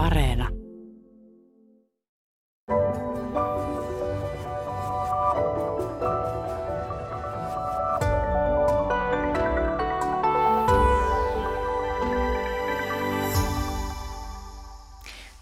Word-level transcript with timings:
Areena. 0.00 0.48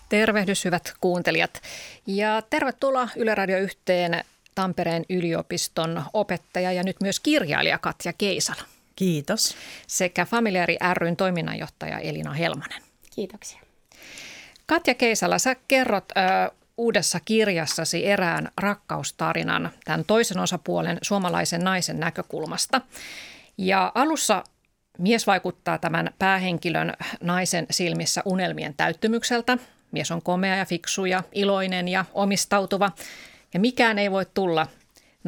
Tervehdys 0.08 0.64
hyvät 0.64 0.93
kuuntelijat 1.00 1.62
ja 2.06 2.43
tervetuloa 2.50 3.09
Yle 3.16 3.34
Radio 3.34 3.59
yhteen 3.59 4.25
Tampereen 4.54 5.04
yliopiston 5.09 6.02
opettaja 6.12 6.72
ja 6.72 6.82
nyt 6.82 6.96
myös 7.02 7.20
kirjailija 7.20 7.79
Katja 7.79 8.12
Keisala. 8.12 8.62
Kiitos. 8.96 9.56
Sekä 9.86 10.25
Familiari 10.25 10.77
ryn 10.95 11.16
toiminnanjohtaja 11.16 11.98
Elina 11.98 12.32
Helmanen. 12.32 12.82
Kiitoksia. 13.14 13.68
Katja 14.69 14.95
Keisala, 14.95 15.39
sä 15.39 15.57
kerrot 15.68 16.04
ö, 16.11 16.50
uudessa 16.76 17.21
kirjassasi 17.25 18.07
erään 18.07 18.49
rakkaustarinan 18.61 19.71
tämän 19.85 20.04
toisen 20.04 20.39
osapuolen 20.39 20.99
suomalaisen 21.03 21.64
naisen 21.64 22.00
näkökulmasta. 22.00 22.81
Ja 23.59 23.93
alussa 23.95 24.45
mies 24.99 25.26
vaikuttaa 25.26 25.79
tämän 25.79 26.11
päähenkilön 26.18 26.95
naisen 27.21 27.67
silmissä 27.71 28.23
unelmien 28.25 28.75
täyttymykseltä. 28.76 29.59
Mies 29.93 30.11
on 30.11 30.23
komea 30.23 30.57
ja 30.57 30.64
fiksu 30.64 31.04
ja 31.04 31.23
iloinen 31.32 31.89
ja 31.89 32.05
omistautuva. 32.14 32.91
Ja 33.55 33.61
mikään 33.61 33.98
ei 33.98 34.11
voi 34.11 34.27
tulla 34.34 34.67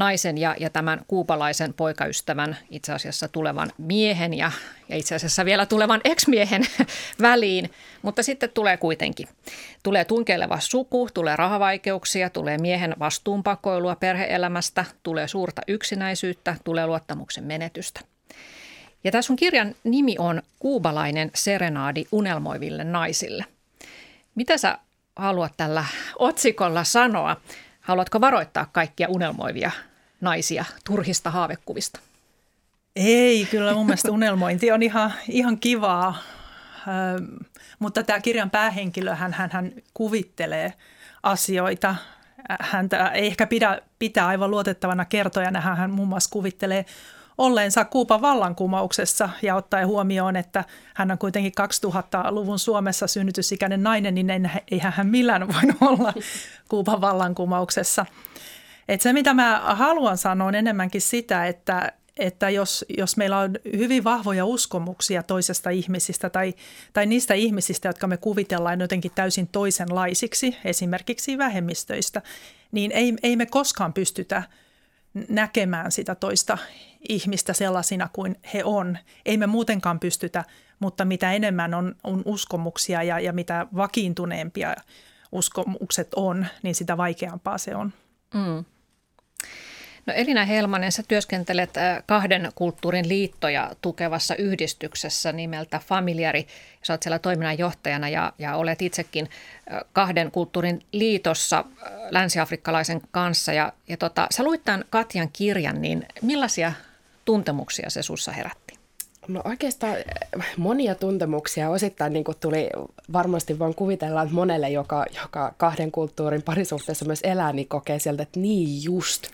naisen 0.01 0.39
ja, 0.39 0.57
ja 0.59 0.71
tämän 0.71 1.01
kuupalaisen 1.09 1.75
poikaystävän, 1.75 2.57
itse 2.71 2.93
asiassa 2.93 3.29
tulevan 3.29 3.73
miehen 3.79 4.35
ja, 4.35 4.53
ja 4.89 4.97
itse 4.97 5.15
asiassa 5.15 5.45
vielä 5.45 5.67
tulevan 5.67 6.01
ex-miehen 6.05 6.63
väliin, 7.23 7.71
mutta 8.03 8.23
sitten 8.23 8.51
tulee 8.51 8.77
kuitenkin. 8.77 9.29
Tulee 9.83 10.05
tunkeileva 10.05 10.61
suku, 10.61 11.09
tulee 11.15 11.37
rahavaikeuksia, 11.37 12.31
tulee 12.31 12.59
miehen 12.59 12.95
vastuunpakoilua 12.99 13.97
perheelämästä, 13.97 14.85
tulee 15.03 15.29
suurta 15.29 15.63
yksinäisyyttä, 15.69 16.57
tulee 16.65 16.87
luottamuksen 16.87 17.45
menetystä. 17.45 18.01
Ja 19.05 19.11
tässä 19.11 19.27
sun 19.27 19.37
kirjan 19.37 19.75
nimi 19.85 20.17
on 20.19 20.43
Kuubalainen 20.59 21.31
serenaadi 21.35 22.05
unelmoiville 22.13 22.85
naisille. 22.85 23.45
Mitä 24.35 24.59
sä 24.59 24.79
haluat 25.17 25.53
tällä 25.57 25.85
otsikolla 26.19 26.85
sanoa? 26.85 27.37
Haluatko 27.81 28.21
varoittaa 28.21 28.67
kaikkia 28.73 29.09
unelmoivia 29.09 29.71
naisia 30.21 30.65
turhista 30.85 31.31
haavekuvista? 31.31 32.01
Ei, 32.97 33.47
kyllä 33.51 33.75
mun 33.75 33.87
mielestä 33.87 34.13
unelmointi 34.13 34.73
on 34.73 34.83
ihan, 34.83 35.13
ihan 35.29 35.59
kivaa, 35.59 36.19
ö, 36.89 37.23
mutta 37.79 38.03
tämä 38.03 38.21
kirjan 38.21 38.51
päähenkilö, 38.51 39.15
hän, 39.15 39.33
hän, 39.33 39.51
hän 39.53 39.73
kuvittelee 39.95 40.73
asioita. 41.23 41.97
Häntä 42.61 43.09
ei 43.09 43.27
ehkä 43.27 43.47
pidä 43.47 43.81
pitää 43.99 44.27
aivan 44.27 44.51
luotettavana 44.51 45.05
kertojana. 45.05 45.61
Hän, 45.61 45.77
hän 45.77 45.91
muun 45.91 46.09
muassa 46.09 46.31
kuvittelee 46.31 46.85
olleensa 47.39 47.85
Kuupan 47.85 48.23
vallankumouksessa 48.23 49.29
ja 49.43 49.55
ottaen 49.55 49.87
huomioon, 49.87 50.37
että 50.37 50.65
hän 50.95 51.11
on 51.11 51.19
kuitenkin 51.19 51.53
2000-luvun 51.87 52.59
Suomessa 52.59 53.07
synnytysikäinen 53.07 53.83
nainen, 53.83 54.15
niin 54.15 54.51
eihän 54.71 54.93
hän 54.93 55.07
millään 55.07 55.49
voinut 55.49 55.77
olla 55.81 56.13
Kuupan 56.69 57.01
vallankumouksessa. 57.01 58.07
Et 58.91 59.01
se, 59.01 59.13
mitä 59.13 59.35
mä 59.35 59.63
haluan 59.65 60.19
sanoa, 60.19 60.49
on 60.49 60.55
enemmänkin 60.55 61.01
sitä, 61.01 61.47
että, 61.47 61.93
että 62.17 62.51
jos, 62.51 62.85
jos 62.99 63.17
meillä 63.17 63.39
on 63.39 63.51
hyvin 63.77 64.05
vahvoja 64.05 64.45
uskomuksia 64.45 65.23
toisesta 65.23 65.71
ihmisistä 65.71 66.31
tai, 66.31 66.55
tai 66.93 67.07
niistä 67.07 67.35
ihmisistä, 67.35 67.89
jotka 67.89 68.07
me 68.07 68.17
kuvitellaan 68.17 68.81
jotenkin 68.81 69.11
täysin 69.15 69.49
toisenlaisiksi, 69.49 70.57
esimerkiksi 70.65 71.39
vähemmistöistä, 71.39 72.23
niin 72.73 72.93
ei, 72.93 73.15
ei 73.23 73.37
me 73.37 73.47
koskaan 73.47 73.93
pystytä 73.93 74.43
näkemään 75.29 75.93
sitä 75.93 76.15
toista 76.15 76.59
ihmistä 77.09 77.53
sellaisina 77.53 78.09
kuin 78.13 78.37
he 78.55 78.65
on. 78.65 78.99
Ei 79.27 79.37
me 79.37 79.47
muutenkaan 79.47 80.01
pystytä, 80.01 80.45
mutta 80.79 81.05
mitä 81.05 81.33
enemmän 81.33 81.75
on, 81.75 81.95
on 82.05 82.23
uskomuksia 82.25 83.03
ja, 83.03 83.21
ja 83.21 83.33
mitä 83.33 83.67
vakiintuneempia 83.77 84.75
uskomukset 85.33 86.09
on, 86.17 86.47
niin 86.63 86.75
sitä 86.75 86.97
vaikeampaa 86.97 87.59
se 87.59 87.77
on. 87.77 87.93
Mm. 88.35 88.65
No 90.07 90.15
Elina 90.15 90.45
Helmanen, 90.45 90.93
sä 90.93 91.03
työskentelet 91.09 91.77
äh, 91.77 92.03
kahden 92.07 92.53
kulttuurin 92.55 93.09
liittoja 93.09 93.71
tukevassa 93.81 94.35
yhdistyksessä 94.35 95.33
nimeltä 95.33 95.81
Familiari. 95.87 96.47
Sä 96.83 96.93
oot 96.93 97.03
siellä 97.03 97.19
toiminnanjohtajana 97.19 98.09
ja, 98.09 98.33
ja 98.39 98.57
olet 98.57 98.83
itsekin 98.83 99.29
äh, 99.73 99.81
kahden 99.93 100.31
kulttuurin 100.31 100.83
liitossa 100.93 101.59
äh, 101.59 101.93
länsiafrikkalaisen 102.11 103.01
kanssa. 103.11 103.53
Ja, 103.53 103.73
ja 103.89 103.97
tota, 103.97 104.27
sä 104.31 104.45
luit 104.45 104.65
tämän 104.65 104.85
Katjan 104.91 105.29
kirjan, 105.33 105.83
niin 105.83 106.07
millaisia 106.23 106.73
tuntemuksia 107.25 107.91
se 107.91 108.03
sussa 108.03 108.33
herätti? 108.33 108.81
No 109.29 109.43
oikeastaan 109.45 109.97
monia 110.57 110.95
tuntemuksia. 110.95 111.71
Osittain 111.71 112.13
niin 112.13 112.25
tuli 112.41 112.71
varmasti 113.13 113.59
voin 113.59 113.75
kuvitella, 113.75 114.23
että 114.23 114.35
monelle, 114.35 114.71
joka, 114.71 115.05
joka 115.23 115.55
kahden 115.57 115.93
kulttuurin 115.93 116.43
parisuhteessa 116.43 117.05
myös 117.05 117.21
elää, 117.23 117.53
niin 117.53 117.69
kokee 117.69 117.99
sieltä, 117.99 118.23
että 118.23 118.41
niin 118.41 118.85
just. 118.85 119.27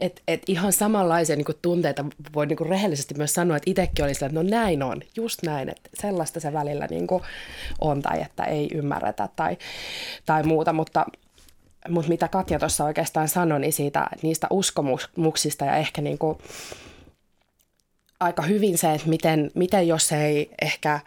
Et, 0.00 0.22
et 0.28 0.42
ihan 0.46 0.72
samanlaisia 0.72 1.36
niin 1.36 1.44
kuin, 1.44 1.58
tunteita 1.62 2.04
voi 2.34 2.46
niin 2.46 2.56
kuin, 2.56 2.70
rehellisesti 2.70 3.14
myös 3.14 3.34
sanoa, 3.34 3.56
että 3.56 3.70
itsekin 3.70 4.04
oli 4.04 4.14
sillä, 4.14 4.26
että 4.26 4.42
no 4.42 4.50
näin 4.50 4.82
on, 4.82 5.00
just 5.16 5.42
näin, 5.42 5.68
että 5.68 5.90
sellaista 5.94 6.40
se 6.40 6.52
välillä 6.52 6.86
niin 6.90 7.06
kuin, 7.06 7.22
on 7.80 8.02
tai 8.02 8.22
että 8.22 8.44
ei 8.44 8.68
ymmärretä 8.74 9.28
tai, 9.36 9.56
tai 10.26 10.42
muuta, 10.42 10.72
mutta 10.72 11.06
mutta 11.88 12.08
mitä 12.08 12.28
Katja 12.28 12.58
tuossa 12.58 12.84
oikeastaan 12.84 13.28
sanoi, 13.28 13.60
niin 13.60 13.72
siitä, 13.72 14.06
niistä 14.22 14.46
uskomuksista 14.50 15.64
ja 15.64 15.76
ehkä 15.76 16.02
niin 16.02 16.18
kuin 16.18 16.38
aika 18.20 18.42
hyvin 18.42 18.78
se, 18.78 18.94
että 18.94 19.08
miten, 19.08 19.50
miten 19.54 19.88
jos 19.88 20.12
ei 20.12 20.50
ehkä 20.62 21.00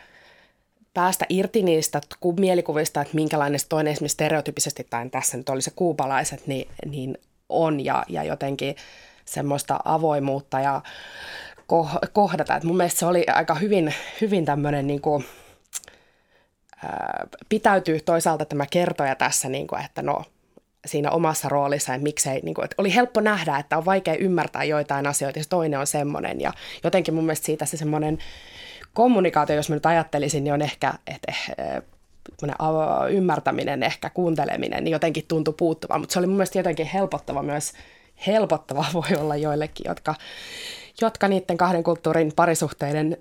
päästä 0.93 1.25
irti 1.29 1.63
niistä 1.63 2.01
mielikuvista, 2.39 3.01
että 3.01 3.15
minkälainen 3.15 3.59
toinen 3.69 3.91
esimerkiksi 3.91 4.13
stereotypisesti, 4.13 4.87
tai 4.89 5.09
tässä 5.09 5.37
nyt 5.37 5.49
oli 5.49 5.61
se 5.61 5.71
kuupalaiset, 5.75 6.47
niin, 6.47 6.67
niin 6.85 7.17
on 7.51 7.85
ja, 7.85 8.03
ja 8.09 8.23
jotenkin 8.23 8.75
semmoista 9.25 9.79
avoimuutta 9.85 10.59
ja 10.59 10.81
kohdata. 12.13 12.55
Et 12.55 12.63
mun 12.63 12.77
mielestä 12.77 12.99
se 12.99 13.05
oli 13.05 13.25
aika 13.27 13.55
hyvin, 13.55 13.93
hyvin 14.21 14.45
tämmöinen 14.45 14.87
niin 14.87 15.01
kuin, 15.01 15.25
ää, 16.83 17.27
pitäytyy 17.49 17.99
toisaalta 17.99 18.45
tämä 18.45 18.65
kertoja 18.71 19.15
tässä, 19.15 19.49
niin 19.49 19.67
kuin, 19.67 19.85
että 19.85 20.01
no 20.01 20.23
siinä 20.85 21.11
omassa 21.11 21.49
roolissa, 21.49 21.93
että 21.93 22.03
miksei, 22.03 22.39
niin 22.43 22.55
kuin, 22.55 22.65
että 22.65 22.75
oli 22.77 22.95
helppo 22.95 23.21
nähdä, 23.21 23.57
että 23.57 23.77
on 23.77 23.85
vaikea 23.85 24.15
ymmärtää 24.15 24.63
joitain 24.63 25.07
asioita, 25.07 25.39
ja 25.39 25.45
toinen 25.49 25.79
on 25.79 25.87
semmoinen. 25.87 26.41
Ja 26.41 26.53
jotenkin 26.83 27.13
mun 27.13 27.25
mielestä 27.25 27.45
siitä 27.45 27.65
se 27.65 27.77
semmoinen 27.77 28.17
kommunikaatio, 28.93 29.55
jos 29.55 29.69
mä 29.69 29.75
nyt 29.75 29.85
ajattelisin, 29.85 30.43
niin 30.43 30.53
on 30.53 30.61
ehkä, 30.61 30.93
että 31.07 31.33
eh, 31.57 31.81
ymmärtäminen, 33.09 33.83
ehkä 33.83 34.09
kuunteleminen, 34.09 34.83
niin 34.83 34.91
jotenkin 34.91 35.25
tuntui 35.27 35.53
puuttuvan. 35.57 35.99
Mutta 35.99 36.13
se 36.13 36.19
oli 36.19 36.27
mun 36.27 36.35
mielestä 36.35 36.59
jotenkin 36.59 36.85
helpottava 36.85 37.43
myös, 37.43 37.73
helpottava 38.27 38.85
voi 38.93 39.17
olla 39.17 39.35
joillekin, 39.35 39.85
jotka, 39.87 40.15
jotka 41.01 41.27
niiden 41.27 41.57
kahden 41.57 41.83
kulttuurin 41.83 42.31
parisuhteiden 42.35 43.17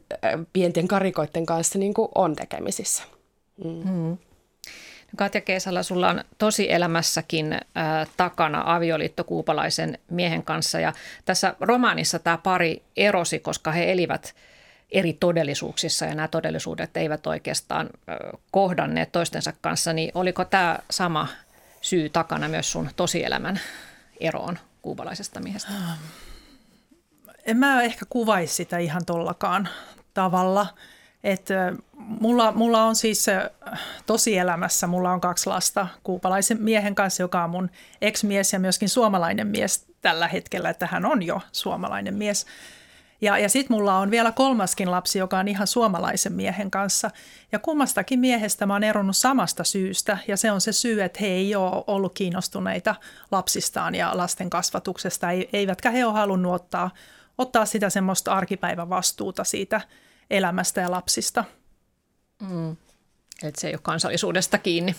pienten 0.52 0.88
karikoiden 0.88 1.46
kanssa 1.46 1.78
niin 1.78 1.94
kuin 1.94 2.08
on 2.14 2.36
tekemisissä. 2.36 3.02
Mm. 3.64 3.90
Mm. 3.90 4.18
Katja 5.16 5.40
Keisala, 5.40 5.82
sulla 5.82 6.08
on 6.08 6.24
tosi 6.38 6.72
elämässäkin 6.72 7.52
äh, 7.52 7.60
takana 8.16 8.62
avioliitto 8.66 9.24
kuupalaisen 9.24 9.98
miehen 10.10 10.42
kanssa 10.42 10.80
ja 10.80 10.92
tässä 11.24 11.54
romaanissa 11.60 12.18
tämä 12.18 12.38
pari 12.38 12.82
erosi, 12.96 13.38
koska 13.38 13.72
he 13.72 13.92
elivät 13.92 14.34
eri 14.92 15.12
todellisuuksissa 15.12 16.04
ja 16.04 16.14
nämä 16.14 16.28
todellisuudet 16.28 16.96
eivät 16.96 17.26
oikeastaan 17.26 17.90
kohdanneet 18.50 19.12
toistensa 19.12 19.52
kanssa, 19.60 19.92
niin 19.92 20.10
oliko 20.14 20.44
tämä 20.44 20.78
sama 20.90 21.28
syy 21.80 22.08
takana 22.08 22.48
myös 22.48 22.72
sun 22.72 22.90
tosielämän 22.96 23.60
eroon 24.20 24.58
kuubalaisesta 24.82 25.40
miehestä? 25.40 25.70
En 27.46 27.56
mä 27.56 27.82
ehkä 27.82 28.06
kuvaisi 28.10 28.54
sitä 28.54 28.78
ihan 28.78 29.04
tollakaan 29.06 29.68
tavalla. 30.14 30.66
Et 31.24 31.48
mulla, 31.96 32.52
mulla 32.52 32.82
on 32.82 32.96
siis 32.96 33.26
tosielämässä, 34.06 34.86
mulla 34.86 35.12
on 35.12 35.20
kaksi 35.20 35.46
lasta 35.46 35.86
kuupalaisen 36.02 36.62
miehen 36.62 36.94
kanssa, 36.94 37.22
joka 37.22 37.44
on 37.44 37.50
mun 37.50 37.70
ex-mies 38.00 38.52
ja 38.52 38.58
myöskin 38.58 38.88
suomalainen 38.88 39.46
mies 39.46 39.86
tällä 40.00 40.28
hetkellä, 40.28 40.70
että 40.70 40.86
hän 40.86 41.06
on 41.06 41.22
jo 41.22 41.40
suomalainen 41.52 42.14
mies. 42.14 42.46
Ja, 43.20 43.38
ja 43.38 43.48
sitten 43.48 43.76
mulla 43.76 43.98
on 43.98 44.10
vielä 44.10 44.32
kolmaskin 44.32 44.90
lapsi, 44.90 45.18
joka 45.18 45.38
on 45.38 45.48
ihan 45.48 45.66
suomalaisen 45.66 46.32
miehen 46.32 46.70
kanssa. 46.70 47.10
Ja 47.52 47.58
kummastakin 47.58 48.18
miehestä 48.18 48.66
mä 48.66 48.72
oon 48.72 48.84
eronnut 48.84 49.16
samasta 49.16 49.64
syystä. 49.64 50.18
Ja 50.28 50.36
se 50.36 50.52
on 50.52 50.60
se 50.60 50.72
syy, 50.72 51.02
että 51.02 51.18
he 51.20 51.26
ei 51.26 51.54
ole 51.54 51.84
ollut 51.86 52.14
kiinnostuneita 52.14 52.94
lapsistaan 53.30 53.94
ja 53.94 54.10
lasten 54.14 54.50
kasvatuksesta. 54.50 55.26
Eivätkä 55.52 55.90
he 55.90 56.04
ole 56.04 56.12
halunnut 56.12 56.54
ottaa, 56.54 56.90
ottaa 57.38 57.66
sitä 57.66 57.90
semmoista 57.90 58.32
arkipäivän 58.32 58.88
vastuuta 58.90 59.44
siitä 59.44 59.80
elämästä 60.30 60.80
ja 60.80 60.90
lapsista. 60.90 61.44
Mm. 62.48 62.76
Että 63.42 63.60
se 63.60 63.68
ei 63.68 63.74
ole 63.74 63.80
kansallisuudesta 63.82 64.58
kiinni. 64.58 64.94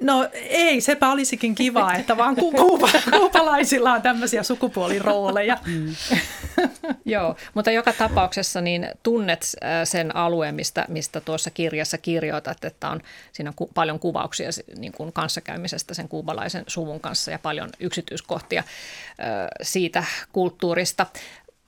No 0.00 0.28
ei, 0.32 0.80
sepä 0.80 1.10
olisikin 1.10 1.54
kiva, 1.54 1.94
että 1.94 2.16
vaan 2.16 2.36
kuupa, 2.36 2.88
kuupalaisilla 3.18 3.92
on 3.92 4.02
tämmöisiä 4.02 4.42
sukupuolirooleja. 4.42 5.58
Mm. 5.66 5.94
Joo, 7.04 7.36
mutta 7.54 7.70
joka 7.70 7.92
tapauksessa 7.92 8.60
niin 8.60 8.88
tunnet 9.02 9.42
äh, 9.64 9.70
sen 9.84 10.16
alueen, 10.16 10.54
mistä, 10.54 10.84
mistä 10.88 11.20
tuossa 11.20 11.50
kirjassa 11.50 11.98
kirjoitat, 11.98 12.64
että 12.64 12.88
on 12.88 13.00
siinä 13.32 13.50
on 13.50 13.54
ku, 13.54 13.70
paljon 13.74 13.98
kuvauksia 13.98 14.48
niin 14.78 14.92
kuin 14.92 15.12
kanssakäymisestä 15.12 15.94
sen 15.94 16.08
kuubalaisen 16.08 16.64
suvun 16.66 17.00
kanssa 17.00 17.30
ja 17.30 17.38
paljon 17.38 17.70
yksityiskohtia 17.80 18.60
äh, 18.60 18.66
siitä 19.62 20.04
kulttuurista 20.32 21.06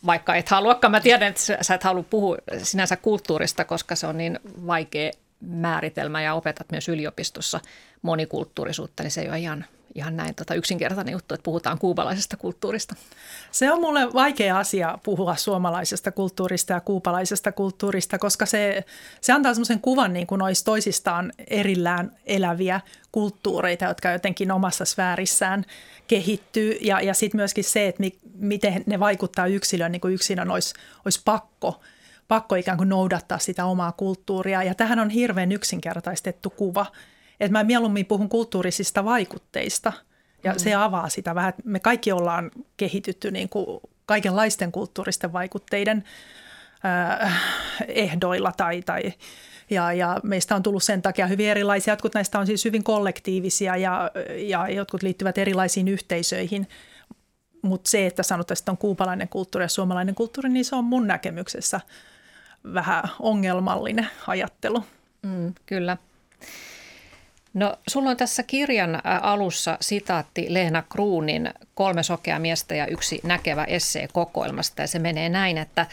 vaikka 0.07 0.35
et 0.35 0.49
haluakaan. 0.49 0.91
Mä 0.91 1.01
tiedän, 1.01 1.29
että 1.29 1.41
sä 1.61 1.75
et 1.75 1.83
halua 1.83 2.05
puhua 2.11 2.37
sinänsä 2.63 2.97
kulttuurista, 2.97 3.65
koska 3.65 3.97
se 3.97 4.07
on 4.07 4.19
niin 4.19 4.41
vaikea 4.67 5.11
määritelmä 5.41 6.23
ja 6.23 6.35
opetat 6.35 6.71
myös 6.71 6.89
yliopistossa 6.89 7.61
monikulttuurisuutta, 8.03 9.03
niin 9.03 9.11
se 9.11 9.21
ei 9.21 9.29
ole 9.29 9.39
ihan, 9.39 9.65
ihan 9.95 10.17
näin 10.17 10.35
tota 10.35 10.55
yksinkertainen 10.55 11.13
juttu, 11.13 11.35
että 11.35 11.45
puhutaan 11.45 11.79
kuubalaisesta 11.79 12.37
kulttuurista. 12.37 12.95
Se 13.51 13.73
on 13.73 13.81
mulle 13.81 14.13
vaikea 14.13 14.59
asia 14.59 14.99
puhua 15.03 15.37
suomalaisesta 15.37 16.13
kulttuurista 16.13 16.73
ja 16.73 16.81
kuupalaisesta 16.81 17.53
kulttuurista, 17.53 18.19
koska 18.19 18.47
se, 18.47 18.85
se 19.21 19.33
antaa 19.33 19.55
semmoisen 19.55 19.81
kuvan 19.81 20.13
niin 20.13 20.27
kuin 20.27 20.43
olisi 20.43 20.65
toisistaan 20.65 21.33
erillään 21.47 22.17
eläviä 22.27 22.81
kulttuureita, 23.13 23.85
jotka 23.85 24.11
jotenkin 24.11 24.53
omassa 24.53 24.85
sfäärissään 24.85 25.65
kehittyy. 26.09 26.79
Ja, 26.81 27.01
ja 27.01 27.15
sitten 27.15 27.39
myöskin 27.39 27.65
se, 27.65 27.89
että 27.89 28.01
mi, 28.01 28.19
miten 28.35 28.83
ne 28.87 29.01
vaikuttaa 29.01 29.47
yksilöön, 29.47 29.93
niin 29.93 30.01
kuin 30.01 30.15
yksilön 30.15 30.51
olisi, 30.51 30.75
olisi 31.05 31.21
pakko– 31.25 31.81
pakko 32.29 32.55
ikään 32.55 32.77
kuin 32.77 32.89
noudattaa 32.89 33.39
sitä 33.39 33.65
omaa 33.65 33.93
kulttuuria. 33.93 34.63
Ja 34.63 34.75
tähän 34.75 34.99
on 34.99 35.11
hirveän 35.11 35.53
yksinkertaistettu 35.53 36.51
kuva. 36.51 36.87
Että 37.41 37.53
mä 37.53 37.65
mieluummin 37.65 38.07
puhun 38.07 38.29
kulttuurisista 38.29 39.05
vaikutteista 39.05 39.93
ja 40.45 40.53
mm. 40.53 40.59
se 40.59 40.75
avaa 40.75 41.09
sitä 41.09 41.35
vähän. 41.35 41.53
Me 41.65 41.81
kaikki 41.81 42.13
ollaan 42.13 42.51
kehitytty 42.77 43.31
niin 43.31 43.49
kuin 43.49 43.81
kaikenlaisten 44.07 44.73
kulttuuristen 44.73 45.33
vaikutteiden 45.33 46.05
äh, 46.85 47.43
ehdoilla 47.89 48.53
tai, 48.57 48.83
tai 48.83 49.13
ja, 49.71 49.93
ja 49.93 50.21
meistä 50.23 50.57
on 50.57 50.63
tullut 50.63 50.83
sen 50.83 51.03
takia 51.03 51.27
hyvin 51.27 51.49
erilaisia. 51.49 51.93
Jotkut 51.93 52.15
näistä 52.15 52.39
on 52.39 52.47
siis 52.47 52.65
hyvin 52.65 52.85
kollektiivisia 52.85 53.77
ja, 53.77 54.11
ja 54.37 54.69
jotkut 54.69 55.03
liittyvät 55.03 55.39
erilaisiin 55.39 55.89
yhteisöihin. 55.89 56.69
Mutta 57.63 57.91
se, 57.91 58.07
että 58.07 58.23
sanotaan, 58.23 58.59
että 58.61 58.71
on 58.71 58.79
kuupalainen 58.79 59.29
kulttuuri 59.29 59.65
ja 59.65 59.69
suomalainen 59.69 60.15
kulttuuri, 60.15 60.49
niin 60.49 60.65
se 60.65 60.77
on 60.77 60.85
mun 60.85 61.07
näkemyksessä– 61.07 61.81
vähän 62.75 63.05
ongelmallinen 63.21 64.09
ajattelu. 64.27 64.85
Mm, 65.23 65.55
kyllä. 65.67 65.97
No, 67.55 67.77
sulla 67.89 68.11
on 68.11 68.17
tässä 68.17 68.43
kirjan 68.43 69.01
alussa 69.23 69.79
sitaatti 69.81 70.47
Leena 70.49 70.83
Kruunin 70.83 71.51
kolme 71.75 72.03
sokea 72.03 72.39
miestä 72.39 72.75
ja 72.75 72.87
yksi 72.87 73.21
näkevä 73.25 73.65
essee 73.65 74.09
kokoelmasta 74.13 74.83
ja 74.83 74.89
se 74.89 74.99
menee 74.99 75.29
näin, 75.29 75.59
että 75.59 75.87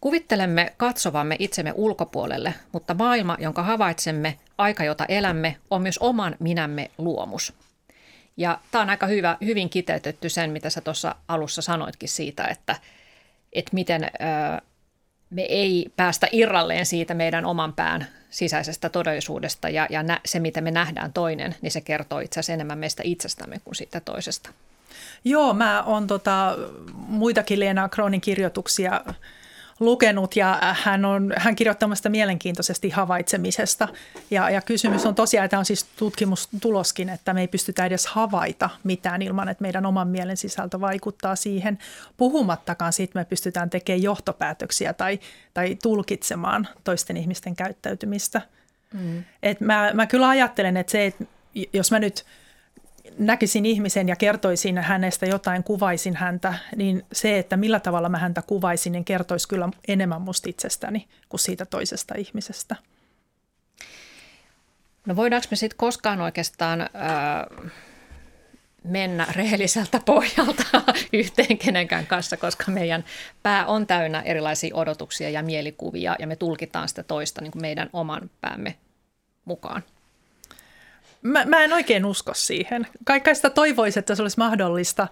Kuvittelemme 0.00 0.72
katsovamme 0.76 1.36
itsemme 1.38 1.72
ulkopuolelle, 1.76 2.54
mutta 2.72 2.94
maailma, 2.94 3.36
jonka 3.40 3.62
havaitsemme, 3.62 4.36
aika, 4.58 4.84
jota 4.84 5.04
elämme, 5.08 5.56
on 5.70 5.82
myös 5.82 5.98
oman 5.98 6.36
minämme 6.38 6.90
luomus. 6.98 7.52
Ja 8.36 8.58
tämä 8.70 8.82
on 8.82 8.90
aika 8.90 9.06
hyvä, 9.06 9.36
hyvin 9.44 9.70
kiteytetty 9.70 10.28
sen, 10.28 10.50
mitä 10.50 10.70
sä 10.70 10.80
tuossa 10.80 11.14
alussa 11.28 11.62
sanoitkin 11.62 12.08
siitä, 12.08 12.44
että, 12.44 12.76
että 13.52 13.70
miten 13.74 14.10
me 15.30 15.42
ei 15.42 15.92
päästä 15.96 16.28
irralleen 16.32 16.86
siitä 16.86 17.14
meidän 17.14 17.44
oman 17.44 17.72
pään 17.72 18.06
sisäisestä 18.30 18.88
todellisuudesta 18.88 19.68
ja, 19.68 19.86
ja 19.90 20.02
nä, 20.02 20.20
se, 20.24 20.40
mitä 20.40 20.60
me 20.60 20.70
nähdään 20.70 21.12
toinen, 21.12 21.54
niin 21.62 21.70
se 21.70 21.80
kertoo 21.80 22.20
itse 22.20 22.40
asiassa 22.40 22.52
enemmän 22.52 22.78
meistä 22.78 23.02
itsestämme 23.06 23.60
kuin 23.64 23.74
siitä 23.74 24.00
toisesta. 24.00 24.50
Joo, 25.24 25.54
mä 25.54 25.82
oon 25.82 26.06
tota, 26.06 26.56
muitakin 26.94 27.60
Leena 27.60 27.88
Kroonin 27.88 28.20
kirjoituksia 28.20 29.00
lukenut 29.80 30.36
ja 30.36 30.58
hän 30.82 31.04
on 31.04 31.32
hän 31.36 31.56
kirjoittamasta 31.56 32.08
mielenkiintoisesti 32.08 32.90
havaitsemisesta. 32.90 33.88
Ja, 34.30 34.50
ja 34.50 34.62
kysymys 34.62 35.06
on 35.06 35.14
tosiaan, 35.14 35.44
että 35.44 35.58
on 35.58 35.64
siis 35.64 35.84
tutkimustuloskin, 35.84 37.08
että 37.08 37.34
me 37.34 37.40
ei 37.40 37.48
pystytä 37.48 37.86
edes 37.86 38.06
havaita 38.06 38.70
mitään 38.84 39.22
ilman, 39.22 39.48
että 39.48 39.62
meidän 39.62 39.86
oman 39.86 40.08
mielen 40.08 40.36
sisältö 40.36 40.80
vaikuttaa 40.80 41.36
siihen. 41.36 41.78
Puhumattakaan 42.16 42.92
siitä 42.92 43.18
me 43.18 43.24
pystytään 43.24 43.70
tekemään 43.70 44.02
johtopäätöksiä 44.02 44.92
tai, 44.92 45.20
tai 45.54 45.76
tulkitsemaan 45.82 46.68
toisten 46.84 47.16
ihmisten 47.16 47.56
käyttäytymistä. 47.56 48.42
Mm. 48.94 49.24
Et 49.42 49.60
mä, 49.60 49.90
mä 49.94 50.06
kyllä 50.06 50.28
ajattelen, 50.28 50.76
että 50.76 50.90
se, 50.92 51.06
että 51.06 51.24
jos 51.72 51.90
mä 51.90 51.98
nyt– 51.98 52.24
näkisin 53.18 53.66
ihmisen 53.66 54.08
ja 54.08 54.16
kertoisin 54.16 54.78
hänestä 54.78 55.26
jotain, 55.26 55.64
kuvaisin 55.64 56.16
häntä, 56.16 56.54
niin 56.76 57.06
se, 57.12 57.38
että 57.38 57.56
millä 57.56 57.80
tavalla 57.80 58.08
mä 58.08 58.18
häntä 58.18 58.42
kuvaisin, 58.42 58.92
niin 58.92 59.04
kertoisi 59.04 59.48
kyllä 59.48 59.68
enemmän 59.88 60.22
musta 60.22 60.50
itsestäni 60.50 61.08
kuin 61.28 61.40
siitä 61.40 61.66
toisesta 61.66 62.14
ihmisestä. 62.18 62.76
No 65.06 65.16
voidaanko 65.16 65.46
me 65.50 65.56
sitten 65.56 65.76
koskaan 65.76 66.20
oikeastaan 66.20 66.80
äh, 66.80 66.88
mennä 68.84 69.26
rehelliseltä 69.36 70.00
pohjalta 70.06 70.82
yhteen 71.12 71.58
kenenkään 71.58 72.06
kanssa, 72.06 72.36
koska 72.36 72.70
meidän 72.70 73.04
pää 73.42 73.66
on 73.66 73.86
täynnä 73.86 74.20
erilaisia 74.20 74.76
odotuksia 74.76 75.30
ja 75.30 75.42
mielikuvia 75.42 76.16
ja 76.18 76.26
me 76.26 76.36
tulkitaan 76.36 76.88
sitä 76.88 77.02
toista 77.02 77.40
niin 77.40 77.52
kuin 77.52 77.62
meidän 77.62 77.90
oman 77.92 78.30
päämme 78.40 78.76
mukaan. 79.44 79.82
Mä, 81.22 81.44
mä 81.44 81.64
en 81.64 81.72
oikein 81.72 82.04
usko 82.04 82.34
siihen. 82.34 82.86
Kaikkea 83.04 83.34
sitä 83.34 83.50
toivoisi, 83.50 83.98
että 83.98 84.14
se 84.14 84.22
olisi 84.22 84.38
mahdollista, 84.38 85.08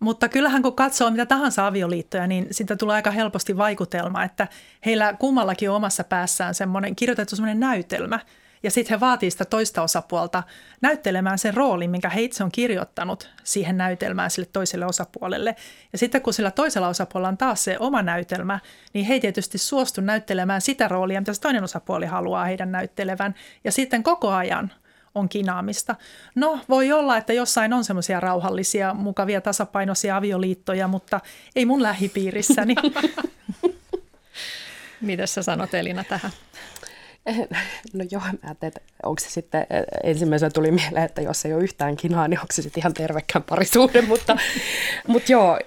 mutta 0.00 0.28
kyllähän 0.28 0.62
kun 0.62 0.76
katsoo 0.76 1.10
mitä 1.10 1.26
tahansa 1.26 1.66
avioliittoja, 1.66 2.26
niin 2.26 2.46
sitä 2.50 2.76
tulee 2.76 2.96
aika 2.96 3.10
helposti 3.10 3.56
vaikutelma, 3.56 4.24
että 4.24 4.48
heillä 4.86 5.14
kummallakin 5.18 5.70
on 5.70 5.76
omassa 5.76 6.04
päässään 6.04 6.54
semmoinen 6.54 6.96
kirjoitettu 6.96 7.36
semmoinen 7.36 7.60
näytelmä, 7.60 8.20
ja 8.62 8.70
sitten 8.70 8.96
he 8.96 9.00
vaatii 9.00 9.30
sitä 9.30 9.44
toista 9.44 9.82
osapuolta 9.82 10.42
näyttelemään 10.80 11.38
sen 11.38 11.54
roolin, 11.54 11.90
minkä 11.90 12.08
he 12.08 12.20
itse 12.20 12.44
on 12.44 12.52
kirjoittanut 12.52 13.30
siihen 13.44 13.76
näytelmään 13.76 14.30
sille 14.30 14.48
toiselle 14.52 14.86
osapuolelle. 14.86 15.56
Ja 15.92 15.98
sitten 15.98 16.22
kun 16.22 16.34
sillä 16.34 16.50
toisella 16.50 16.88
osapuolella 16.88 17.28
on 17.28 17.38
taas 17.38 17.64
se 17.64 17.76
oma 17.78 18.02
näytelmä, 18.02 18.60
niin 18.92 19.06
he 19.06 19.14
ei 19.14 19.20
tietysti 19.20 19.58
suostu 19.58 20.00
näyttelemään 20.00 20.60
sitä 20.60 20.88
roolia, 20.88 21.20
mitä 21.20 21.32
se 21.32 21.40
toinen 21.40 21.64
osapuoli 21.64 22.06
haluaa 22.06 22.44
heidän 22.44 22.72
näyttelevän. 22.72 23.34
Ja 23.64 23.72
sitten 23.72 24.02
koko 24.02 24.30
ajan– 24.30 24.72
on 25.14 25.28
kinaamista. 25.28 25.96
No, 26.34 26.60
voi 26.68 26.92
olla, 26.92 27.16
että 27.16 27.32
jossain 27.32 27.72
on 27.72 27.84
semmoisia 27.84 28.20
rauhallisia, 28.20 28.94
mukavia, 28.94 29.40
tasapainoisia 29.40 30.16
avioliittoja, 30.16 30.88
mutta 30.88 31.20
ei 31.56 31.66
mun 31.66 31.82
lähipiirissäni. 31.82 32.74
Mitä 35.00 35.26
sä 35.26 35.42
sanot 35.42 35.74
Elina 35.74 36.04
tähän? 36.04 36.30
No 37.94 38.04
joo, 38.10 38.20
mä 38.20 38.32
ajattelin, 38.44 38.72
että 38.76 38.80
onko 39.02 39.20
se 39.20 39.30
sitten, 39.30 39.66
ensimmäisenä 40.02 40.50
tuli 40.50 40.70
mieleen, 40.70 41.04
että 41.04 41.22
jos 41.22 41.44
ei 41.44 41.54
ole 41.54 41.62
yhtään 41.62 41.96
kinaa, 41.96 42.28
niin 42.28 42.40
onko 42.40 42.52
se 42.52 42.62
sitten 42.62 42.80
ihan 42.80 42.94
tervekään 42.94 43.42
parisuhde, 43.42 44.02
mutta, 44.12 44.36
mutta 45.06 45.32
joo, 45.32 45.58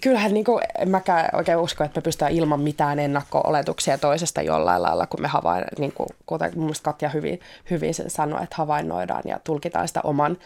kyllähän 0.00 0.34
niin 0.34 0.44
kuin, 0.44 0.62
en 0.78 0.90
mäkään 0.90 1.28
oikein 1.32 1.58
usko, 1.58 1.84
että 1.84 2.00
me 2.00 2.02
pystytään 2.02 2.32
ilman 2.32 2.60
mitään 2.60 2.98
ennakko-oletuksia 2.98 3.98
toisesta 3.98 4.42
jollain 4.42 4.82
lailla, 4.82 5.06
kun 5.06 5.22
me 5.22 5.28
havain, 5.28 5.64
niin 5.78 5.92
kuin, 5.92 6.08
kuten 6.26 6.52
mun 6.54 6.64
mielestä 6.64 6.84
Katja 6.84 7.08
hyvin, 7.08 7.40
hyvin 7.70 7.94
sen 7.94 8.10
sanoi, 8.10 8.42
että 8.42 8.56
havainnoidaan 8.56 9.22
ja 9.24 9.40
tulkitaan 9.44 9.88
sitä 9.88 10.00
oman, 10.04 10.36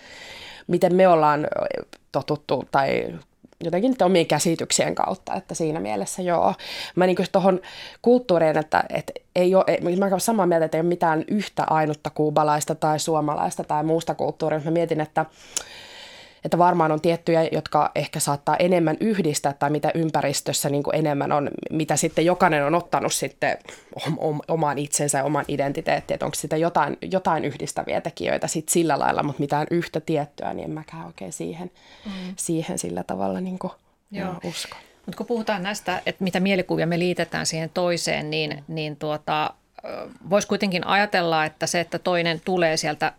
miten 0.66 0.95
me 0.95 1.09
ollaan 1.09 1.47
totuttu 2.12 2.64
tai 2.71 3.19
jotenkin 3.64 3.90
niiden 3.90 4.07
omien 4.07 4.26
käsityksien 4.26 4.95
kautta, 4.95 5.35
että 5.35 5.54
siinä 5.54 5.81
mielessä 5.81 6.23
joo. 6.23 6.54
Mä 6.97 7.07
niin 7.07 7.16
tuohon 7.33 7.61
kulttuuriin, 8.02 8.59
että, 8.59 8.85
että 8.90 9.12
ei 9.37 9.54
ole, 9.54 9.64
mä 9.99 10.07
olen 10.07 10.21
samaa 10.21 10.47
mieltä, 10.47 10.64
että 10.64 10.76
ei 10.76 10.81
ole 10.81 10.88
mitään 10.88 11.25
yhtä 11.28 11.64
ainutta 11.71 12.11
kuubalaista 12.11 12.75
tai 12.75 12.99
suomalaista 12.99 13.64
tai 13.64 13.85
muusta 13.85 14.14
kulttuuria, 14.14 14.61
mä 14.64 14.71
mietin, 14.71 15.00
että 15.00 15.26
että 16.45 16.59
varmaan 16.59 16.93
on 16.93 17.01
tiettyjä, 17.01 17.49
jotka 17.53 17.91
ehkä 17.95 18.21
saattaa 18.21 18.57
enemmän 18.57 18.97
yhdistää 19.01 19.53
tai 19.53 19.71
mitä 19.71 19.91
ympäristössä 19.95 20.69
niin 20.69 20.83
kuin 20.83 20.97
enemmän 20.97 21.33
on, 21.33 21.51
mitä 21.71 21.97
sitten 21.97 22.27
jokainen 22.27 22.65
on 22.65 22.75
ottanut 22.75 23.13
sitten 23.13 23.59
omaan 24.49 24.79
itsensä 24.79 25.19
ja 25.19 25.25
oman 25.25 25.45
identiteettiin, 25.49 26.15
että 26.15 26.27
onko 26.27 26.35
sitä 26.35 26.57
jotain, 26.57 26.99
jotain 27.11 27.45
yhdistäviä 27.45 28.01
tekijöitä 28.01 28.47
sitten 28.47 28.73
sillä 28.73 28.99
lailla, 28.99 29.23
mutta 29.23 29.41
mitään 29.41 29.67
yhtä 29.71 30.01
tiettyä, 30.01 30.55
niin 30.55 30.65
en 30.65 30.71
mäkään 30.71 31.07
oikein 31.07 31.33
siihen, 31.33 31.71
mm. 32.05 32.35
siihen 32.37 32.79
sillä 32.79 33.03
tavalla 33.03 33.41
niin 33.41 33.59
kuin, 33.59 33.73
Joo. 34.11 34.35
usko. 34.45 34.77
Mutta 35.07 35.17
kun 35.17 35.27
puhutaan 35.27 35.63
näistä, 35.63 36.03
että 36.07 36.25
mitä 36.25 36.41
mielikuvia 36.41 36.87
me 36.87 36.99
liitetään 36.99 37.47
siihen 37.47 37.71
toiseen, 37.75 38.31
niin, 38.31 38.65
niin 38.69 38.97
tuota, 38.97 39.55
voisi 40.31 40.49
kuitenkin 40.49 40.87
ajatella, 40.87 41.45
että 41.45 41.67
se, 41.67 41.81
että 41.81 41.99
toinen 41.99 42.41
tulee 42.45 42.77
sieltä 42.77 43.12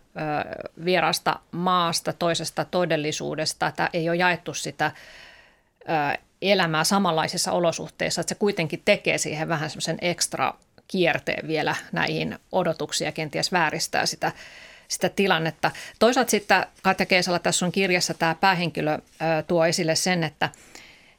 vierasta 0.84 1.38
maasta, 1.50 2.12
toisesta 2.12 2.64
todellisuudesta, 2.64 3.66
että 3.66 3.90
ei 3.92 4.08
ole 4.08 4.16
jaettu 4.16 4.54
sitä 4.54 4.90
elämää 6.42 6.84
samanlaisissa 6.84 7.52
olosuhteissa, 7.52 8.20
että 8.20 8.28
se 8.28 8.34
kuitenkin 8.34 8.82
tekee 8.84 9.18
siihen 9.18 9.48
vähän 9.48 9.70
semmoisen 9.70 9.98
ekstra 10.00 10.54
kierteen 10.88 11.48
vielä 11.48 11.76
näihin 11.92 12.38
odotuksia 12.52 13.08
ja 13.08 13.12
kenties 13.12 13.52
vääristää 13.52 14.06
sitä, 14.06 14.32
sitä 14.88 15.08
tilannetta. 15.08 15.70
Toisaalta 15.98 16.30
sitten 16.30 16.66
Katja 16.82 17.06
Keisala 17.06 17.38
tässä 17.38 17.66
on 17.66 17.72
kirjassa 17.72 18.14
tämä 18.14 18.34
päähenkilö 18.40 18.98
tuo 19.46 19.66
esille 19.66 19.94
sen, 19.94 20.24
että– 20.24 20.48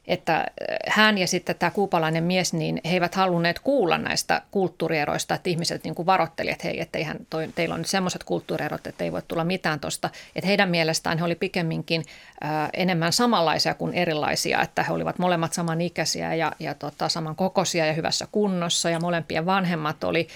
että 0.08 0.36
äh, 0.36 0.44
hän 0.88 1.18
ja 1.18 1.26
sitten 1.26 1.56
tämä 1.58 1.70
kuupalainen 1.70 2.24
mies, 2.24 2.52
niin 2.52 2.80
he 2.84 2.90
eivät 2.90 3.14
halunneet 3.14 3.58
kuulla 3.58 3.98
näistä 3.98 4.42
kulttuurieroista, 4.50 5.34
että 5.34 5.50
ihmiset 5.50 5.84
niin 5.84 5.94
kuin 5.94 6.06
varoittelivat, 6.06 6.52
että 6.54 6.68
hei, 6.68 6.80
että 6.80 6.98
eihän 6.98 7.16
toi, 7.30 7.48
teillä 7.54 7.74
on 7.74 7.80
nyt 7.80 7.88
semmoiset 7.88 8.24
kulttuurierot, 8.24 8.86
että 8.86 9.04
ei 9.04 9.12
voi 9.12 9.22
tulla 9.28 9.44
mitään 9.44 9.80
tuosta. 9.80 10.10
Että 10.36 10.48
heidän 10.48 10.68
mielestään 10.68 11.18
he 11.18 11.24
oli 11.24 11.34
pikemminkin 11.34 12.04
äh, 12.44 12.68
enemmän 12.72 13.12
samanlaisia 13.12 13.74
kuin 13.74 13.94
erilaisia, 13.94 14.62
että 14.62 14.82
he 14.82 14.92
olivat 14.92 15.18
molemmat 15.18 15.52
samanikäisiä 15.52 16.34
ja, 16.34 16.52
ja 16.58 16.74
tota, 16.74 17.08
samankokoisia 17.08 17.86
ja 17.86 17.92
hyvässä 17.92 18.28
kunnossa 18.32 18.90
ja 18.90 19.00
molempien 19.00 19.46
vanhemmat 19.46 20.04
oli 20.04 20.28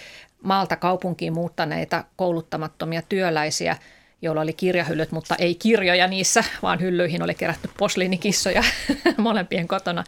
maalta 0.42 0.76
kaupunkiin 0.76 1.32
muuttaneita 1.32 2.04
kouluttamattomia 2.16 3.02
työläisiä– 3.02 3.76
joilla 4.22 4.42
oli 4.42 4.52
kirjahyllyt, 4.52 5.12
mutta 5.12 5.34
ei 5.38 5.54
kirjoja 5.54 6.06
niissä, 6.06 6.44
vaan 6.62 6.80
hyllyihin 6.80 7.22
oli 7.22 7.34
kerätty 7.34 7.70
posliinikissoja 7.78 8.64
molempien 9.16 9.68
kotona. 9.68 10.04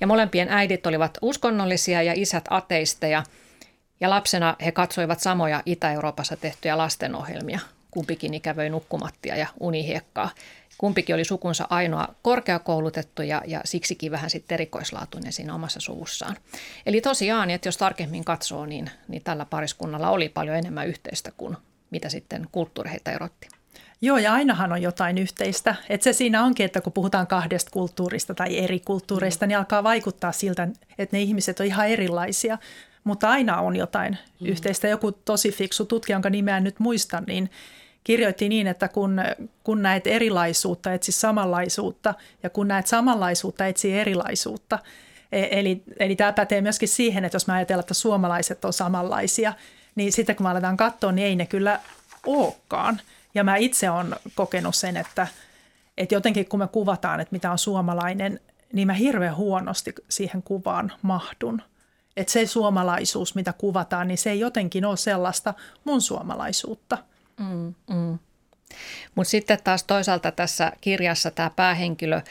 Ja 0.00 0.06
molempien 0.06 0.48
äidit 0.48 0.86
olivat 0.86 1.18
uskonnollisia 1.22 2.02
ja 2.02 2.12
isät 2.16 2.44
ateisteja. 2.50 3.22
Ja 4.00 4.10
lapsena 4.10 4.56
he 4.64 4.72
katsoivat 4.72 5.20
samoja 5.20 5.62
Itä-Euroopassa 5.66 6.36
tehtyjä 6.36 6.78
lastenohjelmia. 6.78 7.60
Kumpikin 7.90 8.34
ikävöi 8.34 8.70
nukkumattia 8.70 9.36
ja 9.36 9.46
unihiekkaa. 9.60 10.30
Kumpikin 10.78 11.14
oli 11.14 11.24
sukunsa 11.24 11.66
ainoa 11.70 12.08
korkeakoulutettu 12.22 13.22
ja, 13.22 13.42
ja 13.46 13.60
siksikin 13.64 14.12
vähän 14.12 14.30
sitten 14.30 14.54
erikoislaatuinen 14.54 15.32
siinä 15.32 15.54
omassa 15.54 15.80
suvussaan. 15.80 16.36
Eli 16.86 17.00
tosiaan, 17.00 17.50
että 17.50 17.68
jos 17.68 17.76
tarkemmin 17.76 18.24
katsoo, 18.24 18.66
niin, 18.66 18.90
niin 19.08 19.22
tällä 19.22 19.44
pariskunnalla 19.44 20.10
oli 20.10 20.28
paljon 20.28 20.56
enemmän 20.56 20.88
yhteistä 20.88 21.32
kuin 21.36 21.56
mitä 21.90 22.08
sitten 22.08 22.46
kulttuuri 22.52 22.90
heitä 22.90 23.12
erotti. 23.12 23.48
Joo, 24.00 24.18
ja 24.18 24.32
ainahan 24.32 24.72
on 24.72 24.82
jotain 24.82 25.18
yhteistä. 25.18 25.74
Et 25.88 26.02
se 26.02 26.12
siinä 26.12 26.44
onkin, 26.44 26.66
että 26.66 26.80
kun 26.80 26.92
puhutaan 26.92 27.26
kahdesta 27.26 27.70
kulttuurista 27.70 28.34
tai 28.34 28.58
eri 28.58 28.80
kulttuureista, 28.80 29.46
mm. 29.46 29.48
niin 29.48 29.58
alkaa 29.58 29.82
vaikuttaa 29.82 30.32
siltä, 30.32 30.68
että 30.98 31.16
ne 31.16 31.22
ihmiset 31.22 31.60
on 31.60 31.66
ihan 31.66 31.88
erilaisia. 31.88 32.58
Mutta 33.04 33.30
aina 33.30 33.60
on 33.60 33.76
jotain 33.76 34.18
mm. 34.40 34.46
yhteistä. 34.46 34.88
Joku 34.88 35.12
tosi 35.12 35.52
fiksu 35.52 35.84
tutkija, 35.84 36.14
jonka 36.14 36.30
nimeä 36.30 36.60
nyt 36.60 36.80
muistan, 36.80 37.24
niin 37.26 37.50
kirjoitti 38.04 38.48
niin, 38.48 38.66
että 38.66 38.88
kun, 38.88 39.20
kun 39.64 39.82
näet 39.82 40.06
erilaisuutta, 40.06 40.92
etsi 40.92 41.12
samanlaisuutta, 41.12 42.14
ja 42.42 42.50
kun 42.50 42.68
näet 42.68 42.86
samanlaisuutta, 42.86 43.66
etsi 43.66 43.98
erilaisuutta. 43.98 44.78
E, 45.32 45.46
eli, 45.50 45.82
eli 45.98 46.16
tämä 46.16 46.32
pätee 46.32 46.60
myöskin 46.60 46.88
siihen, 46.88 47.24
että 47.24 47.36
jos 47.36 47.46
mä 47.46 47.54
ajatellaan, 47.54 47.82
että 47.82 47.94
suomalaiset 47.94 48.64
on 48.64 48.72
samanlaisia– 48.72 49.52
niin 49.96 50.12
sitten 50.12 50.36
kun 50.36 50.46
me 50.46 50.50
aletaan 50.50 50.76
katsoa, 50.76 51.12
niin 51.12 51.26
ei 51.26 51.36
ne 51.36 51.46
kyllä 51.46 51.80
olekaan. 52.26 53.00
Ja 53.34 53.44
mä 53.44 53.56
itse 53.56 53.90
olen 53.90 54.16
kokenut 54.34 54.74
sen, 54.74 54.96
että, 54.96 55.26
että 55.98 56.14
jotenkin 56.14 56.48
kun 56.48 56.58
me 56.58 56.68
kuvataan, 56.68 57.20
että 57.20 57.32
mitä 57.32 57.50
on 57.50 57.58
suomalainen, 57.58 58.40
niin 58.72 58.86
mä 58.86 58.92
hirveän 58.92 59.36
huonosti 59.36 59.94
siihen 60.08 60.42
kuvaan 60.42 60.92
mahdun. 61.02 61.62
Että 62.16 62.32
se 62.32 62.46
suomalaisuus, 62.46 63.34
mitä 63.34 63.52
kuvataan, 63.52 64.08
niin 64.08 64.18
se 64.18 64.30
ei 64.30 64.40
jotenkin 64.40 64.84
ole 64.84 64.96
sellaista 64.96 65.54
mun 65.84 66.00
suomalaisuutta. 66.00 66.98
Mm, 67.40 67.74
mm. 67.90 68.18
Mutta 69.14 69.30
sitten 69.30 69.58
taas 69.64 69.84
toisaalta 69.84 70.30
tässä 70.30 70.72
kirjassa 70.80 71.30
tämä 71.30 71.50
päähenkilö– 71.50 72.20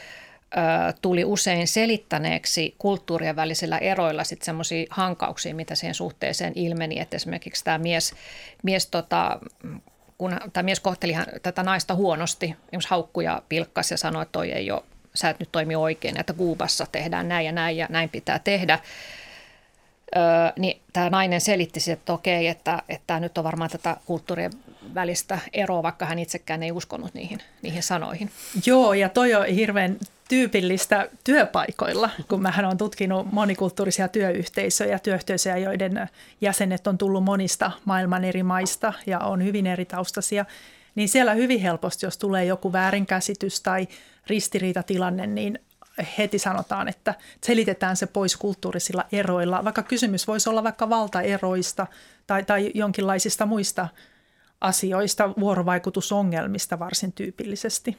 tuli 1.02 1.24
usein 1.24 1.68
selittäneeksi 1.68 2.74
kulttuurien 2.78 3.36
välisillä 3.36 3.78
eroilla 3.78 4.24
sitten 4.24 4.44
semmoisia 4.44 4.86
hankauksia, 4.90 5.54
mitä 5.54 5.74
siihen 5.74 5.94
suhteeseen 5.94 6.52
ilmeni. 6.54 7.00
Että 7.00 7.16
esimerkiksi 7.16 7.64
tämä 7.64 7.78
mies, 7.78 8.14
mies 8.62 8.86
tota, 8.86 9.38
kun 10.18 10.40
tämä 10.52 10.64
mies 10.64 10.80
kohteli 10.80 11.14
tätä 11.42 11.62
naista 11.62 11.94
huonosti, 11.94 12.46
esimerkiksi 12.46 12.90
haukkuja 12.90 13.42
pilkkas 13.48 13.90
ja 13.90 13.96
sanoi, 13.96 14.22
että 14.22 14.32
toi 14.32 14.52
ei 14.52 14.70
ole, 14.70 14.82
sä 15.14 15.30
et 15.30 15.40
nyt 15.40 15.52
toimi 15.52 15.76
oikein, 15.76 16.20
että 16.20 16.32
Kuubassa 16.32 16.86
tehdään 16.92 17.28
näin 17.28 17.46
ja 17.46 17.52
näin 17.52 17.76
ja 17.76 17.86
näin 17.90 18.08
pitää 18.08 18.38
tehdä. 18.38 18.78
Öö, 20.16 20.22
niin 20.58 20.82
tämä 20.92 21.10
nainen 21.10 21.40
selitti 21.40 21.92
että 21.92 22.12
okei, 22.12 22.48
että, 22.48 22.82
että 22.88 23.04
tämä 23.06 23.20
nyt 23.20 23.38
on 23.38 23.44
varmaan 23.44 23.70
tätä 23.70 23.96
kulttuurien 24.06 24.52
välistä 24.94 25.38
eroa, 25.52 25.82
vaikka 25.82 26.06
hän 26.06 26.18
itsekään 26.18 26.62
ei 26.62 26.72
uskonut 26.72 27.14
niihin, 27.14 27.38
niihin 27.62 27.82
sanoihin. 27.82 28.30
Joo, 28.66 28.94
ja 28.94 29.08
toi 29.08 29.34
on 29.34 29.46
hirveän 29.46 29.96
tyypillistä 30.28 31.08
työpaikoilla, 31.24 32.10
kun 32.28 32.42
mähän 32.42 32.64
olen 32.64 32.78
tutkinut 32.78 33.32
monikulttuurisia 33.32 34.08
työyhteisöjä, 34.08 34.98
työyhteisöjä, 34.98 35.56
joiden 35.56 36.08
jäsenet 36.40 36.86
on 36.86 36.98
tullut 36.98 37.24
monista 37.24 37.70
maailman 37.84 38.24
eri 38.24 38.42
maista 38.42 38.92
ja 39.06 39.18
on 39.18 39.44
hyvin 39.44 39.66
eri 39.66 39.84
taustaisia, 39.84 40.44
niin 40.94 41.08
siellä 41.08 41.34
hyvin 41.34 41.60
helposti, 41.60 42.06
jos 42.06 42.18
tulee 42.18 42.44
joku 42.44 42.72
väärinkäsitys 42.72 43.60
tai 43.60 43.88
ristiriitatilanne, 44.26 45.26
niin 45.26 45.58
heti 46.18 46.38
sanotaan, 46.38 46.88
että 46.88 47.14
selitetään 47.44 47.96
se 47.96 48.06
pois 48.06 48.36
kulttuurisilla 48.36 49.04
eroilla, 49.12 49.64
vaikka 49.64 49.82
kysymys 49.82 50.26
voisi 50.26 50.50
olla 50.50 50.64
vaikka 50.64 50.90
valtaeroista 50.90 51.86
tai, 52.26 52.44
tai 52.44 52.70
jonkinlaisista 52.74 53.46
muista 53.46 53.88
asioista, 54.60 55.30
vuorovaikutusongelmista 55.40 56.78
varsin 56.78 57.12
tyypillisesti. 57.12 57.98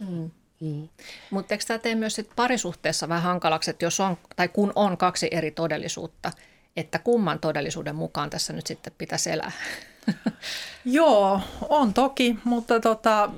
Mm. 0.00 0.30
Mm. 0.60 0.88
Mutta 1.30 1.54
eikö 1.54 1.64
tämä 1.64 1.78
tee 1.78 1.94
myös 1.94 2.14
sit 2.14 2.30
parisuhteessa 2.36 3.08
vähän 3.08 3.22
hankalaksi, 3.22 3.70
että 3.70 3.84
jos 3.84 4.00
on, 4.00 4.18
tai 4.36 4.48
kun 4.48 4.72
on 4.74 4.96
kaksi 4.96 5.28
eri 5.30 5.50
todellisuutta, 5.50 6.32
että 6.76 6.98
kumman 6.98 7.38
todellisuuden 7.38 7.96
mukaan 7.96 8.30
tässä 8.30 8.52
nyt 8.52 8.66
sitten 8.66 8.92
pitäisi 8.98 9.30
elää? 9.30 9.52
Joo, 10.84 11.40
on 11.68 11.94
toki, 11.94 12.38
mutta 12.44 12.80
tota, 12.80 13.30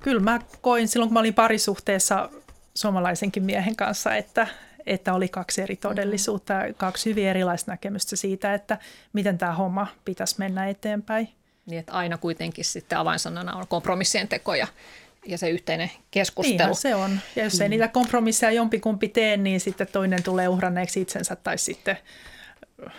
kyllä 0.00 0.20
mä 0.20 0.40
koin 0.60 0.88
silloin, 0.88 1.08
kun 1.08 1.14
mä 1.14 1.20
olin 1.20 1.34
parisuhteessa 1.34 2.30
suomalaisenkin 2.74 3.44
miehen 3.44 3.76
kanssa, 3.76 4.14
että, 4.16 4.46
että 4.86 5.14
oli 5.14 5.28
kaksi 5.28 5.62
eri 5.62 5.76
todellisuutta 5.76 6.52
ja 6.52 6.74
kaksi 6.74 7.10
hyvin 7.10 7.26
erilaista 7.26 7.72
näkemystä 7.72 8.16
siitä, 8.16 8.54
että 8.54 8.78
miten 9.12 9.38
tämä 9.38 9.54
homma 9.54 9.86
pitäisi 10.04 10.34
mennä 10.38 10.68
eteenpäin. 10.68 11.28
Niin, 11.66 11.78
että 11.78 11.92
aina 11.92 12.18
kuitenkin 12.18 12.64
sitten 12.64 12.98
avainsanana 12.98 13.56
on 13.56 13.68
kompromissien 13.68 14.28
tekoja 14.28 14.66
ja 15.26 15.38
se 15.38 15.50
yhteinen 15.50 15.90
keskustelu. 16.10 16.56
Niinhän 16.56 16.74
se 16.74 16.94
on. 16.94 17.20
Ja 17.36 17.44
jos 17.44 17.60
ei 17.60 17.68
mm. 17.68 17.70
niitä 17.70 17.88
kompromisseja 17.88 18.52
jompikumpi 18.52 19.08
tee, 19.08 19.36
niin 19.36 19.60
sitten 19.60 19.86
toinen 19.92 20.22
tulee 20.22 20.48
uhranneeksi 20.48 21.00
itsensä 21.00 21.36
tai 21.36 21.58
sitten 21.58 21.98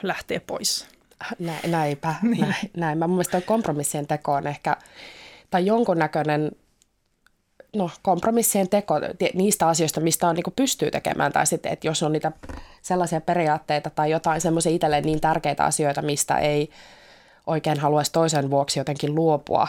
lähtee 0.04 0.40
pois. 0.40 0.88
Nä, 1.40 1.54
näinpä, 1.68 2.16
niin. 2.22 2.42
näin, 2.42 2.72
näin. 2.78 2.98
Mä 2.98 3.08
mielestä 3.08 3.42
kompromissien 3.42 4.08
teko 4.08 4.34
on 4.34 4.48
ehkä, 4.48 4.78
tai 5.50 5.66
jonkunnäköinen 5.66 6.52
no, 7.76 7.90
kompromissien 8.02 8.70
teko 8.70 8.94
niistä 9.34 9.68
asioista, 9.68 10.02
mistä 10.02 10.28
on, 10.28 10.36
niin 10.36 10.54
pystyy 10.56 10.92
tekemään, 10.92 11.32
tai 11.32 11.48
sitten, 11.48 11.72
että 11.72 11.88
jos 11.88 12.04
on 12.04 12.12
niitä 12.12 12.32
sellaisia 12.82 13.22
periaatteita 13.22 13.90
tai 13.90 14.12
jotain 14.12 14.42
semmoisia 14.42 14.72
itselleen 14.72 15.04
niin 15.04 15.22
tärkeitä 15.22 15.66
asioita, 15.66 16.02
mistä 16.02 16.38
ei 16.38 16.70
oikein 17.48 17.80
haluaisi 17.80 18.12
toisen 18.12 18.50
vuoksi 18.50 18.80
jotenkin 18.80 19.16
luopua, 19.16 19.68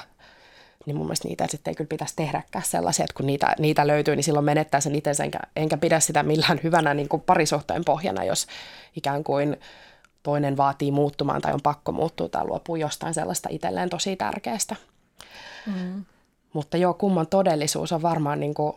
niin 0.86 0.96
mun 0.96 1.06
mielestä 1.06 1.28
niitä 1.28 1.46
sitten 1.46 1.70
ei 1.70 1.74
kyllä 1.74 1.88
pitäisi 1.88 2.16
tehdäkään 2.16 2.64
sellaisia, 2.64 3.04
että 3.04 3.14
kun 3.16 3.26
niitä, 3.26 3.54
niitä 3.58 3.86
löytyy, 3.86 4.16
niin 4.16 4.24
silloin 4.24 4.44
menettää 4.44 4.80
sen 4.80 4.94
itse, 4.94 5.22
enkä, 5.22 5.38
enkä 5.56 5.76
pidä 5.76 6.00
sitä 6.00 6.22
millään 6.22 6.60
hyvänä 6.62 6.94
niin 6.94 7.08
kuin 7.08 7.22
parisuhteen 7.22 7.84
pohjana, 7.84 8.24
jos 8.24 8.46
ikään 8.96 9.24
kuin 9.24 9.56
toinen 10.22 10.56
vaatii 10.56 10.90
muuttumaan 10.90 11.40
tai 11.40 11.52
on 11.52 11.62
pakko 11.62 11.92
muuttua 11.92 12.28
tai 12.28 12.44
luopuu 12.44 12.76
jostain 12.76 13.14
sellaista 13.14 13.48
itselleen 13.52 13.90
tosi 13.90 14.16
tärkeästä. 14.16 14.76
Mm. 15.66 16.04
Mutta 16.52 16.76
joo, 16.76 16.94
kumman 16.94 17.26
todellisuus 17.26 17.92
on 17.92 18.02
varmaan 18.02 18.40
niin 18.40 18.54
kuin, 18.54 18.76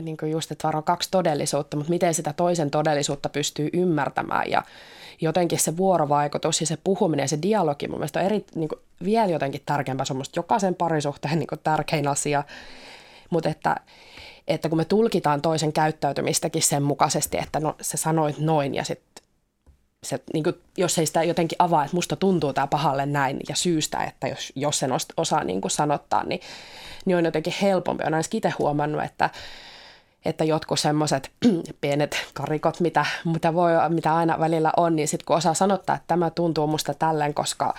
niin 0.00 0.16
kuin 0.16 0.32
just, 0.32 0.52
että 0.52 0.68
varmaan 0.68 0.84
kaksi 0.84 1.08
todellisuutta, 1.10 1.76
mutta 1.76 1.90
miten 1.90 2.14
sitä 2.14 2.32
toisen 2.32 2.70
todellisuutta 2.70 3.28
pystyy 3.28 3.70
ymmärtämään. 3.72 4.50
Ja 4.50 4.62
jotenkin 5.20 5.58
se 5.58 5.76
vuorovaikutus 5.76 6.60
ja 6.60 6.66
se 6.66 6.78
puhuminen 6.84 7.24
ja 7.24 7.28
se 7.28 7.38
dialogi 7.42 7.88
mun 7.88 7.98
mielestä 7.98 8.20
on 8.20 8.26
eri, 8.26 8.44
niin 8.54 8.68
kuin, 8.68 8.80
vielä 9.04 9.32
jotenkin 9.32 9.62
tärkeämpää, 9.66 10.04
se 10.04 10.12
on 10.12 10.22
jokaisen 10.36 10.74
parisuhteen 10.74 11.38
niin 11.38 11.46
kuin, 11.46 11.60
tärkein 11.64 12.08
asia, 12.08 12.44
mutta 13.30 13.48
että, 13.48 13.76
että 14.48 14.68
kun 14.68 14.78
me 14.78 14.84
tulkitaan 14.84 15.42
toisen 15.42 15.72
käyttäytymistäkin 15.72 16.62
sen 16.62 16.82
mukaisesti, 16.82 17.38
että 17.38 17.60
no, 17.60 17.76
se 17.80 17.96
sanoit 17.96 18.38
noin 18.38 18.74
ja 18.74 18.84
sitten 18.84 19.24
se, 20.04 20.20
niin 20.32 20.44
kuin, 20.44 20.56
jos 20.76 20.98
ei 20.98 21.06
sitä 21.06 21.22
jotenkin 21.22 21.56
avaa, 21.58 21.84
että 21.84 21.96
musta 21.96 22.16
tuntuu 22.16 22.52
tämä 22.52 22.66
pahalle 22.66 23.06
näin 23.06 23.40
ja 23.48 23.56
syystä, 23.56 24.04
että 24.04 24.28
jos, 24.28 24.52
jos 24.56 24.78
sen 24.78 24.90
osaa 25.16 25.44
niin 25.44 25.60
kuin 25.60 25.70
sanottaa, 25.70 26.24
niin, 26.24 26.40
niin 27.04 27.16
on 27.16 27.24
jotenkin 27.24 27.54
helpompi. 27.62 28.02
Olen 28.02 28.14
ainakin 28.14 28.38
itse 28.38 28.50
huomannut, 28.58 29.04
että, 29.04 29.30
että 30.24 30.44
jotkut 30.44 30.80
semmoiset 30.80 31.30
pienet 31.80 32.16
karikot, 32.34 32.80
mitä, 32.80 33.06
mitä, 33.24 33.54
voi, 33.54 33.70
mitä 33.88 34.16
aina 34.16 34.40
välillä 34.40 34.72
on, 34.76 34.96
niin 34.96 35.08
sitten 35.08 35.26
kun 35.26 35.36
osaa 35.36 35.54
sanottaa, 35.54 35.96
että 35.96 36.06
tämä 36.06 36.30
tuntuu 36.30 36.66
musta 36.66 36.94
tälleen, 36.94 37.34
koska 37.34 37.74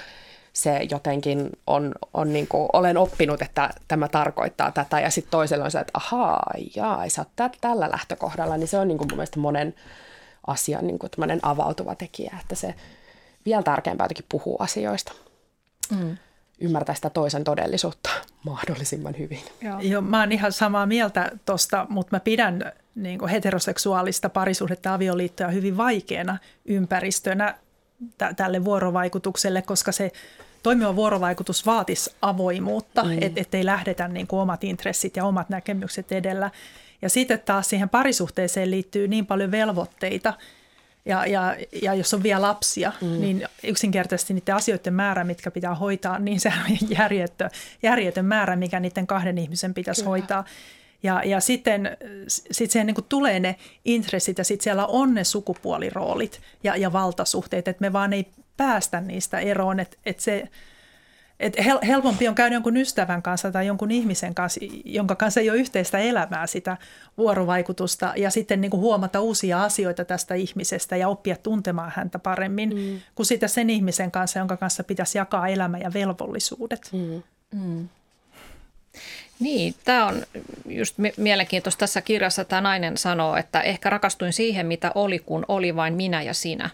se 0.53 0.79
jotenkin 0.89 1.49
on, 1.67 1.91
on 2.13 2.33
niin 2.33 2.47
kuin, 2.47 2.69
olen 2.73 2.97
oppinut, 2.97 3.41
että 3.41 3.69
tämä 3.87 4.07
tarkoittaa 4.07 4.71
tätä, 4.71 4.99
ja 4.99 5.09
sitten 5.11 5.31
toisella 5.31 5.65
on 5.65 5.71
se, 5.71 5.79
että 5.79 5.91
ahaa, 5.93 6.51
jaa, 6.75 7.09
sä 7.09 7.21
oot 7.21 7.51
tällä 7.61 7.91
lähtökohdalla, 7.91 8.57
niin 8.57 8.67
se 8.67 8.77
on 8.77 8.87
niin 8.87 8.97
kuin 8.97 9.07
mun 9.11 9.17
mielestä 9.17 9.39
monen 9.39 9.75
asian 10.47 10.87
niin 10.87 10.99
kuin 10.99 11.11
avautuva 11.41 11.95
tekijä, 11.95 12.37
että 12.41 12.55
se 12.55 12.75
vielä 13.45 13.63
tärkeämpää 13.63 14.05
jotenkin 14.05 14.25
puhuu 14.29 14.57
asioista. 14.59 15.13
Mm. 15.91 16.17
Ymmärtää 16.63 16.95
sitä 16.95 17.09
toisen 17.09 17.43
todellisuutta 17.43 18.09
mahdollisimman 18.45 19.15
hyvin. 19.19 19.41
Joo. 19.61 19.79
Joo, 19.79 20.01
mä 20.01 20.19
oon 20.19 20.31
ihan 20.31 20.51
samaa 20.51 20.85
mieltä 20.85 21.31
tuosta, 21.45 21.85
mutta 21.89 22.15
mä 22.15 22.19
pidän 22.19 22.71
niin 22.95 23.19
kuin 23.19 23.29
heteroseksuaalista 23.29 24.29
parisuhdetta 24.29 24.93
avioliittoa 24.93 25.47
hyvin 25.47 25.77
vaikeana 25.77 26.37
ympäristönä 26.65 27.55
t- 28.17 28.35
tälle 28.35 28.65
vuorovaikutukselle, 28.65 29.61
koska 29.61 29.91
se 29.91 30.11
toimiva 30.63 30.95
vuorovaikutus 30.95 31.65
vaatisi 31.65 32.11
avoimuutta, 32.21 33.03
mm. 33.03 33.17
et 33.35 33.55
ei 33.55 33.65
lähdetä 33.65 34.07
niin 34.07 34.27
kuin 34.27 34.39
omat 34.39 34.63
intressit 34.63 35.17
ja 35.17 35.25
omat 35.25 35.49
näkemykset 35.49 36.11
edellä. 36.11 36.51
Ja 37.01 37.09
sitten 37.09 37.39
taas 37.39 37.69
siihen 37.69 37.89
parisuhteeseen 37.89 38.71
liittyy 38.71 39.07
niin 39.07 39.25
paljon 39.25 39.51
velvoitteita, 39.51 40.33
ja, 41.05 41.25
ja, 41.25 41.55
ja 41.81 41.93
jos 41.93 42.13
on 42.13 42.23
vielä 42.23 42.41
lapsia, 42.41 42.91
mm. 43.01 43.07
niin 43.07 43.47
yksinkertaisesti 43.63 44.33
niiden 44.33 44.55
asioiden 44.55 44.93
määrä, 44.93 45.23
mitkä 45.23 45.51
pitää 45.51 45.75
hoitaa, 45.75 46.19
niin 46.19 46.39
se 46.39 46.49
on 46.49 46.77
järjetön, 46.97 47.49
järjetön 47.83 48.25
määrä, 48.25 48.55
mikä 48.55 48.79
niiden 48.79 49.07
kahden 49.07 49.37
ihmisen 49.37 49.73
pitäisi 49.73 50.01
Kyllä. 50.01 50.09
hoitaa. 50.09 50.45
Ja, 51.03 51.21
ja 51.25 51.39
sitten 51.39 51.97
sit 52.27 52.71
siihen 52.71 52.87
niin 52.87 53.05
tulee 53.09 53.39
ne 53.39 53.55
intressit 53.85 54.37
ja 54.37 54.43
sitten 54.43 54.63
siellä 54.63 54.85
on 54.85 55.13
ne 55.13 55.23
sukupuoliroolit 55.23 56.41
ja, 56.63 56.75
ja 56.75 56.93
valtasuhteet, 56.93 57.67
että 57.67 57.81
me 57.81 57.93
vaan 57.93 58.13
ei 58.13 58.27
päästä 58.57 59.01
niistä 59.01 59.39
eroon, 59.39 59.79
että, 59.79 59.97
että 60.05 60.23
se– 60.23 60.43
et 61.39 61.57
hel- 61.57 61.85
helpompi 61.87 62.27
on 62.27 62.35
käydä 62.35 62.55
jonkun 62.55 62.77
ystävän 62.77 63.21
kanssa 63.21 63.51
tai 63.51 63.67
jonkun 63.67 63.91
ihmisen 63.91 64.35
kanssa, 64.35 64.59
jonka 64.85 65.15
kanssa 65.15 65.39
ei 65.39 65.49
ole 65.49 65.57
yhteistä 65.57 65.97
elämää, 65.97 66.47
sitä 66.47 66.77
vuorovaikutusta 67.17 68.13
ja 68.15 68.31
sitten 68.31 68.61
niin 68.61 68.71
kuin 68.71 68.81
huomata 68.81 69.19
uusia 69.19 69.63
asioita 69.63 70.05
tästä 70.05 70.35
ihmisestä 70.35 70.97
ja 70.97 71.07
oppia 71.07 71.35
tuntemaan 71.35 71.91
häntä 71.95 72.19
paremmin 72.19 72.69
mm. 72.69 72.99
kuin 73.15 73.25
sitä 73.25 73.47
sen 73.47 73.69
ihmisen 73.69 74.11
kanssa, 74.11 74.39
jonka 74.39 74.57
kanssa 74.57 74.83
pitäisi 74.83 75.17
jakaa 75.17 75.47
elämä 75.47 75.77
ja 75.77 75.93
velvollisuudet. 75.93 76.89
Mm. 76.93 77.23
Mm. 77.51 77.89
Niin, 79.39 79.75
tämä 79.83 80.05
on 80.05 80.23
just 80.65 80.95
mielenkiintoista. 81.17 81.79
Tässä 81.79 82.01
kirjassa 82.01 82.45
tämä 82.45 82.61
nainen 82.61 82.97
sanoo, 82.97 83.35
että 83.35 83.61
ehkä 83.61 83.89
rakastuin 83.89 84.33
siihen, 84.33 84.65
mitä 84.65 84.91
oli, 84.95 85.19
kun 85.19 85.45
oli 85.47 85.75
vain 85.75 85.93
minä 85.93 86.21
ja 86.21 86.33
sinä. 86.33 86.69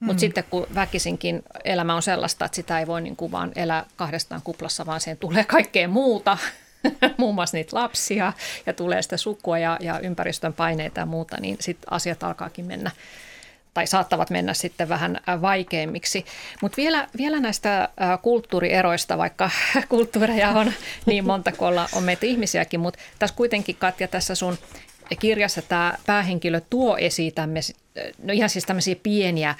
Mutta 0.00 0.14
mm. 0.14 0.18
sitten 0.18 0.44
kun 0.50 0.66
väkisinkin 0.74 1.42
elämä 1.64 1.94
on 1.94 2.02
sellaista, 2.02 2.44
että 2.44 2.56
sitä 2.56 2.78
ei 2.80 2.86
voi 2.86 3.00
niin 3.00 3.16
kuin 3.16 3.32
vaan 3.32 3.52
elää 3.56 3.84
kahdestaan 3.96 4.42
kuplassa, 4.44 4.86
vaan 4.86 5.00
siihen 5.00 5.18
tulee 5.18 5.44
kaikkea 5.44 5.88
muuta, 5.88 6.38
muun 7.18 7.34
muassa 7.34 7.56
niitä 7.56 7.76
lapsia 7.76 8.32
ja 8.66 8.72
tulee 8.72 9.02
sitä 9.02 9.16
sukua 9.16 9.58
ja, 9.58 9.76
ja 9.80 9.98
ympäristön 9.98 10.52
paineita 10.52 11.00
ja 11.00 11.06
muuta, 11.06 11.36
niin 11.40 11.56
sitten 11.60 11.92
asiat 11.92 12.22
alkaakin 12.22 12.64
mennä 12.64 12.90
tai 13.74 13.86
saattavat 13.86 14.30
mennä 14.30 14.54
sitten 14.54 14.88
vähän 14.88 15.20
vaikeimmiksi. 15.40 16.24
Mutta 16.62 16.76
vielä, 16.76 17.08
vielä 17.18 17.40
näistä 17.40 17.88
kulttuurieroista, 18.22 19.18
vaikka 19.18 19.50
kulttuureja 19.88 20.48
on 20.50 20.72
niin 21.06 21.26
monta 21.26 21.52
kuin 21.52 21.74
on 21.92 22.02
meitä 22.02 22.26
ihmisiäkin, 22.26 22.80
mutta 22.80 23.00
tässä 23.18 23.36
kuitenkin 23.36 23.76
Katja 23.76 24.08
tässä 24.08 24.34
sun 24.34 24.58
kirjassa 25.16 25.62
tämä 25.62 25.94
päähenkilö 26.06 26.60
tuo 26.70 26.96
esiin 26.96 27.34
tämmöisiä, 27.34 27.76
no 28.22 28.32
ihan 28.32 28.50
siis 28.50 28.66
tämmöisiä 28.66 28.96
pieniä 29.02 29.54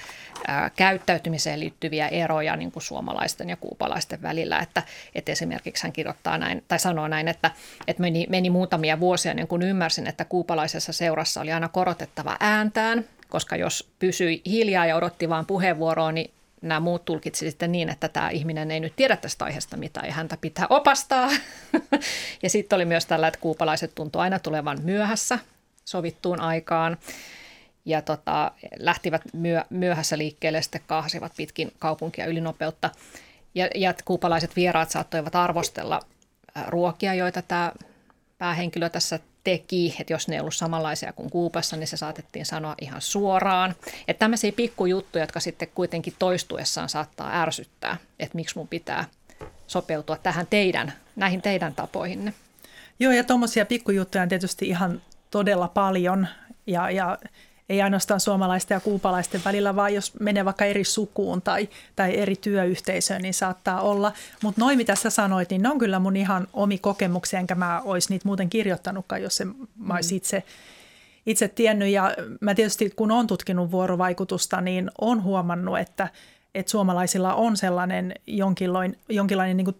ää, 0.47 0.71
käyttäytymiseen 0.75 1.59
liittyviä 1.59 2.07
eroja 2.07 2.55
niin 2.55 2.71
kuin 2.71 2.83
suomalaisten 2.83 3.49
ja 3.49 3.55
kuupalaisten 3.55 4.21
välillä. 4.21 4.59
Että, 4.59 4.83
että 5.15 5.31
esimerkiksi 5.31 5.83
hän 5.83 5.93
kirjoittaa 5.93 6.37
näin, 6.37 6.63
tai 6.67 6.79
sanoo 6.79 7.07
näin, 7.07 7.27
että, 7.27 7.51
että 7.87 8.01
meni, 8.01 8.27
meni 8.29 8.49
muutamia 8.49 8.99
vuosia 8.99 9.33
niin 9.33 9.47
kun 9.47 9.61
ymmärsin, 9.61 10.07
että 10.07 10.25
kuupalaisessa 10.25 10.93
seurassa 10.93 11.41
oli 11.41 11.51
aina 11.51 11.69
korotettava 11.69 12.37
ääntään, 12.39 13.05
koska 13.29 13.55
jos 13.55 13.89
pysyi 13.99 14.41
hiljaa 14.45 14.85
ja 14.85 14.95
odotti 14.95 15.29
vain 15.29 15.45
puheenvuoroa, 15.45 16.11
niin 16.11 16.31
nämä 16.61 16.79
muut 16.79 17.05
tulkitsi 17.05 17.49
sitten 17.49 17.71
niin, 17.71 17.89
että 17.89 18.09
tämä 18.09 18.29
ihminen 18.29 18.71
ei 18.71 18.79
nyt 18.79 18.95
tiedä 18.95 19.17
tästä 19.17 19.45
aiheesta 19.45 19.77
mitään 19.77 20.07
ja 20.07 20.13
häntä 20.13 20.37
pitää 20.41 20.67
opastaa. 20.69 21.29
ja 22.43 22.49
sitten 22.49 22.75
oli 22.75 22.85
myös 22.85 23.05
tällä, 23.05 23.27
että 23.27 23.39
kuupalaiset 23.39 23.95
tuntuu 23.95 24.21
aina 24.21 24.39
tulevan 24.39 24.77
myöhässä 24.83 25.39
sovittuun 25.85 26.41
aikaan 26.41 26.97
ja 27.85 28.01
tota, 28.01 28.51
lähtivät 28.79 29.21
myö, 29.33 29.63
myöhässä 29.69 30.17
liikkeelle, 30.17 30.61
sitten 30.61 30.81
kaahasivat 30.87 31.31
pitkin 31.37 31.71
kaupunkia 31.79 32.25
ylinopeutta. 32.25 32.89
Ja, 33.55 33.67
ja 33.75 33.93
kuupalaiset 34.05 34.55
vieraat 34.55 34.89
saattoivat 34.89 35.35
arvostella 35.35 35.99
ruokia, 36.67 37.13
joita 37.13 37.41
tämä 37.41 37.71
päähenkilö 38.37 38.89
tässä 38.89 39.19
teki, 39.43 39.95
että 39.99 40.13
jos 40.13 40.27
ne 40.27 40.35
ei 40.35 40.39
ollut 40.41 40.55
samanlaisia 40.55 41.13
kuin 41.13 41.29
Kuupassa, 41.29 41.77
niin 41.77 41.87
se 41.87 41.97
saatettiin 41.97 42.45
sanoa 42.45 42.75
ihan 42.81 43.01
suoraan. 43.01 43.75
Että 44.07 44.19
tämmöisiä 44.19 44.51
pikkujuttuja, 44.51 45.23
jotka 45.23 45.39
sitten 45.39 45.67
kuitenkin 45.75 46.13
toistuessaan 46.19 46.89
saattaa 46.89 47.41
ärsyttää, 47.41 47.97
että 48.19 48.35
miksi 48.35 48.57
mun 48.57 48.67
pitää 48.67 49.05
sopeutua 49.67 50.17
tähän 50.17 50.47
teidän, 50.47 50.93
näihin 51.15 51.41
teidän 51.41 51.75
tapoihinne. 51.75 52.33
Joo, 52.99 53.11
ja 53.11 53.23
tuommoisia 53.23 53.65
pikkujuttuja 53.65 54.21
on 54.21 54.29
tietysti 54.29 54.67
ihan 54.67 55.01
todella 55.31 55.67
paljon, 55.67 56.27
ja, 56.67 56.91
ja 56.91 57.17
ei 57.71 57.81
ainoastaan 57.81 58.19
suomalaisten 58.19 58.75
ja 58.75 58.79
kuupalaisten 58.79 59.41
välillä, 59.45 59.75
vaan 59.75 59.93
jos 59.93 60.19
menee 60.19 60.45
vaikka 60.45 60.65
eri 60.65 60.83
sukuun 60.83 61.41
tai, 61.41 61.69
tai 61.95 62.17
eri 62.17 62.35
työyhteisöön, 62.35 63.21
niin 63.21 63.33
saattaa 63.33 63.81
olla. 63.81 64.11
Mutta 64.43 64.61
noin, 64.61 64.77
mitä 64.77 64.95
sä 64.95 65.09
sanoit, 65.09 65.49
niin 65.49 65.61
ne 65.61 65.69
on 65.69 65.79
kyllä 65.79 65.99
mun 65.99 66.17
ihan 66.17 66.47
omi 66.53 66.77
kokemuksia, 66.77 67.39
enkä 67.39 67.55
mä 67.55 67.81
olisi 67.81 68.09
niitä 68.09 68.27
muuten 68.27 68.49
kirjoittanutkaan, 68.49 69.21
jos 69.21 69.37
se, 69.37 69.45
mä 69.77 69.93
olisin 69.93 70.15
mm. 70.15 70.17
itse, 70.17 70.43
itse 71.25 71.47
tiennyt. 71.47 71.89
Ja 71.89 72.15
mä 72.41 72.55
tietysti, 72.55 72.89
kun 72.95 73.11
on 73.11 73.27
tutkinut 73.27 73.71
vuorovaikutusta, 73.71 74.61
niin 74.61 74.91
on 75.01 75.23
huomannut, 75.23 75.79
että, 75.79 76.07
että 76.55 76.71
suomalaisilla 76.71 77.33
on 77.33 77.57
sellainen 77.57 78.13
jonkinlainen, 78.27 78.99
jonkinlainen 79.09 79.57
niin 79.57 79.75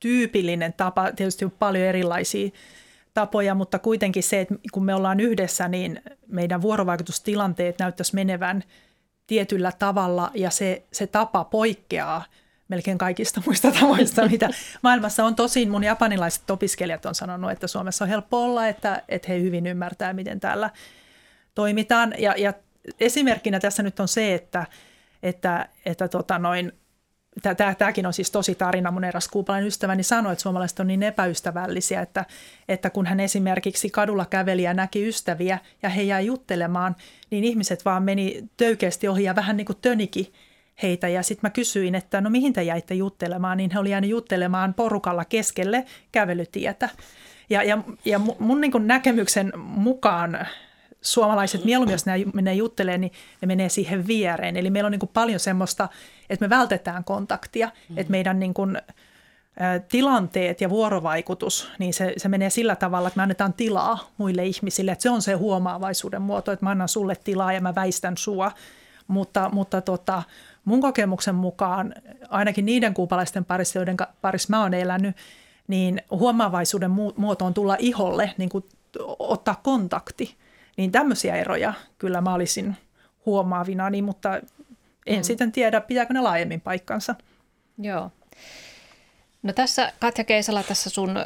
tyypillinen 0.00 0.72
tapa, 0.72 1.12
tietysti 1.12 1.44
on 1.44 1.50
paljon 1.58 1.84
erilaisia 1.84 2.50
tapoja, 3.14 3.54
mutta 3.54 3.78
kuitenkin 3.78 4.22
se, 4.22 4.40
että 4.40 4.54
kun 4.72 4.84
me 4.84 4.94
ollaan 4.94 5.20
yhdessä, 5.20 5.68
niin 5.68 6.02
meidän 6.26 6.62
vuorovaikutustilanteet 6.62 7.78
näyttäisi 7.78 8.14
menevän 8.14 8.64
tietyllä 9.26 9.72
tavalla 9.78 10.30
ja 10.34 10.50
se, 10.50 10.82
se 10.92 11.06
tapa 11.06 11.44
poikkeaa 11.44 12.24
melkein 12.68 12.98
kaikista 12.98 13.42
muista 13.46 13.72
tavoista, 13.72 14.28
mitä 14.28 14.48
maailmassa 14.82 15.24
on. 15.24 15.34
Tosin 15.34 15.70
mun 15.70 15.84
japanilaiset 15.84 16.50
opiskelijat 16.50 17.06
on 17.06 17.14
sanonut, 17.14 17.50
että 17.50 17.66
Suomessa 17.66 18.04
on 18.04 18.08
helppo 18.08 18.44
olla, 18.44 18.68
että, 18.68 19.02
että 19.08 19.28
he 19.32 19.40
hyvin 19.40 19.66
ymmärtää, 19.66 20.12
miten 20.12 20.40
täällä 20.40 20.70
toimitaan. 21.54 22.14
Ja, 22.18 22.34
ja 22.36 22.52
esimerkkinä 23.00 23.60
tässä 23.60 23.82
nyt 23.82 24.00
on 24.00 24.08
se, 24.08 24.34
että, 24.34 24.66
että, 25.22 25.68
että 25.86 26.08
tota 26.08 26.38
noin, 26.38 26.72
Tämäkin 27.78 28.06
on 28.06 28.12
siis 28.12 28.30
tosi 28.30 28.54
tarina. 28.54 28.90
Mun 28.90 29.04
eräs 29.04 29.28
kuupalainen 29.28 29.68
ystäväni 29.68 30.02
sanoi, 30.02 30.32
että 30.32 30.42
suomalaiset 30.42 30.80
on 30.80 30.86
niin 30.86 31.02
epäystävällisiä, 31.02 32.00
että, 32.00 32.24
että 32.68 32.90
kun 32.90 33.06
hän 33.06 33.20
esimerkiksi 33.20 33.90
kadulla 33.90 34.26
käveli 34.26 34.62
ja 34.62 34.74
näki 34.74 35.08
ystäviä 35.08 35.58
ja 35.82 35.88
he 35.88 36.02
jäi 36.02 36.26
juttelemaan, 36.26 36.96
niin 37.30 37.44
ihmiset 37.44 37.84
vaan 37.84 38.02
meni 38.02 38.48
töykeästi 38.56 39.08
ohi 39.08 39.24
ja 39.24 39.36
vähän 39.36 39.56
niin 39.56 39.64
kuin 39.64 39.78
töniki 39.82 40.32
heitä. 40.82 41.08
Ja 41.08 41.22
sitten 41.22 41.48
mä 41.48 41.50
kysyin, 41.50 41.94
että 41.94 42.20
no 42.20 42.30
mihin 42.30 42.52
te 42.52 42.62
jäitte 42.62 42.94
juttelemaan, 42.94 43.56
niin 43.56 43.70
he 43.70 43.78
oli 43.78 43.90
jäänyt 43.90 44.10
juttelemaan 44.10 44.74
porukalla 44.74 45.24
keskelle 45.24 45.84
kävelytietä. 46.12 46.88
Ja, 47.50 47.62
ja, 47.62 47.78
ja 48.04 48.18
mun 48.18 48.60
niin 48.60 48.72
näkemyksen 48.86 49.52
mukaan 49.58 50.46
suomalaiset 51.02 51.64
mieluummin, 51.64 51.92
jos 51.92 52.06
ne 52.06 52.12
menee 52.34 52.54
juttelemaan, 52.54 53.00
niin 53.00 53.12
ne 53.40 53.46
menee 53.46 53.68
siihen 53.68 54.06
viereen. 54.06 54.56
Eli 54.56 54.70
meillä 54.70 54.86
on 54.86 54.92
niin 54.92 55.00
kuin 55.00 55.10
paljon 55.14 55.40
semmoista, 55.40 55.88
että 56.30 56.44
me 56.44 56.50
vältetään 56.50 57.04
kontaktia, 57.04 57.70
mm. 57.88 57.98
että 57.98 58.10
meidän 58.10 58.38
niin 58.38 58.54
kuin, 58.54 58.76
ä, 58.76 58.82
tilanteet 59.78 60.60
ja 60.60 60.70
vuorovaikutus, 60.70 61.68
niin 61.78 61.94
se, 61.94 62.14
se 62.16 62.28
menee 62.28 62.50
sillä 62.50 62.76
tavalla, 62.76 63.08
että 63.08 63.18
me 63.18 63.22
annetaan 63.22 63.52
tilaa 63.52 64.10
muille 64.18 64.46
ihmisille. 64.46 64.92
Että 64.92 65.02
se 65.02 65.10
on 65.10 65.22
se 65.22 65.32
huomaavaisuuden 65.32 66.22
muoto, 66.22 66.52
että 66.52 66.66
mä 66.66 66.70
annan 66.70 66.88
sulle 66.88 67.16
tilaa 67.24 67.52
ja 67.52 67.60
mä 67.60 67.74
väistän 67.74 68.16
sua. 68.16 68.52
Mutta, 69.08 69.50
mutta 69.52 69.80
tota, 69.80 70.22
mun 70.64 70.80
kokemuksen 70.80 71.34
mukaan, 71.34 71.94
ainakin 72.28 72.64
niiden 72.64 72.94
kuupalaisten 72.94 73.44
parissa, 73.44 73.78
joiden 73.78 73.96
parissa 74.20 74.50
mä 74.50 74.62
oon 74.62 74.74
elänyt, 74.74 75.16
niin 75.68 76.02
huomaavaisuuden 76.10 76.90
muoto 77.16 77.44
on 77.44 77.54
tulla 77.54 77.76
iholle, 77.78 78.34
niin 78.38 78.48
kuin 78.48 78.64
ottaa 79.18 79.60
kontakti. 79.62 80.36
Niin 80.76 80.92
tämmöisiä 80.92 81.36
eroja 81.36 81.74
kyllä 81.98 82.20
mä 82.20 82.34
olisin 82.34 82.76
huomaavinani, 83.26 84.02
mutta 84.02 84.40
en 85.06 85.18
mm. 85.18 85.22
sitten 85.22 85.52
tiedä, 85.52 85.80
pitääkö 85.80 86.14
ne 86.14 86.20
laajemmin 86.20 86.60
paikkansa. 86.60 87.14
Joo. 87.78 88.10
No 89.42 89.52
tässä 89.52 89.92
Katja 90.00 90.24
Keisala 90.24 90.62
tässä 90.62 90.90
sun 90.90 91.16
ö, 91.16 91.22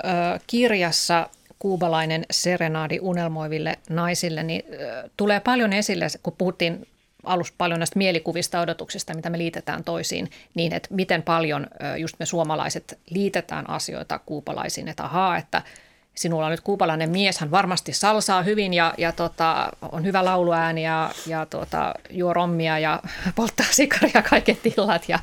kirjassa 0.47 1.31
kuubalainen 1.59 2.27
serenaadi 2.31 2.99
unelmoiville 3.01 3.79
naisille, 3.91 4.43
niin 4.43 4.63
ö, 4.73 5.11
tulee 5.17 5.41
paljon 5.41 5.73
esille, 5.73 6.07
kun 6.23 6.35
puhuttiin 6.39 6.87
alussa 7.25 7.55
paljon 7.59 7.81
näistä 7.81 7.99
mielikuvista 7.99 8.61
odotuksista, 8.61 9.15
mitä 9.15 9.31
me 9.31 9.39
liitetään 9.39 9.85
toisiin, 9.85 10.31
niin 10.55 10.73
että 10.73 10.95
miten 10.95 11.23
paljon 11.23 11.67
ö, 11.93 11.97
just 11.97 12.17
me 12.19 12.27
suomalaiset 12.27 12.99
liitetään 13.11 13.71
asioita 13.71 14.19
kuupalaisiin, 14.19 14.89
että 14.89 15.05
ahaa, 15.05 15.37
että– 15.37 15.63
sinulla 16.17 16.47
on 16.47 16.51
nyt 16.51 16.61
kuupalainen 16.61 17.11
mies, 17.11 17.39
hän 17.39 17.51
varmasti 17.51 17.93
salsaa 17.93 18.43
hyvin 18.43 18.75
ja, 18.75 18.95
ja 18.99 19.13
tota, 19.13 19.69
on 19.93 20.05
hyvä 20.05 20.25
lauluääni 20.25 20.85
ja, 20.85 21.11
ja 21.27 21.47
tota, 21.47 21.95
juo 22.11 22.33
rommia 22.35 22.79
ja 22.79 23.03
polttaa 23.37 23.67
sikaria 23.71 24.23
kaiket 24.31 24.67
illat 24.67 25.09
ja, 25.09 25.19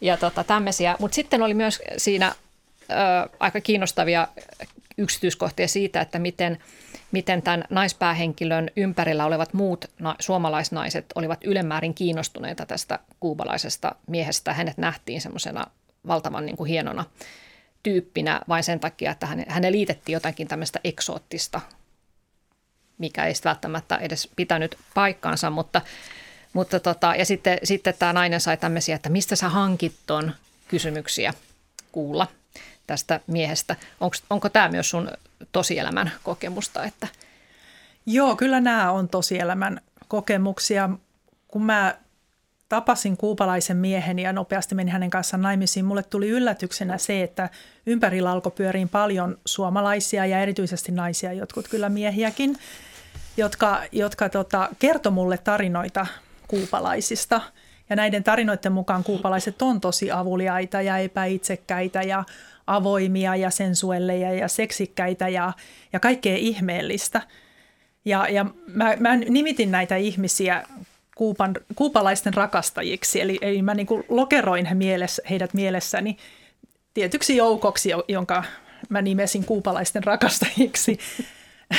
ja 0.00 0.16
tota, 0.16 0.44
tämmöisiä. 0.44 0.96
Mutta 0.98 1.14
sitten 1.14 1.42
oli 1.42 1.54
myös 1.54 1.82
siinä 1.96 2.34
ö, 2.90 2.94
aika 3.40 3.60
kiinnostavia 3.60 4.28
yksityiskohtia 4.98 5.68
siitä, 5.68 6.00
että 6.00 6.18
miten, 6.18 6.58
miten 7.12 7.42
tämän 7.42 7.64
naispäähenkilön 7.70 8.70
ympärillä 8.76 9.26
olevat 9.26 9.54
muut 9.54 9.84
na- 9.98 10.16
suomalaisnaiset 10.20 11.06
olivat 11.14 11.44
ylemmäärin 11.44 11.94
kiinnostuneita 11.94 12.66
tästä 12.66 12.98
kuubalaisesta 13.20 13.94
miehestä. 14.06 14.52
Hänet 14.52 14.78
nähtiin 14.78 15.20
semmoisena 15.20 15.66
valtavan 16.06 16.46
niin 16.46 16.56
kuin 16.56 16.68
hienona 16.68 17.04
tyyppinä 17.82 18.40
vain 18.48 18.64
sen 18.64 18.80
takia, 18.80 19.10
että 19.10 19.26
häne, 19.26 19.44
hänen 19.48 19.72
liitettiin 19.72 20.14
jotakin 20.14 20.48
tämmöistä 20.48 20.80
eksoottista, 20.84 21.60
mikä 22.98 23.24
ei 23.24 23.34
välttämättä 23.44 23.96
edes 23.96 24.28
pitänyt 24.36 24.78
paikkaansa, 24.94 25.50
mutta, 25.50 25.80
mutta 26.52 26.80
tota, 26.80 27.14
ja 27.14 27.24
sitten, 27.24 27.58
sitten 27.64 27.94
tämä 27.98 28.12
nainen 28.12 28.40
sai 28.40 28.56
tämmöisiä, 28.56 28.96
että 28.96 29.08
mistä 29.08 29.36
sä 29.36 29.48
hankit 29.48 29.94
ton 30.06 30.32
kysymyksiä 30.68 31.34
kuulla 31.92 32.26
tästä 32.86 33.20
miehestä. 33.26 33.76
Onko, 34.00 34.16
onko 34.30 34.48
tämä 34.48 34.68
myös 34.68 34.90
sun 34.90 35.10
tosielämän 35.52 36.12
kokemusta? 36.22 36.84
Että... 36.84 37.08
Joo, 38.06 38.36
kyllä 38.36 38.60
nämä 38.60 38.92
on 38.92 39.08
tosielämän 39.08 39.80
kokemuksia. 40.08 40.90
Kun 41.48 41.64
mä 41.64 41.96
tapasin 42.70 43.16
kuupalaisen 43.16 43.76
miehen 43.76 44.18
ja 44.18 44.32
nopeasti 44.32 44.74
menin 44.74 44.92
hänen 44.92 45.10
kanssaan 45.10 45.42
naimisiin, 45.42 45.84
mulle 45.84 46.02
tuli 46.02 46.28
yllätyksenä 46.28 46.98
se, 46.98 47.22
että 47.22 47.48
ympärillä 47.86 48.30
alkoi 48.30 48.52
pyöriin 48.52 48.88
paljon 48.88 49.38
suomalaisia 49.44 50.26
ja 50.26 50.40
erityisesti 50.40 50.92
naisia, 50.92 51.32
jotkut 51.32 51.68
kyllä 51.68 51.88
miehiäkin, 51.88 52.56
jotka, 53.36 53.82
jotka 53.92 54.28
tota, 54.28 54.68
kertoi 54.78 55.12
mulle 55.12 55.38
tarinoita 55.38 56.06
kuupalaisista. 56.48 57.40
Ja 57.90 57.96
näiden 57.96 58.24
tarinoiden 58.24 58.72
mukaan 58.72 59.04
kuupalaiset 59.04 59.62
on 59.62 59.80
tosi 59.80 60.10
avuliaita 60.10 60.82
ja 60.82 60.98
epäitsekkäitä 60.98 62.02
ja 62.02 62.24
avoimia 62.66 63.36
ja 63.36 63.50
sensuelleja 63.50 64.32
ja 64.32 64.48
seksikkäitä 64.48 65.28
ja, 65.28 65.52
ja 65.92 66.00
kaikkea 66.00 66.36
ihmeellistä. 66.36 67.22
Ja, 68.04 68.26
ja 68.28 68.46
mä, 68.66 68.96
mä 69.00 69.16
nimitin 69.16 69.70
näitä 69.70 69.96
ihmisiä 69.96 70.64
kuupan, 71.20 71.54
kuupalaisten 71.74 72.34
rakastajiksi, 72.34 73.20
eli, 73.20 73.38
eli 73.40 73.62
mä 73.62 73.74
niin 73.74 73.86
kuin 73.86 74.04
lokeroin 74.08 74.66
he 74.66 74.74
mielessä, 74.74 75.22
heidät 75.30 75.54
mielessäni 75.54 76.16
tietyksi 76.94 77.36
joukoksi, 77.36 77.90
jonka 78.08 78.44
mä 78.88 79.02
nimesin 79.02 79.44
kuupalaisten 79.44 80.04
rakastajiksi. 80.04 80.98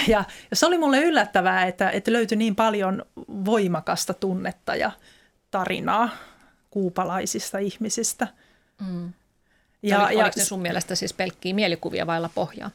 Ja, 0.08 0.24
ja 0.52 0.56
se 0.56 0.66
oli 0.66 0.78
mulle 0.78 1.00
yllättävää, 1.00 1.66
että, 1.66 1.90
että 1.90 2.14
löytyi 2.14 2.38
niin 2.38 2.56
paljon 2.56 3.06
voimakasta 3.46 4.14
tunnetta 4.14 4.76
ja 4.76 4.92
tarinaa 5.52 6.10
kuupalaisista 6.70 7.58
ihmisistä. 7.58 8.28
Mm. 8.88 9.14
Ja, 9.84 9.98
ja, 10.12 10.24
oliko 10.24 10.34
ne 10.38 10.44
sun 10.44 10.62
mielestä 10.62 10.96
siis 10.96 11.14
pelkkiä 11.14 11.54
mielikuvia 11.54 12.08
vailla 12.08 12.30
pohjaa? 12.36 12.72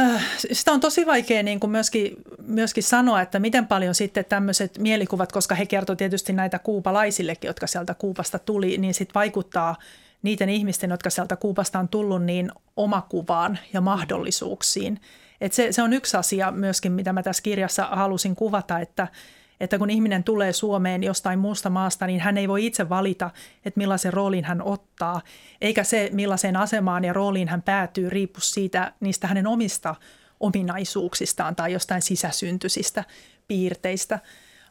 Äh, 0.00 0.24
sitä 0.52 0.72
on 0.72 0.80
tosi 0.80 1.06
vaikea 1.06 1.42
niin 1.42 1.60
kuin 1.60 1.70
myöskin, 1.70 2.16
myöskin 2.42 2.82
sanoa, 2.82 3.22
että 3.22 3.38
miten 3.38 3.66
paljon 3.66 3.94
sitten 3.94 4.24
tämmöiset 4.24 4.78
mielikuvat, 4.78 5.32
koska 5.32 5.54
he 5.54 5.66
kertovat 5.66 5.98
tietysti 5.98 6.32
näitä 6.32 6.58
kuupalaisillekin, 6.58 7.48
jotka 7.48 7.66
sieltä 7.66 7.94
Kuupasta 7.94 8.38
tuli, 8.38 8.78
niin 8.78 8.94
sitten 8.94 9.14
vaikuttaa 9.14 9.76
niiden 10.22 10.48
ihmisten, 10.48 10.90
jotka 10.90 11.10
sieltä 11.10 11.36
Kuupasta 11.36 11.78
on 11.78 11.88
tullut, 11.88 12.22
niin 12.22 12.52
omakuvaan 12.76 13.58
ja 13.72 13.80
mahdollisuuksiin. 13.80 15.00
Et 15.40 15.52
se, 15.52 15.72
se 15.72 15.82
on 15.82 15.92
yksi 15.92 16.16
asia 16.16 16.50
myöskin, 16.50 16.92
mitä 16.92 17.12
mä 17.12 17.22
tässä 17.22 17.42
kirjassa 17.42 17.84
halusin 17.84 18.36
kuvata, 18.36 18.78
että– 18.78 19.08
että 19.60 19.78
kun 19.78 19.90
ihminen 19.90 20.24
tulee 20.24 20.52
Suomeen 20.52 21.02
jostain 21.02 21.38
muusta 21.38 21.70
maasta, 21.70 22.06
niin 22.06 22.20
hän 22.20 22.38
ei 22.38 22.48
voi 22.48 22.66
itse 22.66 22.88
valita, 22.88 23.30
että 23.64 23.78
millaisen 23.78 24.12
roolin 24.12 24.44
hän 24.44 24.62
ottaa, 24.62 25.20
eikä 25.60 25.84
se 25.84 26.10
millaiseen 26.12 26.56
asemaan 26.56 27.04
ja 27.04 27.12
rooliin 27.12 27.48
hän 27.48 27.62
päätyy 27.62 28.10
riippu 28.10 28.40
siitä 28.40 28.92
niistä 29.00 29.26
hänen 29.26 29.46
omista 29.46 29.94
ominaisuuksistaan 30.40 31.56
tai 31.56 31.72
jostain 31.72 32.02
sisäsyntyisistä 32.02 33.04
piirteistä, 33.48 34.18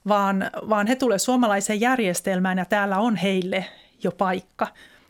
vaan, 0.07 0.51
vaan 0.69 0.87
he 0.87 0.95
tulee 0.95 1.19
suomalaiseen 1.19 1.81
järjestelmään 1.81 2.57
ja 2.57 2.65
täällä 2.65 2.97
on 2.97 3.15
heille 3.15 3.65
jo 4.03 4.11
paikka. 4.11 4.67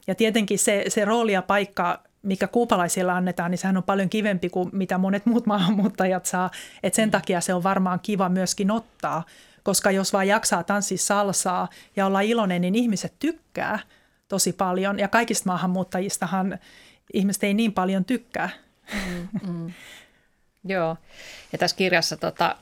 Ja 0.08 0.16
tietenkin 0.16 0.60
se, 0.60 0.84
se 0.88 1.06
rooli 1.06 1.34
ja 1.34 1.42
paikka, 1.42 2.04
mikä 2.24 2.48
kuupalaisilla 2.48 3.16
annetaan, 3.16 3.52
niin 3.52 3.60
sehän 3.60 3.78
on 3.78 3.84
paljon 3.84 4.10
kivempi 4.10 4.50
kuin 4.50 4.70
mitä 4.74 4.98
monet 4.98 5.26
muut 5.26 5.46
maahanmuuttajat 5.46 6.26
saa. 6.26 6.52
Et 6.84 6.94
sen 6.94 7.12
takia 7.12 7.42
se 7.42 7.54
on 7.54 7.64
varmaan 7.64 8.00
kiva 8.00 8.30
myöskin 8.30 8.72
ottaa, 8.72 9.24
koska 9.68 9.92
jos 9.92 10.14
vaan 10.14 10.28
jaksaa 10.28 10.64
tanssia 10.64 10.98
salsaa 10.98 11.68
ja 11.96 12.06
olla 12.06 12.22
iloinen, 12.22 12.62
niin 12.62 12.76
ihmiset 12.76 13.14
tykkää 13.20 13.80
tosi 14.28 14.54
paljon. 14.54 15.00
Ja 15.00 15.08
kaikista 15.08 15.50
maahanmuuttajistahan 15.50 16.60
ihmiset 17.14 17.44
ei 17.44 17.54
niin 17.54 17.74
paljon 17.74 18.06
tykkää. 18.06 18.50
Mm, 18.94 19.28
mm. 19.48 19.74
Joo, 20.74 20.98
ja 21.52 21.58
tässä 21.58 21.78
kirjassa 21.78 22.18
tota, 22.18 22.56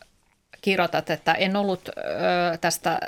kirjoitat, 0.62 1.10
että 1.10 1.34
en 1.34 1.56
ollut 1.56 1.89
ö, 1.89 2.58
tästä 2.62 3.00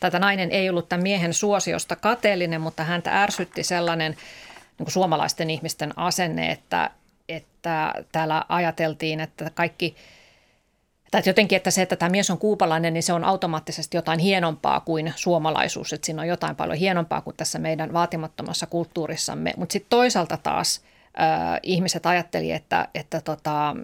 tätä 0.00 0.18
nainen 0.18 0.50
ei 0.50 0.70
ollut 0.70 0.88
tämän 0.88 1.02
miehen 1.02 1.34
suosiosta 1.34 1.96
kateellinen, 1.96 2.60
mutta 2.60 2.84
häntä 2.84 3.22
ärsytti 3.22 3.62
sellainen 3.62 4.12
niin 4.12 4.84
kuin 4.84 4.92
suomalaisten 4.92 5.50
ihmisten 5.50 5.98
asenne, 5.98 6.50
että, 6.50 6.90
että 7.28 7.94
täällä 8.12 8.44
ajateltiin, 8.48 9.20
että 9.20 9.50
kaikki– 9.54 9.96
tai 11.10 11.22
jotenkin, 11.26 11.56
että 11.56 11.70
se, 11.70 11.82
että 11.82 11.96
tämä 11.96 12.08
mies 12.08 12.30
on 12.30 12.38
kuupalainen, 12.38 12.94
niin 12.94 13.02
se 13.02 13.12
on 13.12 13.24
automaattisesti 13.24 13.96
jotain 13.96 14.18
hienompaa 14.18 14.80
kuin 14.80 15.12
suomalaisuus, 15.16 15.92
että 15.92 16.06
siinä 16.06 16.22
on 16.22 16.28
jotain 16.28 16.56
paljon 16.56 16.78
hienompaa 16.78 17.20
kuin 17.20 17.36
tässä 17.36 17.58
meidän 17.58 17.92
vaatimattomassa 17.92 18.66
kulttuurissamme. 18.66 19.54
Mutta 19.56 19.72
sitten 19.72 19.90
toisaalta 19.90 20.36
taas 20.36 20.80
äh, 21.20 21.60
ihmiset 21.62 22.06
ajatteli, 22.06 22.52
että, 22.52 22.88
että 22.94 23.20
tota, 23.20 23.76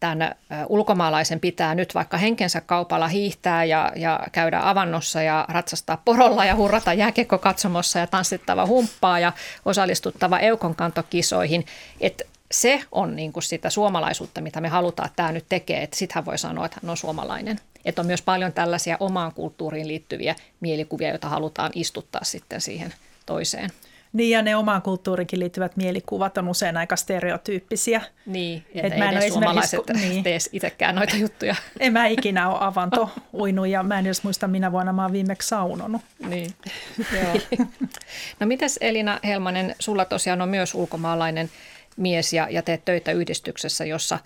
tämän 0.00 0.22
äh, 0.22 0.36
ulkomaalaisen 0.68 1.40
pitää 1.40 1.74
nyt 1.74 1.94
vaikka 1.94 2.16
henkensä 2.16 2.60
kaupalla 2.60 3.08
hiihtää 3.08 3.64
ja, 3.64 3.92
ja 3.96 4.20
käydä 4.32 4.60
avannossa 4.62 5.22
ja 5.22 5.44
ratsastaa 5.48 6.02
porolla 6.04 6.44
ja 6.44 6.56
hurrata 6.56 6.92
jääkiekkokatsomossa 6.92 7.98
ja 7.98 8.06
tanssittava 8.06 8.66
humppaa 8.66 9.18
ja 9.18 9.32
osallistuttava 9.64 10.38
eukonkantokisoihin. 10.38 11.66
Että 12.00 12.24
se 12.50 12.82
on 12.92 13.16
niin 13.16 13.32
kuin 13.32 13.42
sitä 13.42 13.70
suomalaisuutta, 13.70 14.40
mitä 14.40 14.60
me 14.60 14.68
halutaan, 14.68 15.06
että 15.06 15.16
tämä 15.16 15.32
nyt 15.32 15.44
tekee. 15.48 15.82
Että 15.82 15.96
sitten 15.96 16.14
hän 16.14 16.24
voi 16.24 16.38
sanoa, 16.38 16.66
että 16.66 16.78
hän 16.82 16.90
on 16.90 16.96
suomalainen. 16.96 17.60
Että 17.84 18.02
on 18.02 18.06
myös 18.06 18.22
paljon 18.22 18.52
tällaisia 18.52 18.96
omaan 19.00 19.34
kulttuuriin 19.34 19.88
liittyviä 19.88 20.34
mielikuvia, 20.60 21.08
joita 21.08 21.28
halutaan 21.28 21.70
istuttaa 21.74 22.24
sitten 22.24 22.60
siihen 22.60 22.94
toiseen. 23.26 23.70
Niin 24.12 24.30
ja 24.30 24.42
ne 24.42 24.56
omaan 24.56 24.82
kulttuuriinkin 24.82 25.38
liittyvät 25.38 25.76
mielikuvat 25.76 26.38
on 26.38 26.48
usein 26.48 26.76
aika 26.76 26.96
stereotyyppisiä. 26.96 28.02
Niin, 28.26 28.64
että 28.74 28.86
Et 28.86 28.98
mä 28.98 29.10
en 29.10 29.16
edes 29.16 29.32
suomalaiset 29.32 29.80
niin. 29.92 30.22
tee 30.22 30.38
itsekään 30.52 30.94
noita 30.94 31.16
juttuja. 31.16 31.54
En 31.80 31.92
mä 31.92 32.06
ikinä 32.06 32.48
ole 32.48 32.58
avanto 32.60 33.10
uinut 33.34 33.68
ja 33.68 33.82
mä 33.82 33.98
en 33.98 34.06
edes 34.06 34.24
muista 34.24 34.48
minä 34.48 34.72
vuonna 34.72 34.92
mä 34.92 35.02
oon 35.02 35.12
viimeksi 35.12 35.48
saunonut. 35.48 36.02
Niin, 36.28 36.50
joo. 37.14 37.66
No 38.40 38.46
mitäs 38.46 38.78
Elina 38.80 39.20
Helmanen, 39.24 39.74
sulla 39.78 40.04
tosiaan 40.04 40.42
on 40.42 40.48
myös 40.48 40.74
ulkomaalainen 40.74 41.50
mies 42.00 42.32
ja, 42.32 42.46
ja 42.50 42.62
teet 42.62 42.84
töitä 42.84 43.12
yhdistyksessä, 43.12 43.84
jossa, 43.84 44.18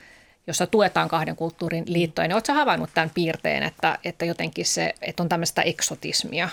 jossa 0.47 0.67
tuetaan 0.67 1.09
kahden 1.09 1.37
kulttuurin 1.37 1.85
liittoja. 1.87 2.29
Niin 2.29 2.35
oletko 2.35 2.53
havainnut 2.53 2.91
tämän 2.95 3.11
piirteen, 3.15 3.63
että, 3.63 3.99
että 4.05 4.25
jotenkin 4.25 4.67
se, 4.67 4.95
että 5.03 5.23
on 5.23 5.29
tämmöistä 5.29 5.63
eksotismia, 5.63 6.49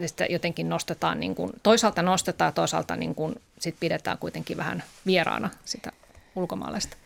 että 0.00 0.26
jotenkin 0.30 0.68
nostetaan, 0.68 1.20
niin 1.20 1.34
kuin, 1.34 1.52
toisaalta 1.62 2.02
nostetaan, 2.02 2.52
toisaalta 2.52 2.96
niin 2.96 3.14
kuin, 3.14 3.34
sit 3.58 3.76
pidetään 3.80 4.18
kuitenkin 4.18 4.56
vähän 4.56 4.82
vieraana 5.06 5.50
sitä 5.64 5.92
ulkomaalaista. 6.36 6.96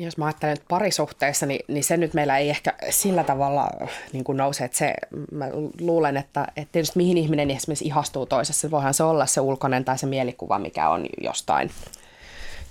Jos 0.00 0.16
mä 0.16 0.24
ajattelen 0.24 0.52
että 0.52 0.64
parisuhteessa, 0.68 1.46
niin, 1.46 1.64
niin 1.68 1.84
se 1.84 1.96
nyt 1.96 2.14
meillä 2.14 2.38
ei 2.38 2.50
ehkä 2.50 2.74
sillä 2.90 3.24
tavalla 3.24 3.70
niin 4.12 4.24
kuin 4.24 4.38
nouse, 4.38 4.64
että 4.64 4.78
se, 4.78 4.94
mä 5.32 5.46
luulen, 5.80 6.16
että, 6.16 6.46
että 6.56 6.72
tietysti 6.72 6.96
mihin 6.96 7.18
ihminen 7.18 7.50
esimerkiksi 7.50 7.84
ihastuu 7.84 8.26
toisessa, 8.26 8.70
voihan 8.70 8.94
se 8.94 9.02
olla 9.02 9.26
se 9.26 9.40
ulkoinen 9.40 9.84
tai 9.84 9.98
se 9.98 10.06
mielikuva, 10.06 10.58
mikä 10.58 10.88
on 10.88 11.06
jostain 11.20 11.70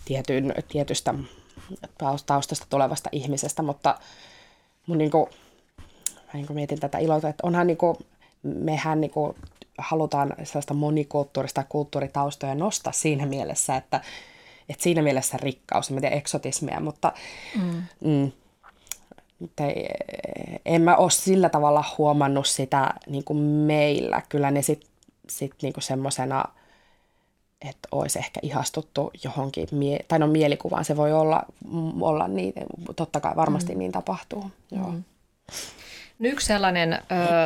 tietyn, 0.05 0.53
tietystä 0.67 1.13
taustasta 2.25 2.65
tulevasta 2.69 3.09
ihmisestä, 3.11 3.61
mutta 3.61 3.97
mun 4.87 4.97
niin 4.97 5.11
kuin, 5.11 5.29
mä 6.17 6.33
niin 6.33 6.47
kuin 6.47 6.55
mietin 6.55 6.79
tätä 6.79 6.97
iloita, 6.97 7.29
että 7.29 7.47
onhan 7.47 7.67
niin 7.67 7.77
kuin, 7.77 7.97
mehän 8.43 9.01
niin 9.01 9.11
kuin 9.11 9.35
halutaan 9.77 10.35
sellaista 10.43 10.73
monikulttuurista 10.73 11.63
kulttuuritaustoja 11.69 12.55
nostaa 12.55 12.93
siinä 12.93 13.25
mielessä, 13.25 13.75
että 13.75 14.01
että 14.69 14.83
siinä 14.83 15.01
mielessä 15.01 15.37
rikkaus, 15.37 15.89
en 15.89 16.01
tiedä 16.01 16.15
eksotismia, 16.15 16.79
mutta 16.79 17.13
mm. 17.55 17.83
Mm, 18.03 18.31
te, 19.55 19.73
en 20.65 20.81
mä 20.81 20.95
ole 20.95 21.11
sillä 21.11 21.49
tavalla 21.49 21.83
huomannut 21.97 22.47
sitä 22.47 22.93
niin 23.07 23.23
kuin 23.23 23.37
meillä. 23.39 24.21
Kyllä 24.29 24.51
ne 24.51 24.61
sitten 24.61 24.89
sit 25.29 25.53
niin 25.61 25.73
semmoisena 25.79 26.45
että 27.61 27.89
olisi 27.91 28.19
ehkä 28.19 28.39
ihastuttu 28.43 29.11
johonkin, 29.23 29.67
mie- 29.71 30.05
tai 30.07 30.19
no 30.19 30.27
mielikuvaan 30.27 30.85
se 30.85 30.97
voi 30.97 31.13
olla, 31.13 31.43
olla 32.01 32.27
niin, 32.27 32.53
totta 32.95 33.19
kai 33.19 33.35
varmasti 33.35 33.73
mm. 33.73 33.79
niin 33.79 33.91
tapahtuu. 33.91 34.51
Joo. 34.71 34.91
Mm. 34.91 35.03
Yksi 36.19 36.47
sellainen 36.47 36.93
ö, 36.93 36.97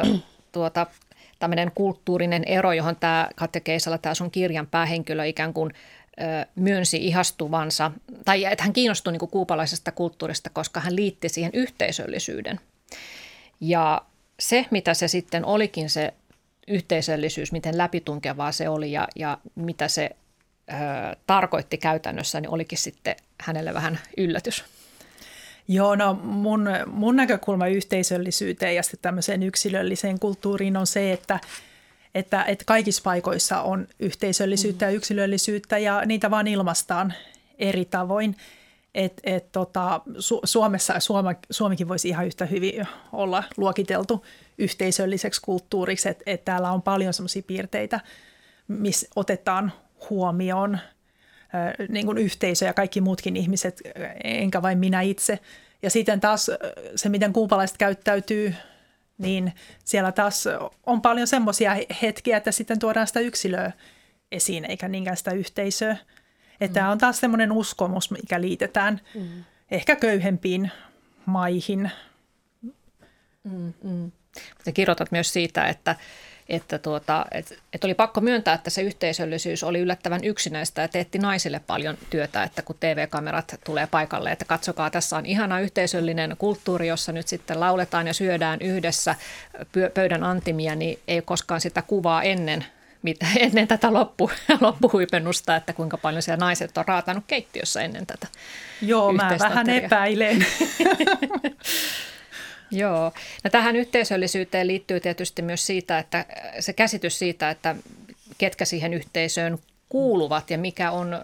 tuota, 0.51 0.87
tämmöinen 1.39 1.71
kulttuurinen 1.75 2.43
ero, 2.43 2.71
johon 2.71 2.95
tämä 2.95 3.29
Katja 3.35 3.61
Keisala, 3.61 3.97
tämä 3.97 4.15
sun 4.15 4.31
kirjan 4.31 4.67
päähenkilö 4.67 5.25
ikään 5.25 5.53
kuin 5.53 5.73
myönsi 6.55 6.97
ihastuvansa, 6.97 7.91
tai 8.25 8.45
että 8.45 8.63
hän 8.63 8.73
kiinnostui 8.73 9.13
niin 9.13 9.19
kuin 9.19 9.31
kuupalaisesta 9.31 9.91
kulttuurista, 9.91 10.49
koska 10.49 10.79
hän 10.79 10.95
liitti 10.95 11.29
siihen 11.29 11.51
yhteisöllisyyden. 11.53 12.59
Ja 13.61 14.01
se, 14.39 14.65
mitä 14.71 14.93
se 14.93 15.07
sitten 15.07 15.45
olikin 15.45 15.89
se 15.89 16.13
yhteisöllisyys, 16.67 17.51
miten 17.51 17.77
läpitunkevaa 17.77 18.51
se 18.51 18.69
oli 18.69 18.91
ja, 18.91 19.07
ja 19.15 19.37
mitä 19.55 19.87
se 19.87 20.09
ö, 20.69 20.73
tarkoitti 21.27 21.77
käytännössä, 21.77 22.41
niin 22.41 22.49
olikin 22.49 22.77
sitten 22.77 23.15
hänelle 23.41 23.73
vähän 23.73 23.99
yllätys. 24.17 24.63
Joo, 25.67 25.95
no 25.95 26.13
mun, 26.13 26.69
mun 26.87 27.15
näkökulma 27.15 27.67
yhteisöllisyyteen 27.67 28.75
ja 28.75 28.83
sitten 28.83 28.99
tämmöiseen 29.01 29.43
yksilölliseen 29.43 30.19
kulttuuriin 30.19 30.77
on 30.77 30.87
se, 30.87 31.13
että, 31.13 31.39
että, 32.15 32.43
että 32.43 32.65
kaikissa 32.65 33.01
paikoissa 33.03 33.61
on 33.61 33.87
yhteisöllisyyttä 33.99 34.85
mm. 34.85 34.91
ja 34.91 34.95
yksilöllisyyttä 34.95 35.77
ja 35.77 36.05
niitä 36.05 36.31
vaan 36.31 36.47
ilmastaan 36.47 37.13
eri 37.57 37.85
tavoin. 37.85 38.35
Et, 38.95 39.13
et 39.23 39.51
tota, 39.51 40.01
Su- 40.07 40.41
Suomessa 40.43 40.99
Suoma, 40.99 41.33
Suomikin 41.49 41.87
voisi 41.87 42.09
ihan 42.09 42.25
yhtä 42.25 42.45
hyvin 42.45 42.87
olla 43.11 43.43
luokiteltu 43.57 44.25
yhteisölliseksi 44.57 45.41
kulttuuriksi, 45.41 46.09
että 46.09 46.23
et 46.25 46.45
täällä 46.45 46.71
on 46.71 46.81
paljon 46.81 47.13
sellaisia 47.13 47.43
piirteitä, 47.47 47.99
missä 48.67 49.07
otetaan 49.15 49.71
huomioon 50.09 50.79
niin 51.89 52.05
kuin 52.05 52.17
yhteisö 52.17 52.65
ja 52.65 52.73
kaikki 52.73 53.01
muutkin 53.01 53.37
ihmiset, 53.37 53.81
enkä 54.23 54.61
vain 54.61 54.77
minä 54.77 55.01
itse. 55.01 55.39
Ja 55.81 55.89
sitten 55.89 56.21
taas 56.21 56.51
se, 56.95 57.09
miten 57.09 57.33
kuupalaiset 57.33 57.77
käyttäytyy, 57.77 58.53
niin 59.17 59.53
siellä 59.83 60.11
taas 60.11 60.43
on 60.85 61.01
paljon 61.01 61.27
semmoisia 61.27 61.77
hetkiä, 62.01 62.37
että 62.37 62.51
sitten 62.51 62.79
tuodaan 62.79 63.07
sitä 63.07 63.19
yksilöä 63.19 63.71
esiin, 64.31 64.65
eikä 64.65 64.87
niinkään 64.87 65.17
sitä 65.17 65.31
yhteisöä. 65.31 65.97
Että 66.61 66.81
mm. 66.81 66.89
on 66.89 66.97
taas 66.97 67.19
semmoinen 67.19 67.51
uskomus, 67.51 68.11
mikä 68.11 68.41
liitetään 68.41 69.01
mm. 69.15 69.43
ehkä 69.71 69.95
köyhempiin 69.95 70.71
maihin. 71.25 71.91
Mm, 73.43 73.73
mm. 73.83 74.11
Kirjoitat 74.73 75.11
myös 75.11 75.33
siitä, 75.33 75.65
että, 75.67 75.95
että, 76.49 76.77
tuota, 76.77 77.25
että, 77.31 77.55
että 77.73 77.87
oli 77.87 77.93
pakko 77.93 78.21
myöntää, 78.21 78.53
että 78.53 78.69
se 78.69 78.81
yhteisöllisyys 78.81 79.63
oli 79.63 79.79
yllättävän 79.79 80.23
yksinäistä 80.23 80.81
ja 80.81 80.87
teetti 80.87 81.19
naisille 81.19 81.61
paljon 81.67 81.97
työtä, 82.09 82.43
että 82.43 82.61
kun 82.61 82.75
TV-kamerat 82.79 83.55
tulee 83.65 83.87
paikalle, 83.87 84.31
että 84.31 84.45
katsokaa, 84.45 84.89
tässä 84.89 85.17
on 85.17 85.25
ihana 85.25 85.59
yhteisöllinen 85.59 86.35
kulttuuri, 86.37 86.87
jossa 86.87 87.11
nyt 87.11 87.27
sitten 87.27 87.59
lauletaan 87.59 88.07
ja 88.07 88.13
syödään 88.13 88.61
yhdessä 88.61 89.15
pöydän 89.93 90.23
antimia, 90.23 90.75
niin 90.75 90.99
ei 91.07 91.21
koskaan 91.21 91.61
sitä 91.61 91.81
kuvaa 91.81 92.23
ennen 92.23 92.65
mitä, 93.03 93.25
ennen 93.39 93.67
tätä 93.67 93.93
loppu, 93.93 94.31
loppuhuipennusta, 94.61 95.55
että 95.55 95.73
kuinka 95.73 95.97
paljon 95.97 96.21
siellä 96.21 96.45
naiset 96.45 96.77
on 96.77 96.85
raatanut 96.87 97.23
keittiössä 97.27 97.81
ennen 97.81 98.05
tätä 98.05 98.27
Joo, 98.81 99.13
mä 99.13 99.35
vähän 99.39 99.69
epäilen. 99.69 100.45
Joo. 102.73 103.13
No 103.43 103.49
tähän 103.49 103.75
yhteisöllisyyteen 103.75 104.67
liittyy 104.67 104.99
tietysti 104.99 105.41
myös 105.41 105.65
siitä, 105.65 105.99
että 105.99 106.25
se 106.59 106.73
käsitys 106.73 107.19
siitä, 107.19 107.49
että 107.49 107.75
ketkä 108.37 108.65
siihen 108.65 108.93
yhteisöön 108.93 109.57
kuuluvat 109.89 110.49
ja 110.49 110.57
mikä 110.57 110.91
on, 110.91 111.21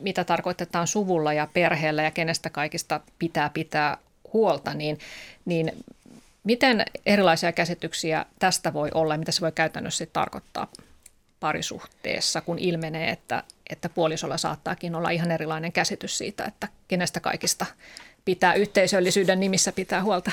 mitä 0.00 0.24
tarkoitetaan 0.24 0.86
suvulla 0.86 1.32
ja 1.32 1.48
perheellä 1.54 2.02
ja 2.02 2.10
kenestä 2.10 2.50
kaikista 2.50 3.00
pitää 3.18 3.50
pitää 3.54 3.98
huolta, 4.32 4.74
niin, 4.74 4.98
niin 5.44 5.72
miten 6.44 6.84
erilaisia 7.06 7.52
käsityksiä 7.52 8.26
tästä 8.38 8.72
voi 8.72 8.88
olla 8.94 9.14
ja 9.14 9.18
mitä 9.18 9.32
se 9.32 9.40
voi 9.40 9.52
käytännössä 9.52 10.06
tarkoittaa 10.12 10.68
parisuhteessa, 11.40 12.40
kun 12.40 12.58
ilmenee, 12.58 13.10
että, 13.10 13.42
että 13.70 13.88
puolisolla 13.88 14.36
saattaakin 14.36 14.94
olla 14.94 15.10
ihan 15.10 15.30
erilainen 15.30 15.72
käsitys 15.72 16.18
siitä, 16.18 16.44
että 16.44 16.68
kenestä 16.88 17.20
kaikista 17.20 17.66
pitää 18.24 18.54
yhteisöllisyyden 18.54 19.40
nimissä 19.40 19.72
pitää 19.72 20.02
huolta. 20.02 20.30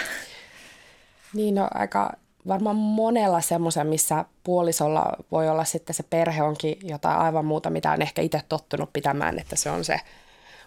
Niin, 1.34 1.56
no 1.56 1.68
aika 1.74 2.14
varmaan 2.48 2.76
monella 2.76 3.42
semmoisen, 3.42 3.88
missä 3.88 4.26
puolisolla 4.44 5.06
voi 5.32 5.50
olla 5.50 5.64
sitten 5.64 5.94
se 5.94 6.04
perhe 6.04 6.44
onkin 6.44 6.78
jotain 6.84 7.18
aivan 7.18 7.46
muuta, 7.46 7.70
mitä 7.70 7.92
on 7.92 8.02
ehkä 8.02 8.22
itse 8.22 8.42
tottunut 8.50 8.94
pitämään, 8.94 9.40
että 9.40 9.56
se 9.56 9.70
on 9.70 9.86
se 9.86 10.00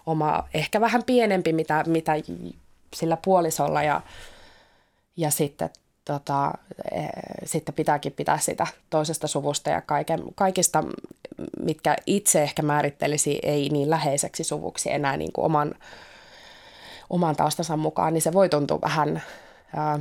oma, 0.05 0.47
ehkä 0.53 0.81
vähän 0.81 1.03
pienempi, 1.03 1.53
mitä, 1.53 1.83
mitä 1.87 2.13
sillä 2.95 3.17
puolisolla 3.25 3.83
ja, 3.83 4.01
ja 5.17 5.31
sitten, 5.31 5.69
tota, 6.05 6.51
e, 6.91 7.01
sitten 7.45 7.75
pitääkin 7.75 8.11
pitää 8.11 8.37
sitä 8.37 8.67
toisesta 8.89 9.27
suvusta 9.27 9.69
ja 9.69 9.81
kaiken, 9.81 10.23
kaikista, 10.35 10.83
mitkä 11.59 11.95
itse 12.05 12.43
ehkä 12.43 12.61
määrittelisi 12.61 13.39
ei 13.43 13.69
niin 13.69 13.89
läheiseksi 13.89 14.43
suvuksi 14.43 14.91
enää 14.91 15.17
niin 15.17 15.31
kuin 15.31 15.45
oman, 15.45 15.75
oman 17.09 17.35
taustansa 17.35 17.77
mukaan, 17.77 18.13
niin 18.13 18.21
se 18.21 18.33
voi 18.33 18.49
tuntua 18.49 18.81
vähän... 18.81 19.23
Ää, 19.75 19.99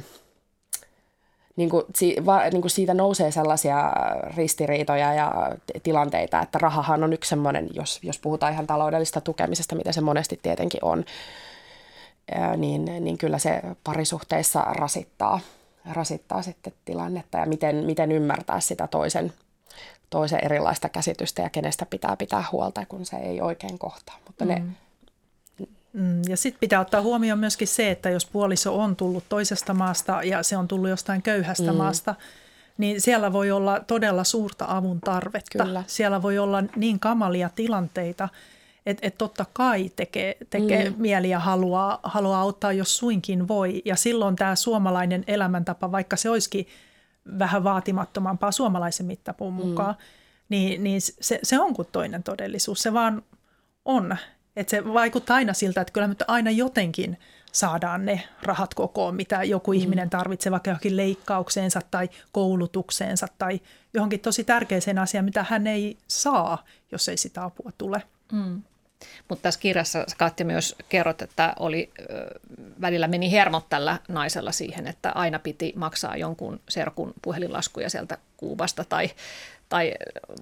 niin 1.56 1.70
kuin, 1.70 1.84
va, 2.26 2.40
niin 2.40 2.60
kuin 2.60 2.70
siitä 2.70 2.94
nousee 2.94 3.30
sellaisia 3.30 3.92
ristiriitoja 4.36 5.14
ja 5.14 5.32
tilanteita, 5.82 6.40
että 6.40 6.58
rahahan 6.58 7.04
on 7.04 7.12
yksi 7.12 7.28
semmoinen, 7.28 7.68
jos, 7.74 8.00
jos 8.02 8.18
puhutaan 8.18 8.52
ihan 8.52 8.66
taloudellista 8.66 9.20
tukemisesta, 9.20 9.74
mitä 9.74 9.92
se 9.92 10.00
monesti 10.00 10.40
tietenkin 10.42 10.84
on, 10.84 11.04
niin, 12.56 12.84
niin 12.84 13.18
kyllä 13.18 13.38
se 13.38 13.62
parisuhteissa 13.84 14.60
rasittaa, 14.60 15.40
rasittaa 15.92 16.42
sitten 16.42 16.72
tilannetta 16.84 17.38
ja 17.38 17.46
miten, 17.46 17.76
miten 17.76 18.12
ymmärtää 18.12 18.60
sitä 18.60 18.86
toisen, 18.86 19.32
toisen 20.10 20.44
erilaista 20.44 20.88
käsitystä 20.88 21.42
ja 21.42 21.50
kenestä 21.50 21.86
pitää 21.86 22.16
pitää 22.16 22.44
huolta, 22.52 22.86
kun 22.86 23.06
se 23.06 23.16
ei 23.16 23.40
oikein 23.40 23.78
kohtaa. 23.78 24.18
Mutta 24.26 24.44
ne 24.44 24.56
mm. 24.56 24.62
Mm, 24.62 24.74
ja 26.28 26.36
sitten 26.36 26.60
pitää 26.60 26.80
ottaa 26.80 27.00
huomioon 27.02 27.38
myöskin 27.38 27.68
se, 27.68 27.90
että 27.90 28.10
jos 28.10 28.26
puoliso 28.26 28.78
on 28.80 28.96
tullut 28.96 29.24
toisesta 29.28 29.74
maasta 29.74 30.22
ja 30.22 30.42
se 30.42 30.56
on 30.56 30.68
tullut 30.68 30.90
jostain 30.90 31.22
köyhästä 31.22 31.72
mm. 31.72 31.78
maasta, 31.78 32.14
niin 32.78 33.00
siellä 33.00 33.32
voi 33.32 33.50
olla 33.50 33.80
todella 33.80 34.24
suurta 34.24 34.64
avun 34.68 35.00
tarvetta. 35.00 35.64
Kyllä. 35.64 35.84
Siellä 35.86 36.22
voi 36.22 36.38
olla 36.38 36.62
niin 36.76 37.00
kamalia 37.00 37.50
tilanteita, 37.54 38.28
että 38.86 39.06
et 39.06 39.18
totta 39.18 39.46
kai 39.52 39.90
tekee, 39.96 40.36
tekee 40.50 40.90
mm. 40.90 40.96
mieli 40.98 41.30
ja 41.30 41.38
haluaa, 41.38 42.00
haluaa 42.02 42.40
auttaa, 42.40 42.72
jos 42.72 42.98
suinkin 42.98 43.48
voi. 43.48 43.82
Ja 43.84 43.96
silloin 43.96 44.36
tämä 44.36 44.56
suomalainen 44.56 45.24
elämäntapa, 45.26 45.92
vaikka 45.92 46.16
se 46.16 46.30
olisikin 46.30 46.66
vähän 47.38 47.64
vaatimattomampaa 47.64 48.52
suomalaisen 48.52 49.06
mittapuun 49.06 49.54
mm. 49.54 49.66
mukaan, 49.66 49.94
mm. 49.94 50.04
niin, 50.48 50.84
niin 50.84 51.00
se, 51.00 51.38
se 51.42 51.60
on 51.60 51.74
kuin 51.74 51.88
toinen 51.92 52.22
todellisuus. 52.22 52.82
Se 52.82 52.92
vaan 52.92 53.22
on. 53.84 54.16
Et 54.56 54.68
se 54.68 54.84
vaikuttaa 54.84 55.36
aina 55.36 55.52
siltä, 55.52 55.80
että 55.80 55.92
kyllä 55.92 56.08
me 56.08 56.14
aina 56.28 56.50
jotenkin 56.50 57.18
saadaan 57.52 58.04
ne 58.04 58.28
rahat 58.42 58.74
kokoon, 58.74 59.14
mitä 59.14 59.44
joku 59.44 59.72
mm. 59.72 59.78
ihminen 59.78 60.10
tarvitsee 60.10 60.52
vaikka 60.52 60.70
johonkin 60.70 60.96
leikkaukseensa 60.96 61.80
tai 61.90 62.08
koulutukseensa 62.32 63.26
tai 63.38 63.60
johonkin 63.94 64.20
tosi 64.20 64.44
tärkeäseen 64.44 64.98
asiaan, 64.98 65.24
mitä 65.24 65.46
hän 65.48 65.66
ei 65.66 65.96
saa, 66.08 66.64
jos 66.92 67.08
ei 67.08 67.16
sitä 67.16 67.44
apua 67.44 67.70
tule. 67.78 68.02
Mm. 68.32 68.62
Mutta 69.28 69.42
tässä 69.42 69.60
kirjassa 69.60 70.06
Katja 70.18 70.46
myös 70.46 70.76
kerrot, 70.88 71.22
että 71.22 71.54
oli, 71.58 71.90
välillä 72.80 73.08
meni 73.08 73.32
hermot 73.32 73.68
tällä 73.68 73.98
naisella 74.08 74.52
siihen, 74.52 74.86
että 74.86 75.12
aina 75.14 75.38
piti 75.38 75.72
maksaa 75.76 76.16
jonkun 76.16 76.60
serkun 76.68 77.14
puhelinlaskuja 77.22 77.90
sieltä 77.90 78.18
Kuubasta 78.36 78.84
tai, 78.84 79.10
tai 79.68 79.94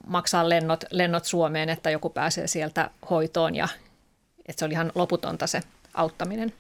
maksaa 0.07 0.49
lennot, 0.49 0.85
lennot 0.91 1.25
Suomeen, 1.25 1.69
että 1.69 1.91
joku 1.91 2.11
pääsee 2.11 2.47
sieltä 2.47 2.91
hoitoon 3.11 3.55
ja 3.55 3.69
että 4.49 4.61
se 4.61 4.65
oli 4.65 4.73
ihan 4.73 4.93
loputonta 4.95 5.47
se 5.47 5.61
auttaminen. 5.95 6.53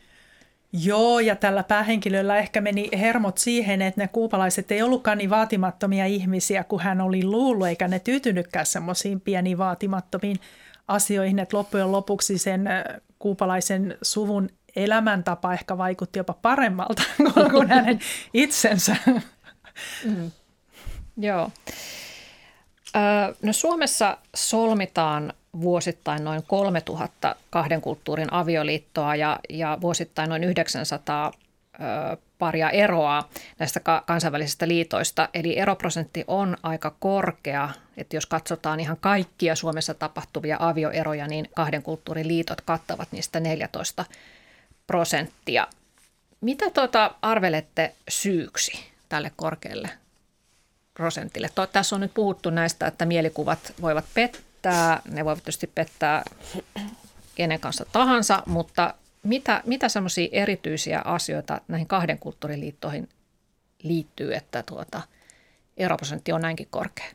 Joo, 0.72 1.20
ja 1.20 1.36
tällä 1.36 1.62
päähenkilöllä 1.62 2.36
ehkä 2.36 2.60
meni 2.60 2.88
hermot 2.92 3.38
siihen, 3.38 3.82
että 3.82 4.00
ne 4.00 4.08
kuupalaiset 4.08 4.72
ei 4.72 4.82
ollutkaan 4.82 5.18
niin 5.18 5.30
vaatimattomia 5.30 6.06
ihmisiä 6.06 6.64
kuin 6.64 6.82
hän 6.82 7.00
oli 7.00 7.24
luullut, 7.24 7.66
eikä 7.66 7.88
ne 7.88 7.98
tyytynytkään 7.98 8.66
semmoisiin 8.66 9.20
pieniin 9.20 9.58
vaatimattomiin 9.58 10.36
asioihin, 10.88 11.38
että 11.38 11.56
loppujen 11.56 11.92
lopuksi 11.92 12.38
sen 12.38 12.68
kuupalaisen 13.18 13.98
suvun 14.02 14.48
elämäntapa 14.76 15.52
ehkä 15.52 15.78
vaikutti 15.78 16.18
jopa 16.18 16.32
paremmalta 16.32 17.02
kuin 17.52 17.68
hänen 17.68 18.00
itsensä. 18.34 18.96
Mm. 20.04 20.30
Joo. 21.16 21.50
No 23.42 23.52
Suomessa 23.52 24.18
solmitaan 24.36 25.32
vuosittain 25.60 26.24
noin 26.24 26.42
3000 26.46 27.36
kahden 27.50 27.80
kulttuurin 27.80 28.32
avioliittoa 28.32 29.16
ja, 29.16 29.38
ja 29.48 29.78
vuosittain 29.80 30.28
noin 30.30 30.44
900 30.44 31.32
paria 32.38 32.70
eroa 32.70 33.28
näistä 33.58 33.80
kansainvälisistä 34.06 34.68
liitoista. 34.68 35.28
Eli 35.34 35.58
eroprosentti 35.58 36.24
on 36.26 36.56
aika 36.62 36.94
korkea, 37.00 37.68
että 37.96 38.16
jos 38.16 38.26
katsotaan 38.26 38.80
ihan 38.80 38.96
kaikkia 39.00 39.54
Suomessa 39.56 39.94
tapahtuvia 39.94 40.56
avioeroja, 40.60 41.26
niin 41.26 41.48
kahden 41.54 41.82
kulttuurin 41.82 42.28
liitot 42.28 42.60
kattavat 42.60 43.08
niistä 43.12 43.40
14 43.40 44.04
prosenttia. 44.86 45.66
Mitä 46.40 46.70
tuota 46.70 47.14
arvelette 47.22 47.94
syyksi 48.08 48.84
tälle 49.08 49.32
korkealle 49.36 49.90
prosentille? 50.94 51.48
Tässä 51.72 51.96
on 51.96 52.00
nyt 52.00 52.14
puhuttu 52.14 52.50
näistä, 52.50 52.86
että 52.86 53.06
mielikuvat 53.06 53.72
voivat 53.80 54.04
pettää, 54.14 54.49
ne 55.10 55.24
voivat 55.24 55.38
tietysti 55.38 55.66
pettää 55.66 56.24
kenen 57.34 57.60
kanssa 57.60 57.84
tahansa, 57.92 58.42
mutta 58.46 58.94
mitä, 59.22 59.62
mitä 59.66 59.88
semmoisia 59.88 60.28
erityisiä 60.32 61.02
asioita 61.04 61.60
näihin 61.68 61.86
kahden 61.86 62.18
kulttuuriliittoihin 62.18 63.08
liittyy, 63.82 64.34
että 64.34 64.62
tuota, 64.62 65.02
eroprosentti 65.76 66.32
on 66.32 66.40
näinkin 66.40 66.68
korkea? 66.70 67.06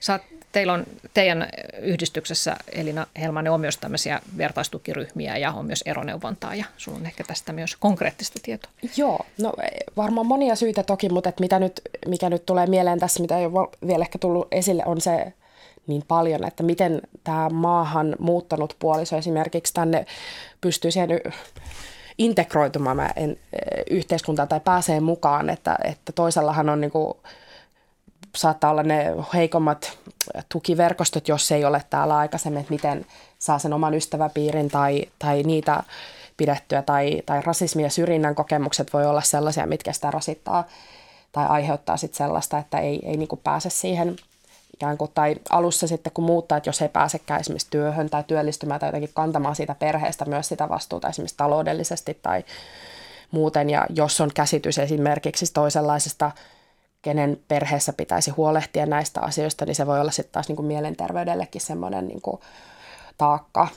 Saat, 0.00 0.22
teillä 0.52 0.72
on 0.72 0.86
teidän 1.14 1.48
yhdistyksessä, 1.80 2.56
Elina 2.72 3.06
Helmanen, 3.20 3.52
on 3.52 3.60
myös 3.60 3.76
tämmöisiä 3.76 4.20
vertaistukiryhmiä 4.36 5.36
ja 5.36 5.52
on 5.52 5.66
myös 5.66 5.82
eroneuvontaa 5.86 6.54
ja 6.54 6.64
sinulla 6.76 7.00
on 7.00 7.06
ehkä 7.06 7.24
tästä 7.24 7.52
myös 7.52 7.76
konkreettista 7.76 8.38
tietoa. 8.42 8.72
Joo, 8.96 9.26
no 9.38 9.52
varmaan 9.96 10.26
monia 10.26 10.56
syitä 10.56 10.82
toki, 10.82 11.08
mutta 11.08 11.28
että 11.28 11.40
mitä 11.40 11.58
nyt, 11.58 11.80
mikä 12.06 12.30
nyt 12.30 12.46
tulee 12.46 12.66
mieleen 12.66 12.98
tässä, 12.98 13.20
mitä 13.20 13.38
ei 13.38 13.46
ole 13.46 13.68
vielä 13.86 14.04
ehkä 14.04 14.18
tullut 14.18 14.48
esille, 14.50 14.82
on 14.86 15.00
se 15.00 15.32
niin 15.86 16.04
paljon, 16.08 16.46
että 16.46 16.62
miten 16.62 17.00
tämä 17.24 17.48
maahan 17.48 18.16
muuttanut 18.18 18.76
puoliso 18.78 19.16
esimerkiksi 19.16 19.74
tänne 19.74 20.06
pystyy 20.60 20.90
siihen 20.90 21.20
integroitumaan. 22.18 22.96
Mä 22.96 23.10
en, 23.16 23.36
yhteiskuntaan 23.90 24.48
tai 24.48 24.60
pääsee 24.60 25.00
mukaan, 25.00 25.50
että, 25.50 25.78
että 25.84 26.12
toisellahan 26.12 26.68
on 26.68 26.80
niin 26.80 26.90
kuin, 26.90 27.14
saattaa 28.36 28.70
olla 28.70 28.82
ne 28.82 29.14
heikommat 29.34 29.98
tukiverkostot, 30.52 31.28
jos 31.28 31.52
ei 31.52 31.64
ole 31.64 31.82
täällä 31.90 32.16
aikaisemmin, 32.16 32.60
että 32.60 32.72
miten 32.72 33.06
saa 33.38 33.58
sen 33.58 33.72
oman 33.72 33.94
ystäväpiirin 33.94 34.70
tai, 34.70 35.04
tai 35.18 35.42
niitä 35.42 35.82
pidettyä 36.36 36.82
tai, 36.82 37.22
tai 37.26 37.42
rasismi- 37.42 37.82
ja 37.82 37.90
syrjinnän 37.90 38.34
kokemukset 38.34 38.92
voi 38.92 39.06
olla 39.06 39.20
sellaisia, 39.20 39.66
mitkä 39.66 39.92
sitä 39.92 40.10
rasittaa 40.10 40.66
tai 41.32 41.46
aiheuttaa 41.46 41.96
sitten 41.96 42.18
sellaista, 42.18 42.58
että 42.58 42.78
ei, 42.78 43.00
ei 43.02 43.16
niin 43.16 43.28
pääse 43.44 43.70
siihen 43.70 44.16
ikään 44.80 44.98
kuin, 44.98 45.10
tai 45.14 45.36
alussa 45.50 45.86
sitten 45.86 46.12
kun 46.12 46.24
muuttaa, 46.24 46.58
että 46.58 46.68
jos 46.68 46.82
ei 46.82 46.88
pääsekään 46.88 47.40
esimerkiksi 47.40 47.66
työhön 47.70 48.10
tai 48.10 48.24
työllistymään 48.26 48.80
tai 48.80 48.88
jotenkin 48.88 49.10
kantamaan 49.14 49.56
siitä 49.56 49.74
perheestä 49.74 50.24
myös 50.24 50.48
sitä 50.48 50.68
vastuuta 50.68 51.08
esimerkiksi 51.08 51.36
taloudellisesti 51.36 52.18
tai 52.22 52.44
muuten, 53.30 53.70
ja 53.70 53.86
jos 53.94 54.20
on 54.20 54.30
käsitys 54.34 54.78
esimerkiksi 54.78 55.52
toisenlaisesta, 55.52 56.30
kenen 57.02 57.40
perheessä 57.48 57.92
pitäisi 57.92 58.30
huolehtia 58.30 58.86
näistä 58.86 59.20
asioista, 59.20 59.64
niin 59.64 59.74
se 59.74 59.86
voi 59.86 60.00
olla 60.00 60.10
sitten 60.10 60.32
taas 60.32 60.48
niin 60.48 60.56
kuin 60.56 60.66
mielenterveydellekin 60.66 61.60
semmoinen 61.60 62.08
niin 62.08 62.22
kuin 62.22 62.40
taakka, 63.18 63.68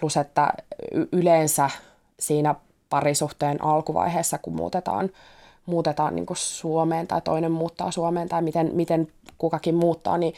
plus 0.00 0.16
että 0.16 0.52
yleensä 1.12 1.70
siinä 2.20 2.54
parisuhteen 2.90 3.64
alkuvaiheessa, 3.64 4.38
kun 4.38 4.56
muutetaan, 4.56 5.10
muutetaan 5.70 6.14
niin 6.14 6.26
kuin 6.26 6.36
Suomeen 6.36 7.06
tai 7.06 7.20
toinen 7.20 7.52
muuttaa 7.52 7.90
Suomeen 7.90 8.28
tai 8.28 8.42
miten, 8.42 8.70
miten 8.74 9.08
kukakin 9.38 9.74
muuttaa, 9.74 10.18
niin, 10.18 10.34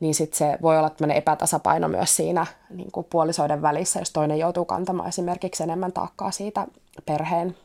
niin 0.00 0.14
sit 0.14 0.34
se 0.34 0.58
voi 0.62 0.78
olla 0.78 0.90
tämmöinen 0.90 1.16
epätasapaino 1.16 1.88
myös 1.88 2.16
siinä 2.16 2.46
niin 2.70 2.92
kuin 2.92 3.06
puolisoiden 3.10 3.62
välissä, 3.62 3.98
jos 3.98 4.10
toinen 4.10 4.38
joutuu 4.38 4.64
kantamaan 4.64 5.08
esimerkiksi 5.08 5.62
enemmän 5.62 5.92
taakkaa 5.92 6.30
siitä 6.30 6.66
perheen 7.06 7.56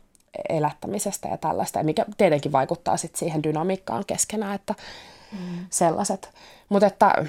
elättämisestä 0.50 1.28
ja 1.28 1.38
tällaista, 1.38 1.80
ja 1.80 1.84
mikä 1.84 2.06
tietenkin 2.18 2.52
vaikuttaa 2.52 2.98
sit 2.98 3.16
siihen 3.16 3.44
dynamiikkaan 3.44 4.04
keskenään, 4.08 4.56
että 4.56 4.76
mm. 5.32 5.66
sellaiset. 5.70 6.30
Mutta 6.70 6.88
että 6.88 7.26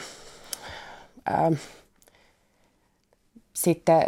ää, 1.26 1.50
sitten 3.62 4.02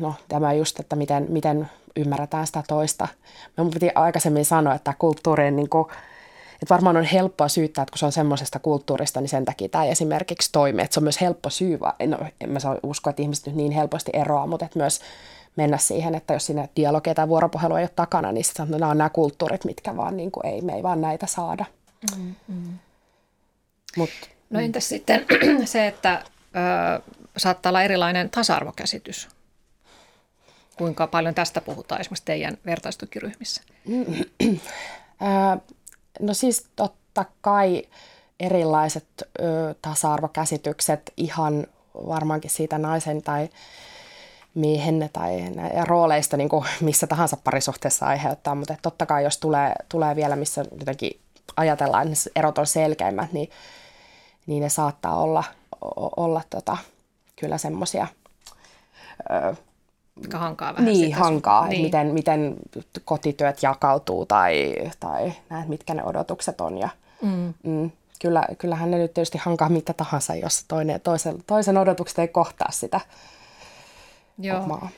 no, 0.00 0.14
tämä 0.28 0.52
just, 0.52 0.80
että 0.80 0.96
miten, 0.96 1.26
miten 1.28 1.70
ymmärretään 1.96 2.46
sitä 2.46 2.62
toista. 2.68 3.08
Minun 3.56 3.70
piti 3.70 3.90
aikaisemmin 3.94 4.44
sanoa, 4.44 4.74
että 4.74 4.94
kulttuurin 4.98 5.56
niin 5.56 5.68
kuin, 5.68 5.86
että 6.62 6.74
varmaan 6.74 6.96
on 6.96 7.04
helppoa 7.04 7.48
syyttää, 7.48 7.82
että 7.82 7.92
kun 7.92 7.98
se 7.98 8.06
on 8.06 8.12
semmoisesta 8.12 8.58
kulttuurista, 8.58 9.20
niin 9.20 9.28
sen 9.28 9.44
takia 9.44 9.68
tämä 9.68 9.84
esimerkiksi 9.84 10.52
toimii. 10.52 10.84
Että 10.84 10.94
se 10.94 11.00
on 11.00 11.04
myös 11.04 11.20
helppo 11.20 11.50
syy, 11.50 11.78
no, 12.06 12.18
en 12.40 12.50
mä 12.50 12.58
usko, 12.82 13.10
että 13.10 13.22
ihmiset 13.22 13.46
nyt 13.46 13.54
niin 13.54 13.72
helposti 13.72 14.10
eroaa, 14.14 14.46
mutta 14.46 14.64
että 14.64 14.78
myös 14.78 15.00
mennä 15.56 15.78
siihen, 15.78 16.14
että 16.14 16.34
jos 16.34 16.46
sinne 16.46 16.68
dialogia 16.76 17.14
tai 17.14 17.28
vuoropuhelua 17.28 17.78
ei 17.78 17.82
ole 17.82 17.90
takana, 17.96 18.32
niin 18.32 18.44
sitten 18.44 18.70
no, 18.70 18.78
nämä 18.78 18.90
on 18.90 18.98
nämä 18.98 19.10
kulttuurit, 19.10 19.64
mitkä 19.64 19.96
vaan 19.96 20.16
niin 20.16 20.30
kuin, 20.30 20.46
ei, 20.46 20.60
me 20.60 20.72
ei 20.72 20.82
vaan 20.82 21.00
näitä 21.00 21.26
saada. 21.26 21.64
Mm, 22.16 22.34
mm. 22.48 22.78
Mut, 23.96 24.10
no 24.50 24.60
entäs 24.60 24.88
sitten 24.88 25.26
se, 25.64 25.86
että 25.86 26.22
ö, 26.56 27.02
saattaa 27.36 27.70
olla 27.70 27.82
erilainen 27.82 28.30
tasa-arvokäsitys? 28.30 29.28
Kuinka 30.78 31.06
paljon 31.06 31.34
tästä 31.34 31.60
puhutaan 31.60 32.00
esimerkiksi 32.00 32.24
teidän 32.24 32.58
vertaistukiryhmissä? 32.66 33.62
No 36.20 36.34
siis 36.34 36.66
totta 36.76 37.24
kai 37.40 37.82
erilaiset 38.40 39.06
ö, 39.22 39.74
tasa-arvokäsitykset 39.82 41.12
ihan 41.16 41.66
varmaankin 41.94 42.50
siitä 42.50 42.78
naisen 42.78 43.22
tai 43.22 43.48
miehen 44.54 45.10
tai 45.12 45.32
rooleista 45.84 46.36
niin 46.36 46.48
kuin 46.48 46.64
missä 46.80 47.06
tahansa 47.06 47.36
parisuhteessa 47.44 48.06
aiheuttaa, 48.06 48.54
mutta 48.54 48.76
totta 48.82 49.06
kai 49.06 49.24
jos 49.24 49.38
tulee, 49.38 49.72
tulee 49.88 50.16
vielä, 50.16 50.36
missä 50.36 50.64
jotenkin 50.78 51.20
ajatellaan, 51.56 52.06
että 52.06 52.30
erot 52.36 52.58
on 52.58 52.66
selkeimmät, 52.66 53.32
niin, 53.32 53.50
niin 54.46 54.62
ne 54.62 54.68
saattaa 54.68 55.20
olla, 55.20 55.44
olla 56.16 56.42
tota, 56.50 56.76
kyllä 57.40 57.58
semmoisia 57.58 58.06
hankaa 60.34 60.72
vähän 60.74 60.84
Niin, 60.84 61.14
hankaa, 61.14 61.68
niin. 61.68 61.82
miten, 61.82 62.06
miten 62.06 62.56
kotityöt 63.04 63.62
jakautuu 63.62 64.26
tai, 64.26 64.74
tai 65.00 65.32
näet, 65.50 65.68
mitkä 65.68 65.94
ne 65.94 66.04
odotukset 66.04 66.60
on. 66.60 66.78
Ja, 66.78 66.88
mm. 67.22 67.54
Mm, 67.62 67.90
kyllä, 68.20 68.44
kyllähän 68.58 68.90
ne 68.90 68.98
nyt 68.98 69.14
tietysti 69.14 69.38
hankaa 69.38 69.68
mitä 69.68 69.92
tahansa, 69.92 70.34
jos 70.34 70.64
toinen, 70.68 71.00
toisen, 71.00 71.44
toisen 71.46 71.76
odotukset 71.78 72.18
ei 72.18 72.28
kohtaa 72.28 72.70
sitä 72.70 73.00
Joo. 74.38 74.62
omaa. 74.62 74.88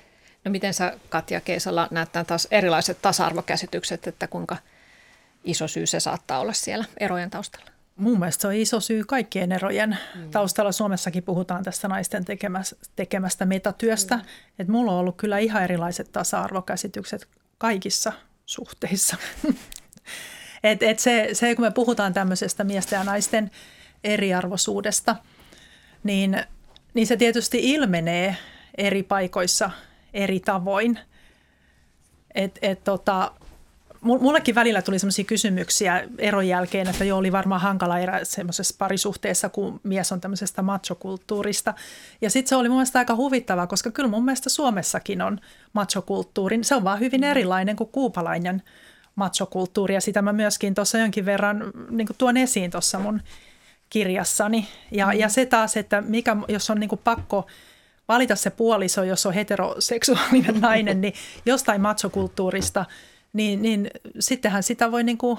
No 0.45 0.51
miten 0.51 0.75
sä 0.75 0.97
Katja 1.09 1.41
Keisala 1.41 1.89
näet 1.91 2.09
taas 2.27 2.49
erilaiset 2.51 3.03
tasa-arvokäsitykset, 3.03 4.07
että 4.07 4.27
kuinka 4.27 4.57
iso 5.45 5.69
syy 5.69 5.87
se 5.87 6.01
saattaa 6.01 6.39
olla 6.39 6.53
siellä 6.53 6.85
erojen 7.01 7.31
taustalla? 7.31 7.71
Mun 8.01 8.19
mielestä 8.19 8.43
se 8.43 8.49
on 8.49 8.55
iso 8.55 8.81
syy 8.81 9.05
kaikkien 9.05 9.53
erojen 9.53 9.99
mm. 10.15 10.31
taustalla. 10.31 10.73
Suomessakin 10.73 11.23
puhutaan 11.23 11.65
tästä 11.65 11.89
naisten 11.89 12.25
tekemästä, 12.25 12.77
tekemästä 12.97 13.47
metatyöstä. 13.47 14.17
Mm. 14.17 14.23
Et 14.59 14.69
mulla 14.69 14.93
on 14.93 14.99
ollut 14.99 15.17
kyllä 15.17 15.39
ihan 15.39 15.63
erilaiset 15.65 16.13
tasa-arvokäsitykset 16.13 17.29
kaikissa 17.59 18.13
suhteissa. 18.47 19.17
et, 20.65 20.83
et 20.83 20.99
se, 20.99 21.29
se, 21.33 21.55
kun 21.55 21.65
me 21.65 21.71
puhutaan 21.71 22.13
tämmöisestä 22.13 22.65
miesten 22.65 22.97
ja 22.97 23.05
naisten 23.05 23.51
eriarvoisuudesta, 24.05 25.17
niin, 26.03 26.45
niin 26.95 27.07
se 27.07 27.17
tietysti 27.17 27.73
ilmenee 27.73 28.37
eri 28.79 29.03
paikoissa 29.03 29.71
eri 30.15 30.41
tavoin. 30.41 30.99
Et, 32.35 32.59
et 32.63 32.85
tota, 32.85 33.33
mullekin 34.01 34.55
välillä 34.55 34.83
tuli 34.83 34.99
sellaisia 34.99 35.25
kysymyksiä 35.25 36.09
eron 36.19 36.49
jälkeen, 36.49 36.89
että 36.89 37.05
joo, 37.05 37.19
oli 37.19 37.33
varmaan 37.33 37.61
hankala 37.61 37.99
erä 37.99 38.21
semmoisessa 38.23 38.75
parisuhteessa, 38.79 39.49
kun 39.49 39.81
mies 39.83 40.13
on 40.13 40.21
tämmöisestä 40.21 40.63
machokulttuurista. 40.63 41.75
Ja 42.21 42.31
sitten 42.31 42.49
se 42.49 42.57
oli 42.57 42.69
mun 42.69 42.77
mielestä 42.77 42.99
aika 42.99 43.17
huvittavaa, 43.17 43.67
koska 43.67 43.91
kyllä 43.91 44.09
mun 44.09 44.25
mielestä 44.25 44.51
Suomessakin 44.51 45.23
on 45.23 45.41
machokulttuuri. 45.73 46.59
Se 46.63 46.75
on 46.75 46.85
vaan 46.85 47.01
hyvin 47.01 47.25
erilainen 47.25 47.77
kuin 47.77 47.91
kuupalainen 47.93 48.63
machokulttuuri, 49.15 49.95
ja 49.95 50.01
sitä 50.01 50.23
mä 50.23 50.33
myöskin 50.33 50.75
tuossa 50.75 50.99
jonkin 50.99 51.25
verran 51.25 51.73
niin 51.91 52.09
tuon 52.19 52.37
esiin 52.37 52.71
tuossa 52.71 52.99
mun 52.99 53.21
kirjassani. 53.91 54.69
Ja, 54.91 55.07
mm. 55.07 55.13
ja 55.13 55.29
se 55.29 55.47
taas, 55.47 55.77
että 55.77 56.01
mikä, 56.01 56.37
jos 56.49 56.71
on 56.71 56.81
niin 56.81 56.91
pakko 57.05 57.47
valita 58.09 58.37
se 58.37 58.51
puoliso, 58.51 59.05
jos 59.05 59.27
on 59.27 59.35
heteroseksuaalinen 59.35 60.61
nainen, 60.61 61.01
niin 61.01 61.15
jostain 61.47 61.81
machokulttuurista– 61.81 62.85
niin, 63.33 63.63
niin 63.63 63.91
sittenhän 64.19 64.63
sitä 64.63 64.93
voi 64.93 65.05
niin 65.05 65.19
kuin 65.19 65.39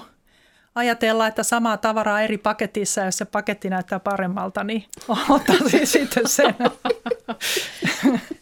ajatella, 0.74 1.26
että 1.26 1.42
samaa 1.42 1.76
tavaraa 1.76 2.20
eri 2.22 2.38
paketissa, 2.38 3.00
jos 3.00 3.18
se 3.18 3.24
paketti 3.24 3.70
näyttää 3.70 4.00
paremmalta, 4.00 4.64
niin 4.64 4.84
ottaisin 5.28 5.86
sitten 5.96 6.28
sen. 6.28 6.54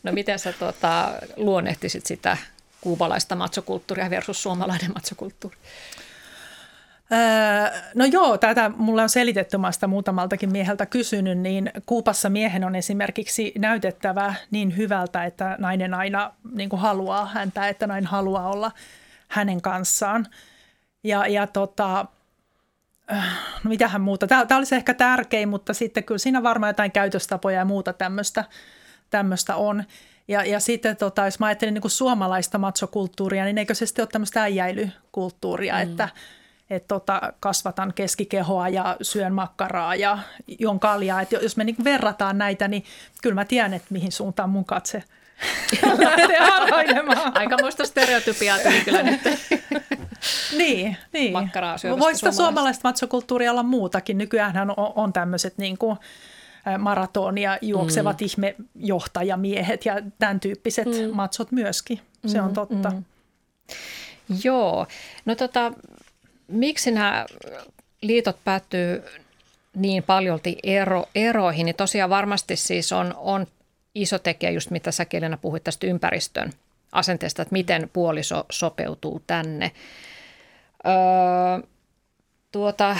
No 0.03 0.13
miten 0.13 0.39
sä 0.39 0.53
tuota, 0.53 1.13
luonnehtisit 1.37 2.07
sitä 2.07 2.37
kuubalaista 2.81 3.37
matsokulttuuria 3.37 4.11
versus 4.11 4.43
suomalainen 4.43 4.93
matsokulttuuri? 4.95 5.57
Öö, 7.13 7.81
no 7.95 8.05
joo, 8.05 8.39
tätä 8.39 8.71
mulla 8.77 9.03
on 9.03 9.09
selitetty, 9.09 9.59
mä 9.59 9.73
sitä 9.73 9.87
muutamaltakin 9.87 10.53
mieheltä 10.53 10.87
kysynyt, 10.87 11.39
niin 11.39 11.73
Kuupassa 11.87 12.31
miehen 12.31 12.65
on 12.65 12.75
esimerkiksi 12.75 13.53
näytettävä 13.59 14.35
niin 14.51 14.77
hyvältä, 14.77 15.25
että 15.25 15.57
nainen 15.59 15.95
aina 15.95 16.33
niin 16.53 16.69
kuin 16.69 16.81
haluaa 16.81 17.27
häntä, 17.27 17.69
että 17.69 17.87
nainen 17.87 18.11
haluaa 18.11 18.51
olla 18.51 18.73
hänen 19.31 19.63
kanssaan– 19.63 20.27
Ja, 21.05 21.27
ja 21.27 21.47
tota, 21.47 22.07
no 23.65 23.69
mitähän 23.69 24.01
muuta. 24.01 24.27
Tämä, 24.27 24.47
tämä 24.47 24.59
olisi 24.59 24.75
ehkä 24.75 24.95
tärkein, 24.95 25.49
mutta 25.49 25.75
sitten 25.75 26.05
kyllä 26.05 26.19
siinä 26.19 26.43
varmaan 26.43 26.71
jotain 26.71 26.93
käytöstapoja 26.93 27.59
ja 27.59 27.65
muuta 27.65 27.93
tämmöistä, 27.93 28.45
tämmöistä 29.11 29.57
on. 29.57 29.85
Ja, 30.29 30.45
ja 30.45 30.61
sitten 30.61 30.97
tota, 30.97 31.25
jos 31.25 31.39
mä 31.39 31.47
ajattelen 31.47 31.75
niin 31.75 31.83
kuin 31.83 31.91
suomalaista 31.91 32.59
matsokulttuuria, 32.59 33.45
niin 33.45 33.59
eikö 33.59 33.75
se 33.75 33.87
sitten 33.87 34.03
ole 34.03 34.09
tämmöistä 34.13 34.43
äijäilykulttuuria, 34.43 35.75
mm. 35.75 35.81
että 35.81 36.09
et 36.71 36.89
tota, 36.89 37.33
kasvatan 37.41 37.93
keskikehoa 37.95 38.69
ja 38.69 38.97
syön 39.03 39.35
makkaraa 39.35 39.95
ja 39.95 40.19
juon 40.59 40.81
kaljaa. 40.81 41.21
Et 41.21 41.33
jos 41.33 41.57
me 41.57 41.65
niin 41.65 41.85
verrataan 41.85 42.39
näitä, 42.39 42.69
niin 42.69 42.85
kyllä 43.23 43.35
mä 43.35 43.45
tiedän, 43.45 43.75
että 43.75 43.89
mihin 43.91 44.13
suuntaan 44.13 44.51
mun 44.51 44.65
katse 44.65 45.03
lähtee 45.99 46.39
Aika 47.35 47.57
muista 47.61 47.87
stereotypiaa 47.87 48.59
tuli 48.59 48.81
kyllä 48.85 49.03
nyt. 49.03 49.21
niin, 50.57 50.97
niin. 51.13 51.33
Makkaraa 51.33 51.77
Voisi 51.99 52.33
suomalaista 52.33 52.89
matsokulttuuria 52.89 53.51
olla 53.51 53.63
muutakin. 53.63 54.19
Nykyään 54.19 54.71
on, 54.71 54.75
on 54.95 55.13
tämmöiset 55.13 55.59
niin 55.59 55.79
kuin 55.79 55.99
maratonia 56.79 57.59
juoksevat 57.63 58.21
mm. 58.21 58.27
ihmejohtajamiehet 58.27 59.87
ja 59.87 59.97
tämän 60.19 60.41
tyyppiset 60.41 60.87
mm. 60.87 61.15
matsot 61.17 61.53
myöskin. 61.53 62.01
Se 62.27 62.41
on 62.41 62.49
mm, 62.49 62.55
totta. 62.55 62.91
Mm. 62.91 63.05
Joo. 64.45 64.87
No 65.25 65.35
tota, 65.35 65.73
miksi 66.49 66.91
nämä 66.91 67.27
liitot 68.03 68.37
päättyy 68.45 69.03
niin 69.77 70.03
paljolti 70.03 70.59
ero, 70.63 71.05
eroihin, 71.15 71.65
niin 71.67 71.77
tosiaan 71.77 72.11
varmasti 72.11 72.57
siis 72.57 72.93
on, 72.93 73.15
on 73.17 73.47
iso 73.95 74.19
tekijä 74.19 74.51
just 74.51 74.71
mitä 74.71 74.91
sä 74.91 75.05
Kielena 75.05 75.37
puhuit 75.37 75.65
tästä 75.65 75.87
ympäristön 75.87 76.53
asenteesta, 76.93 77.43
että 77.43 77.53
miten 77.53 77.91
puoliso 77.93 78.45
sopeutuu 78.51 79.23
tänne. 79.27 79.73
Öö, 80.87 81.69
tuota, 82.53 82.97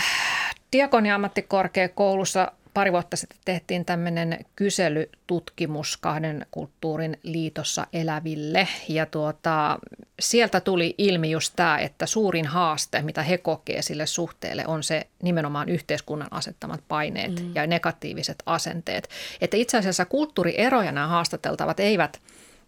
Diakonia 0.71 1.15
ammattikorkeakoulussa 1.15 2.51
pari 2.73 2.91
vuotta 2.91 3.17
sitten 3.17 3.37
tehtiin 3.45 3.85
tämmöinen 3.85 4.45
kyselytutkimus 4.55 5.97
kahden 5.97 6.45
kulttuurin 6.51 7.17
liitossa 7.23 7.87
eläville 7.93 8.67
ja 8.89 9.05
tuota, 9.05 9.79
sieltä 10.19 10.61
tuli 10.61 10.95
ilmi 10.97 11.31
just 11.31 11.53
tämä, 11.55 11.77
että 11.77 12.05
suurin 12.05 12.45
haaste, 12.45 13.01
mitä 13.01 13.23
he 13.23 13.37
kokee 13.37 13.81
sille 13.81 14.05
suhteelle 14.05 14.63
on 14.67 14.83
se 14.83 15.07
nimenomaan 15.23 15.69
yhteiskunnan 15.69 16.27
asettamat 16.31 16.83
paineet 16.87 17.43
mm. 17.43 17.55
ja 17.55 17.67
negatiiviset 17.67 18.43
asenteet. 18.45 19.09
Että 19.41 19.57
itse 19.57 19.77
asiassa 19.77 20.05
kulttuurieroja 20.05 20.91
nämä 20.91 21.07
haastateltavat 21.07 21.79
eivät 21.79 22.21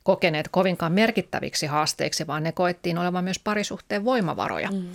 kokeneet 0.03 0.47
kovinkaan 0.47 0.91
merkittäviksi 0.91 1.65
haasteiksi, 1.65 2.27
vaan 2.27 2.43
ne 2.43 2.51
koettiin 2.51 2.97
olevan 2.97 3.23
myös 3.23 3.39
parisuhteen 3.39 4.05
voimavaroja. 4.05 4.71
Mm 4.71 4.87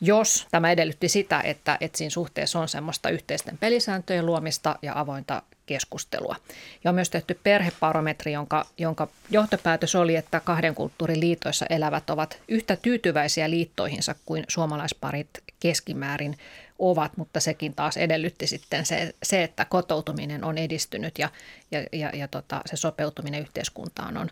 jos 0.00 0.46
tämä 0.50 0.70
edellytti 0.70 1.08
sitä, 1.08 1.40
että, 1.40 1.78
että 1.80 1.98
siinä 1.98 2.10
suhteessa 2.10 2.60
on 2.60 2.68
semmoista 2.68 3.08
yhteisten 3.08 3.58
pelisääntöjen 3.58 4.26
luomista 4.26 4.76
ja 4.82 4.92
avointa 5.00 5.42
keskustelua. 5.66 6.36
Ja 6.84 6.90
on 6.90 6.94
myös 6.94 7.10
tehty 7.10 7.40
perheparometri, 7.42 8.32
jonka, 8.32 8.66
jonka 8.78 9.08
johtopäätös 9.30 9.94
oli, 9.94 10.16
että 10.16 10.40
kahden 10.40 10.74
kulttuurin 10.74 11.20
liitoissa 11.20 11.66
elävät 11.70 12.10
ovat 12.10 12.42
yhtä 12.48 12.76
tyytyväisiä 12.76 13.50
liittoihinsa 13.50 14.14
kuin 14.26 14.44
suomalaisparit 14.48 15.28
keskimäärin 15.60 16.38
ovat, 16.78 17.16
mutta 17.16 17.40
sekin 17.40 17.74
taas 17.74 17.96
edellytti 17.96 18.46
sitten 18.46 18.86
se, 18.86 19.14
se 19.22 19.42
että 19.42 19.64
kotoutuminen 19.64 20.44
on 20.44 20.58
edistynyt 20.58 21.18
ja, 21.18 21.28
ja, 21.70 21.84
ja, 21.92 22.10
ja 22.16 22.28
tota, 22.28 22.60
se 22.66 22.76
sopeutuminen 22.76 23.40
yhteiskuntaan 23.40 24.16
on 24.16 24.28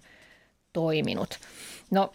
toiminut. 0.72 1.38
No, 1.90 2.12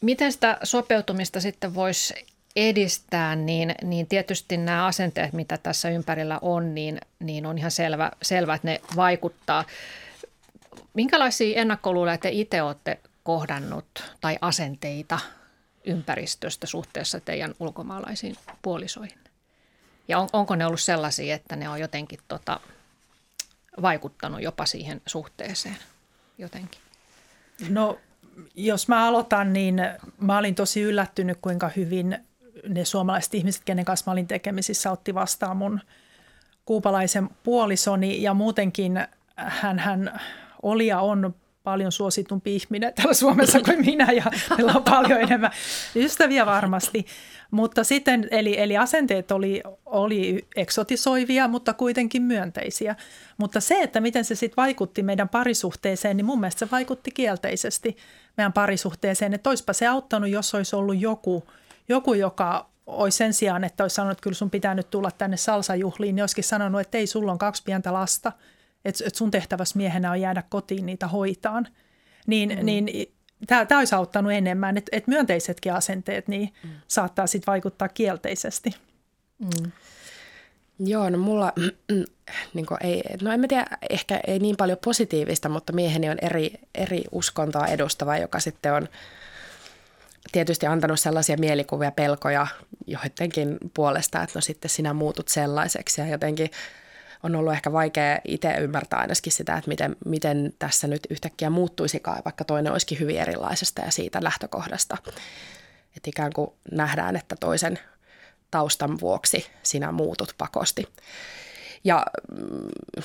miten 0.00 0.32
sitä 0.32 0.58
sopeutumista 0.62 1.40
sitten 1.40 1.74
voisi 1.74 2.14
edistää, 2.56 3.36
niin, 3.36 3.74
niin 3.82 4.06
tietysti 4.06 4.56
nämä 4.56 4.86
asenteet, 4.86 5.32
mitä 5.32 5.58
tässä 5.58 5.90
ympärillä 5.90 6.38
on, 6.42 6.74
niin, 6.74 7.00
niin 7.18 7.46
on 7.46 7.58
ihan 7.58 7.70
selvä, 7.70 8.10
selvä, 8.22 8.54
että 8.54 8.68
ne 8.68 8.80
vaikuttaa. 8.96 9.64
Minkälaisia 10.94 11.60
ennakkoluuloja 11.60 12.18
te 12.18 12.28
itse 12.32 12.62
olette 12.62 12.98
kohdannut 13.22 14.04
tai 14.20 14.38
asenteita 14.40 15.18
ympäristöstä 15.84 16.66
suhteessa 16.66 17.20
teidän 17.20 17.54
ulkomaalaisiin 17.60 18.36
puolisoihin? 18.62 19.18
Ja 20.08 20.18
on, 20.18 20.28
onko 20.32 20.56
ne 20.56 20.66
ollut 20.66 20.80
sellaisia, 20.80 21.34
että 21.34 21.56
ne 21.56 21.68
on 21.68 21.80
jotenkin 21.80 22.18
tota, 22.28 22.60
vaikuttanut 23.82 24.42
jopa 24.42 24.66
siihen 24.66 25.02
suhteeseen 25.06 25.76
jotenkin? 26.38 26.80
No 27.68 27.98
jos 28.54 28.88
mä 28.88 29.06
aloitan, 29.06 29.52
niin 29.52 29.76
mä 30.20 30.38
olin 30.38 30.54
tosi 30.54 30.82
yllättynyt, 30.82 31.38
kuinka 31.42 31.70
hyvin 31.76 32.18
ne 32.68 32.84
suomalaiset 32.84 33.34
ihmiset, 33.34 33.62
kenen 33.64 33.84
kanssa 33.84 34.04
mä 34.06 34.12
olin 34.12 34.26
tekemisissä, 34.26 34.90
otti 34.90 35.14
vastaan 35.14 35.56
mun 35.56 35.80
kuupalaisen 36.64 37.28
puolisoni 37.42 38.22
ja 38.22 38.34
muutenkin 38.34 39.06
hän, 39.36 39.78
hän 39.78 40.20
oli 40.62 40.86
ja 40.86 41.00
on 41.00 41.34
paljon 41.62 41.92
suositumpi 41.92 42.56
ihminen 42.56 42.94
täällä 42.94 43.14
Suomessa 43.14 43.60
kuin 43.64 43.84
minä 43.86 44.12
ja 44.12 44.24
meillä 44.56 44.72
on 44.72 44.82
paljon 44.82 45.20
enemmän 45.20 45.50
ystäviä 45.96 46.46
varmasti. 46.46 47.06
Mutta 47.50 47.84
sitten, 47.84 48.28
eli, 48.30 48.60
eli 48.60 48.76
asenteet 48.76 49.30
oli, 49.30 49.62
oli 49.86 50.46
eksotisoivia, 50.56 51.48
mutta 51.48 51.74
kuitenkin 51.74 52.22
myönteisiä. 52.22 52.96
Mutta 53.36 53.60
se, 53.60 53.82
että 53.82 54.00
miten 54.00 54.24
se 54.24 54.34
sitten 54.34 54.56
vaikutti 54.56 55.02
meidän 55.02 55.28
parisuhteeseen, 55.28 56.16
niin 56.16 56.24
mun 56.24 56.40
mielestä 56.40 56.58
se 56.58 56.70
vaikutti 56.70 57.10
kielteisesti 57.10 57.96
meidän 58.36 58.52
parisuhteeseen. 58.52 59.34
Että 59.34 59.50
olisipa 59.50 59.72
se 59.72 59.86
auttanut, 59.86 60.30
jos 60.30 60.54
olisi 60.54 60.76
ollut 60.76 61.00
joku– 61.00 61.44
joku, 61.90 62.14
joka 62.14 62.70
olisi 62.86 63.18
sen 63.18 63.34
sijaan, 63.34 63.64
että 63.64 63.84
olisi 63.84 63.94
sanonut, 63.94 64.12
että 64.12 64.22
kyllä 64.22 64.34
sun 64.34 64.50
pitää 64.50 64.74
nyt 64.74 64.90
tulla 64.90 65.10
tänne 65.10 65.36
salsajuhliin, 65.36 66.14
niin 66.14 66.22
olisikin 66.22 66.44
sanonut, 66.44 66.80
että 66.80 66.98
ei, 66.98 67.06
sulla 67.06 67.32
on 67.32 67.38
kaksi 67.38 67.62
pientä 67.62 67.92
lasta, 67.92 68.32
että, 68.84 69.04
että 69.06 69.18
sun 69.18 69.30
tehtävässä 69.30 69.76
miehenä 69.76 70.10
on 70.10 70.20
jäädä 70.20 70.42
kotiin 70.48 70.86
niitä 70.86 71.08
hoitaan. 71.08 71.68
Niin, 72.26 72.58
mm. 72.58 72.66
niin 72.66 73.14
tämä, 73.46 73.66
tämä 73.66 73.78
olisi 73.78 73.94
auttanut 73.94 74.32
enemmän, 74.32 74.76
että, 74.76 74.88
että 74.92 75.10
myönteisetkin 75.10 75.72
asenteet 75.72 76.28
niin 76.28 76.52
mm. 76.64 76.70
saattaa 76.88 77.26
sitten 77.26 77.52
vaikuttaa 77.52 77.88
kielteisesti. 77.88 78.70
Mm. 79.38 79.72
Joo, 80.78 81.10
no 81.10 81.18
mulla, 81.18 81.52
niin 82.54 82.66
ei, 82.80 83.02
no 83.22 83.32
en 83.32 83.40
mä 83.40 83.48
tiedä, 83.48 83.66
ehkä 83.90 84.20
ei 84.26 84.38
niin 84.38 84.56
paljon 84.56 84.78
positiivista, 84.84 85.48
mutta 85.48 85.72
mieheni 85.72 86.10
on 86.10 86.18
eri, 86.22 86.52
eri 86.74 87.04
uskontoa 87.12 87.66
edustava, 87.66 88.16
joka 88.16 88.40
sitten 88.40 88.72
on– 88.72 88.88
tietysti 90.32 90.66
antanut 90.66 91.00
sellaisia 91.00 91.36
mielikuvia, 91.36 91.90
pelkoja 91.92 92.46
joidenkin 92.86 93.58
puolesta, 93.74 94.22
että 94.22 94.38
no 94.38 94.40
sitten 94.40 94.68
sinä 94.68 94.92
muutut 94.92 95.28
sellaiseksi 95.28 96.00
ja 96.00 96.06
jotenkin 96.06 96.50
on 97.22 97.36
ollut 97.36 97.52
ehkä 97.52 97.72
vaikea 97.72 98.18
itse 98.24 98.54
ymmärtää 98.54 98.98
ainakin 98.98 99.32
sitä, 99.32 99.56
että 99.56 99.68
miten, 99.68 99.96
miten 100.04 100.54
tässä 100.58 100.86
nyt 100.86 101.06
yhtäkkiä 101.10 101.50
muuttuisikaan, 101.50 102.22
vaikka 102.24 102.44
toinen 102.44 102.72
olisikin 102.72 103.00
hyvin 103.00 103.20
erilaisesta 103.20 103.82
ja 103.82 103.90
siitä 103.90 104.24
lähtökohdasta. 104.24 104.96
Että 105.96 106.10
ikään 106.10 106.32
kuin 106.32 106.50
nähdään, 106.72 107.16
että 107.16 107.36
toisen 107.40 107.78
taustan 108.50 109.00
vuoksi 109.00 109.46
sinä 109.62 109.92
muutut 109.92 110.34
pakosti. 110.38 110.88
Ja 111.84 112.06
mm, 112.32 113.02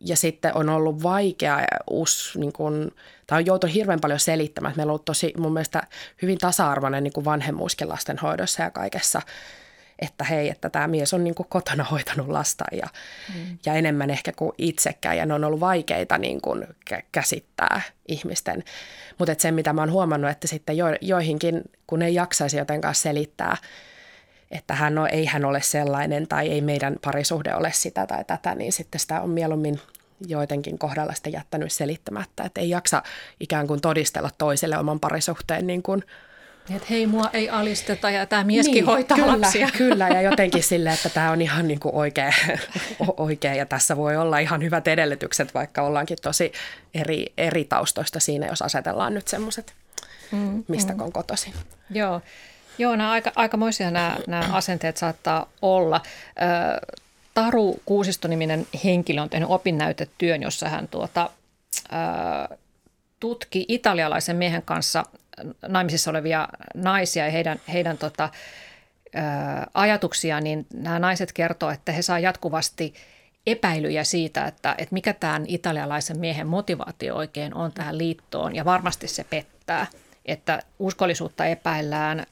ja 0.00 0.16
sitten 0.16 0.56
on 0.56 0.68
ollut 0.68 1.02
vaikea 1.02 1.60
us, 1.90 2.34
niin 2.38 2.52
kun, 2.52 2.90
tai 3.26 3.38
on 3.38 3.46
joutunut 3.46 3.74
hirveän 3.74 4.00
paljon 4.00 4.20
selittämään. 4.20 4.74
Meillä 4.76 4.90
on 4.90 4.92
ollut 4.92 5.04
tosi 5.04 5.32
mun 5.38 5.52
mielestä 5.52 5.82
hyvin 6.22 6.38
tasa-arvoinen 6.38 7.04
niin 7.04 7.24
vanhemmuuskin 7.24 7.88
lastenhoidossa 7.88 8.62
ja 8.62 8.70
kaikessa, 8.70 9.22
että 9.98 10.24
hei, 10.24 10.48
että 10.48 10.70
tämä 10.70 10.88
mies 10.88 11.14
on 11.14 11.24
niin 11.24 11.34
kotona 11.34 11.84
hoitanut 11.84 12.28
lasta 12.28 12.64
ja, 12.72 12.86
mm. 13.34 13.58
ja 13.66 13.74
enemmän 13.74 14.10
ehkä 14.10 14.32
kuin 14.32 14.52
itsekään. 14.58 15.16
Ja 15.16 15.26
ne 15.26 15.34
on 15.34 15.44
ollut 15.44 15.60
vaikeita 15.60 16.18
niin 16.18 16.40
kuin 16.40 16.66
käsittää 17.12 17.82
ihmisten. 18.08 18.64
Mutta 19.18 19.34
se, 19.38 19.50
mitä 19.50 19.72
mä 19.72 19.82
oon 19.82 19.92
huomannut, 19.92 20.30
että 20.30 20.46
sitten 20.46 20.76
jo, 20.76 20.86
joihinkin, 21.00 21.62
kun 21.86 22.02
ei 22.02 22.14
jaksaisi 22.14 22.58
jotenkaan 22.58 22.94
selittää, 22.94 23.56
että 24.50 24.74
hän 24.74 24.98
on, 24.98 25.08
ei 25.08 25.24
hän 25.24 25.44
ole 25.44 25.62
sellainen 25.62 26.28
tai 26.28 26.48
ei 26.48 26.60
meidän 26.60 26.96
parisuhde 27.04 27.54
ole 27.54 27.72
sitä 27.74 28.06
tai 28.06 28.24
tätä, 28.24 28.54
niin 28.54 28.72
sitten 28.72 29.00
sitä 29.00 29.20
on 29.20 29.30
mieluummin 29.30 29.80
joidenkin 30.26 30.78
kohdalla 30.78 31.14
sitten 31.14 31.32
jättänyt 31.32 31.72
selittämättä, 31.72 32.44
että 32.44 32.60
ei 32.60 32.70
jaksa 32.70 33.02
ikään 33.40 33.66
kuin 33.66 33.80
todistella 33.80 34.30
toiselle 34.38 34.78
oman 34.78 35.00
parisuhteen 35.00 35.66
niin 35.66 35.82
kuin 35.82 36.04
että 36.76 36.86
hei, 36.90 37.06
mua 37.06 37.30
ei 37.32 37.50
alisteta 37.50 38.10
ja 38.10 38.26
tämä 38.26 38.44
mieskin 38.44 38.74
niin, 38.74 38.86
hoitaa 38.86 39.16
kyllä, 39.16 39.40
lapsia. 39.40 39.68
Kyllä, 39.78 40.08
ja 40.08 40.22
jotenkin 40.22 40.62
sille, 40.62 40.92
että 40.92 41.08
tämä 41.08 41.30
on 41.30 41.42
ihan 41.42 41.68
niin 41.68 41.80
kuin 41.80 41.94
oikea, 41.94 42.32
oikea 43.16 43.54
ja 43.54 43.66
tässä 43.66 43.96
voi 43.96 44.16
olla 44.16 44.38
ihan 44.38 44.62
hyvät 44.62 44.88
edellytykset, 44.88 45.54
vaikka 45.54 45.82
ollaankin 45.82 46.18
tosi 46.22 46.52
eri, 46.94 47.26
eri 47.38 47.64
taustoista 47.64 48.20
siinä, 48.20 48.46
jos 48.46 48.62
asetellaan 48.62 49.14
nyt 49.14 49.28
semmoiset, 49.28 49.74
mm, 50.32 50.64
mistä 50.68 50.92
mm. 50.92 51.00
on 51.00 51.12
kotoisin. 51.12 51.54
Joo. 51.90 52.20
Joo, 52.80 52.96
nämä 52.96 53.10
aika, 53.10 53.32
aikamoisia 53.36 53.90
nämä, 53.90 54.16
nämä 54.26 54.48
asenteet 54.52 54.96
saattaa 54.96 55.46
olla. 55.62 56.00
Taru 57.34 57.80
Kuusisto-niminen 57.84 58.66
henkilö 58.84 59.22
on 59.22 59.30
tehnyt 59.30 59.50
opinnäytetyön, 59.50 60.42
jossa 60.42 60.68
hän 60.68 60.88
tuota, 60.88 61.30
tutki 63.20 63.64
italialaisen 63.68 64.36
miehen 64.36 64.62
kanssa 64.62 65.04
naimisissa 65.68 66.10
olevia 66.10 66.48
naisia 66.74 67.24
ja 67.24 67.30
heidän, 67.30 67.60
heidän 67.72 67.98
tota, 67.98 68.28
ajatuksia, 69.74 70.40
niin 70.40 70.66
nämä 70.74 70.98
naiset 70.98 71.32
kertoo, 71.32 71.70
että 71.70 71.92
he 71.92 72.02
saa 72.02 72.18
jatkuvasti 72.18 72.94
epäilyjä 73.46 74.04
siitä, 74.04 74.44
että, 74.44 74.74
että 74.78 74.94
mikä 74.94 75.12
tämän 75.12 75.44
italialaisen 75.48 76.18
miehen 76.18 76.46
motivaatio 76.46 77.16
oikein 77.16 77.54
on 77.54 77.72
tähän 77.72 77.98
liittoon 77.98 78.56
ja 78.56 78.64
varmasti 78.64 79.08
se 79.08 79.24
pettää, 79.24 79.86
että 80.26 80.62
uskollisuutta 80.78 81.46
epäillään. 81.46 82.26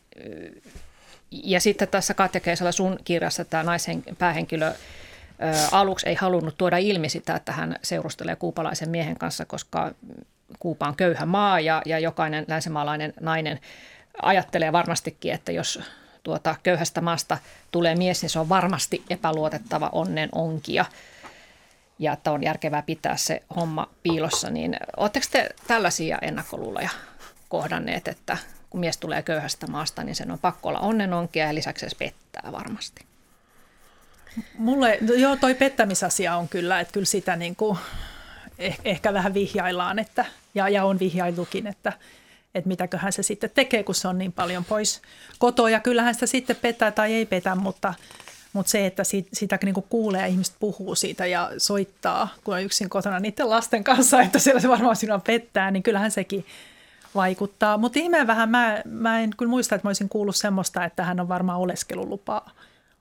Ja 1.30 1.60
sitten 1.60 1.88
tässä 1.88 2.14
Katja 2.14 2.40
Keisala 2.40 2.72
sun 2.72 2.98
kirjassa 3.04 3.44
tämä 3.44 3.62
naisen 3.62 4.02
päähenkilö 4.18 4.72
aluksi 5.72 6.08
ei 6.08 6.14
halunnut 6.14 6.58
tuoda 6.58 6.76
ilmi 6.76 7.08
sitä, 7.08 7.36
että 7.36 7.52
hän 7.52 7.76
seurustelee 7.82 8.36
kuupalaisen 8.36 8.90
miehen 8.90 9.18
kanssa, 9.18 9.44
koska 9.44 9.94
Kuupa 10.58 10.86
on 10.86 10.96
köyhä 10.96 11.26
maa 11.26 11.60
ja, 11.60 11.82
ja 11.86 11.98
jokainen 11.98 12.44
länsimaalainen 12.48 13.14
nainen 13.20 13.60
ajattelee 14.22 14.72
varmastikin, 14.72 15.32
että 15.32 15.52
jos 15.52 15.80
tuota 16.22 16.56
köyhästä 16.62 17.00
maasta 17.00 17.38
tulee 17.70 17.94
mies, 17.94 18.22
niin 18.22 18.30
se 18.30 18.38
on 18.38 18.48
varmasti 18.48 19.02
epäluotettava 19.10 19.88
onnen 19.92 20.28
onkia 20.32 20.84
ja 21.98 22.12
että 22.12 22.32
on 22.32 22.42
järkevää 22.42 22.82
pitää 22.82 23.16
se 23.16 23.42
homma 23.56 23.88
piilossa. 24.02 24.50
Niin 24.50 24.76
oletteko 24.96 25.26
te 25.30 25.48
tällaisia 25.66 26.18
ennakkoluuloja 26.22 26.90
kohdanneet, 27.48 28.08
että 28.08 28.36
kun 28.70 28.80
mies 28.80 28.98
tulee 28.98 29.22
köyhästä 29.22 29.66
maasta, 29.66 30.04
niin 30.04 30.14
sen 30.14 30.30
on 30.30 30.38
pakko 30.38 30.68
olla 30.68 30.80
onnenonkia 30.80 31.46
ja 31.46 31.54
lisäksi 31.54 31.90
se 31.90 31.96
pettää 31.98 32.52
varmasti? 32.52 33.08
Mulle, 34.58 34.98
no 35.00 35.14
joo, 35.14 35.36
toi 35.36 35.54
pettämisasia 35.54 36.36
on 36.36 36.48
kyllä, 36.48 36.80
että 36.80 36.92
kyllä 36.92 37.06
sitä 37.06 37.36
niin 37.36 37.56
kuin 37.56 37.78
eh, 38.58 38.78
ehkä 38.84 39.12
vähän 39.12 39.34
vihjaillaan, 39.34 39.98
että, 39.98 40.24
ja, 40.54 40.68
ja 40.68 40.84
on 40.84 40.98
vihjailukin, 40.98 41.66
että, 41.66 41.92
että 42.54 42.68
mitäköhän 42.68 43.12
se 43.12 43.22
sitten 43.22 43.50
tekee, 43.54 43.82
kun 43.82 43.94
se 43.94 44.08
on 44.08 44.18
niin 44.18 44.32
paljon 44.32 44.64
pois 44.64 45.02
kotoa. 45.38 45.70
Ja 45.70 45.80
kyllähän 45.80 46.14
sitä 46.14 46.26
sitten 46.26 46.56
petää 46.56 46.90
tai 46.90 47.14
ei 47.14 47.26
petä, 47.26 47.54
mutta, 47.54 47.94
mutta 48.52 48.70
se, 48.70 48.86
että 48.86 49.04
siitä, 49.04 49.30
sitä 49.32 49.58
niin 49.64 49.74
kuin 49.74 49.86
kuulee 49.88 50.20
ja 50.20 50.26
ihmiset 50.26 50.56
puhuu 50.60 50.94
siitä 50.94 51.26
ja 51.26 51.50
soittaa, 51.58 52.34
kun 52.44 52.54
on 52.54 52.62
yksin 52.62 52.88
kotona 52.88 53.20
niiden 53.20 53.50
lasten 53.50 53.84
kanssa, 53.84 54.22
että 54.22 54.38
siellä 54.38 54.60
se 54.60 54.68
varmaan 54.68 54.96
sinua 54.96 55.18
pettää, 55.18 55.70
niin 55.70 55.82
kyllähän 55.82 56.10
sekin 56.10 56.46
vaikuttaa. 57.14 57.78
Mutta 57.78 57.98
ihmeen 57.98 58.26
vähän, 58.26 58.48
mä, 58.48 58.82
mä 58.84 59.20
en 59.20 59.30
kyllä 59.36 59.50
muista, 59.50 59.74
että 59.74 59.86
mä 59.86 59.88
olisin 59.88 60.08
kuullut 60.08 60.36
semmoista, 60.36 60.84
että 60.84 61.04
hän 61.04 61.20
on 61.20 61.28
varmaan 61.28 61.60
oleskelulupaa 61.60 62.50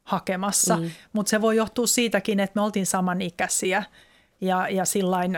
hakemassa. 0.04 0.76
Mm. 0.78 0.92
Mutta 1.14 1.30
se 1.30 1.42
voi 1.42 1.56
johtua 1.56 1.88
siitäkin, 1.88 2.40
että 2.40 2.60
me 2.60 2.62
oltiin 2.62 2.86
samanikäisiä 2.86 3.84
ja, 4.42 4.70
ja 4.70 4.86
sillain, 4.86 5.36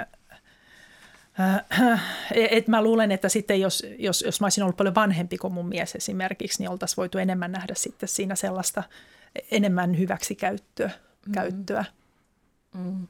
äh, 1.39 2.01
et 2.33 2.67
mä 2.67 2.83
luulen, 2.83 3.11
että 3.11 3.29
sitten 3.29 3.61
jos, 3.61 3.85
jos, 3.97 4.21
jos 4.21 4.41
mä 4.41 4.45
olisin 4.45 4.63
ollut 4.63 4.77
paljon 4.77 4.95
vanhempi 4.95 5.37
kuin 5.37 5.53
mun 5.53 5.69
mies 5.69 5.95
esimerkiksi, 5.95 6.59
niin 6.59 6.69
oltaisiin 6.69 6.97
voitu 6.97 7.17
enemmän 7.17 7.51
nähdä 7.51 7.73
sitten 7.77 8.09
siinä 8.09 8.35
sellaista 8.35 8.83
enemmän 9.51 9.97
hyväksikäyttöä. 9.97 10.89
Mm. 11.25 11.31
Käyttöä. 11.31 11.85
Mm. 12.73 13.07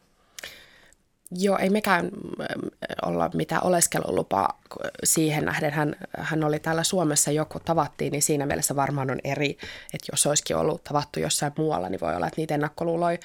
Joo, 1.32 1.58
ei 1.58 1.70
mekään 1.70 2.06
mm, 2.06 2.70
olla 3.06 3.30
mitään 3.34 3.64
oleskelulupaa 3.64 4.60
siihen 5.04 5.46
nähden. 5.46 5.72
Hän, 5.72 5.96
hän 6.18 6.44
oli 6.44 6.60
täällä 6.60 6.84
Suomessa 6.84 7.32
joku 7.32 7.60
tavattiin, 7.60 8.12
niin 8.12 8.22
siinä 8.22 8.46
mielessä 8.46 8.76
varmaan 8.76 9.12
on 9.12 9.20
eri, 9.24 9.50
että 9.94 10.08
jos 10.12 10.26
olisikin 10.26 10.56
ollut 10.56 10.84
tavattu 10.84 11.20
jossain 11.20 11.54
muualla, 11.58 11.90
niin 11.90 12.02
voi 12.02 12.16
olla, 12.16 12.28
että 12.28 12.42
niitä 12.42 12.54
ennakkoluuloja 12.54 13.18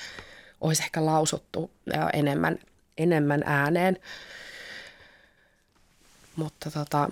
olisi 0.61 0.83
ehkä 0.83 1.07
lausuttu 1.07 1.71
enemmän, 2.13 2.59
enemmän 2.99 3.43
ääneen. 3.47 3.99
Mutta 6.37 6.71
tota... 6.71 7.09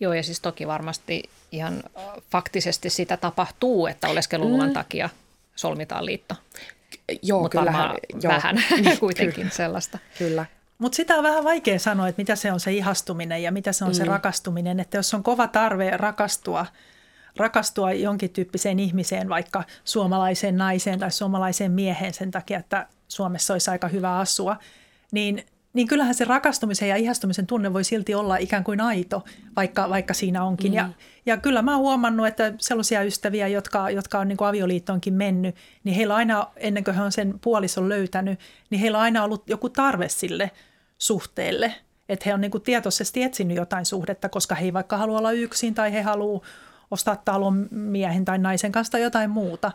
Joo, 0.00 0.12
ja 0.12 0.22
siis 0.22 0.40
toki 0.40 0.66
varmasti 0.66 1.22
ihan 1.52 1.82
faktisesti 2.30 2.90
sitä 2.90 3.16
tapahtuu, 3.16 3.86
että 3.86 4.08
oleskeluluvan 4.08 4.68
mm. 4.68 4.74
takia 4.74 5.10
solmitaan 5.56 6.06
liitto. 6.06 6.34
Joo, 7.22 7.42
Mutta 7.42 7.58
kyllähän. 7.58 7.96
Joo. 8.22 8.32
vähän 8.32 8.56
kuitenkin 9.00 9.50
sellaista. 9.50 9.98
Kyllä. 10.18 10.46
Mutta 10.78 10.96
sitä 10.96 11.16
on 11.16 11.22
vähän 11.22 11.44
vaikea 11.44 11.78
sanoa, 11.78 12.08
että 12.08 12.20
mitä 12.22 12.36
se 12.36 12.52
on 12.52 12.60
se 12.60 12.72
ihastuminen 12.72 13.42
ja 13.42 13.52
mitä 13.52 13.72
se 13.72 13.84
on 13.84 13.90
mm. 13.90 13.94
se 13.94 14.04
rakastuminen. 14.04 14.80
Että 14.80 14.96
jos 14.96 15.14
on 15.14 15.22
kova 15.22 15.46
tarve 15.48 15.90
rakastua, 15.96 16.66
rakastua 17.36 17.92
jonkin 17.92 18.30
tyyppiseen 18.30 18.78
ihmiseen, 18.78 19.28
vaikka 19.28 19.64
suomalaiseen 19.84 20.56
naiseen 20.56 20.98
tai 20.98 21.10
suomalaiseen 21.10 21.72
mieheen 21.72 22.14
sen 22.14 22.30
takia, 22.30 22.58
että 22.58 22.86
Suomessa 23.08 23.54
olisi 23.54 23.70
aika 23.70 23.88
hyvä 23.88 24.18
asua, 24.18 24.56
niin 25.12 25.46
niin 25.72 25.88
kyllähän 25.88 26.14
se 26.14 26.24
rakastumisen 26.24 26.88
ja 26.88 26.96
ihastumisen 26.96 27.46
tunne 27.46 27.72
voi 27.72 27.84
silti 27.84 28.14
olla 28.14 28.36
ikään 28.36 28.64
kuin 28.64 28.80
aito, 28.80 29.24
vaikka, 29.56 29.90
vaikka 29.90 30.14
siinä 30.14 30.44
onkin. 30.44 30.72
Mm. 30.72 30.76
Ja, 30.76 30.88
ja 31.26 31.36
kyllä 31.36 31.62
mä 31.62 31.72
oon 31.72 31.80
huomannut, 31.80 32.26
että 32.26 32.54
sellaisia 32.58 33.02
ystäviä, 33.02 33.48
jotka, 33.48 33.90
jotka 33.90 34.18
on 34.18 34.28
niin 34.28 34.36
kuin 34.36 34.48
avioliittoonkin 34.48 35.14
mennyt, 35.14 35.56
niin 35.84 35.96
heillä 35.96 36.14
aina, 36.14 36.46
ennen 36.56 36.84
kuin 36.84 36.94
he 36.94 37.02
on 37.02 37.12
sen 37.12 37.34
puolison 37.40 37.88
löytänyt, 37.88 38.38
niin 38.70 38.80
heillä 38.80 38.98
on 38.98 39.04
aina 39.04 39.24
ollut 39.24 39.50
joku 39.50 39.68
tarve 39.68 40.08
sille 40.08 40.50
suhteelle. 40.98 41.74
Että 42.08 42.22
he 42.26 42.34
on 42.34 42.40
niin 42.40 42.50
kuin 42.50 42.62
tietoisesti 42.62 43.22
etsinyt 43.22 43.56
jotain 43.56 43.86
suhdetta, 43.86 44.28
koska 44.28 44.54
he 44.54 44.64
ei 44.64 44.72
vaikka 44.72 44.96
halua 44.96 45.18
olla 45.18 45.32
yksin 45.32 45.74
tai 45.74 45.92
he 45.92 46.02
haluaa 46.02 46.42
ostaa 46.90 47.16
talon 47.16 47.68
miehen 47.70 48.24
tai 48.24 48.38
naisen 48.38 48.72
kanssa 48.72 48.90
tai 48.90 49.02
jotain 49.02 49.30
muuta. 49.30 49.72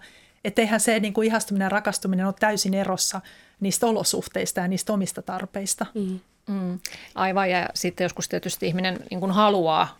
Että 0.47 0.61
eihän 0.61 0.79
se 0.79 0.99
niin 0.99 1.13
kuin 1.13 1.27
ihastuminen 1.27 1.65
ja 1.65 1.69
rakastuminen 1.69 2.25
ole 2.25 2.35
täysin 2.39 2.73
erossa– 2.73 3.21
niistä 3.59 3.87
olosuhteista 3.87 4.59
ja 4.59 4.67
niistä 4.67 4.93
omista 4.93 5.21
tarpeista. 5.21 5.85
Mm. 5.93 6.19
Mm. 6.47 6.79
Aivan, 7.15 7.49
ja 7.49 7.69
sitten 7.73 8.05
joskus 8.05 8.29
tietysti 8.29 8.67
ihminen 8.67 8.99
niin 9.09 9.19
kuin 9.19 9.31
haluaa 9.31 9.97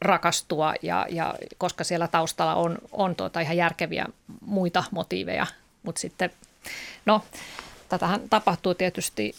rakastua, 0.00 0.74
ja, 0.82 1.06
ja 1.10 1.34
koska 1.58 1.84
siellä 1.84 2.08
taustalla 2.08 2.54
on, 2.54 2.78
on 2.92 3.16
tuota 3.16 3.40
ihan 3.40 3.56
järkeviä 3.56 4.06
muita 4.46 4.84
motiiveja, 4.90 5.46
mutta 5.82 6.00
sitten, 6.00 6.30
no, 7.06 7.24
tätähän 7.88 8.20
tapahtuu 8.30 8.74
tietysti 8.74 9.34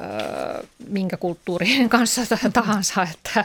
ö, 0.00 0.66
minkä 0.88 1.16
kulttuurien 1.16 1.88
kanssa 1.98 2.22
tahansa, 2.52 3.02
että, 3.02 3.44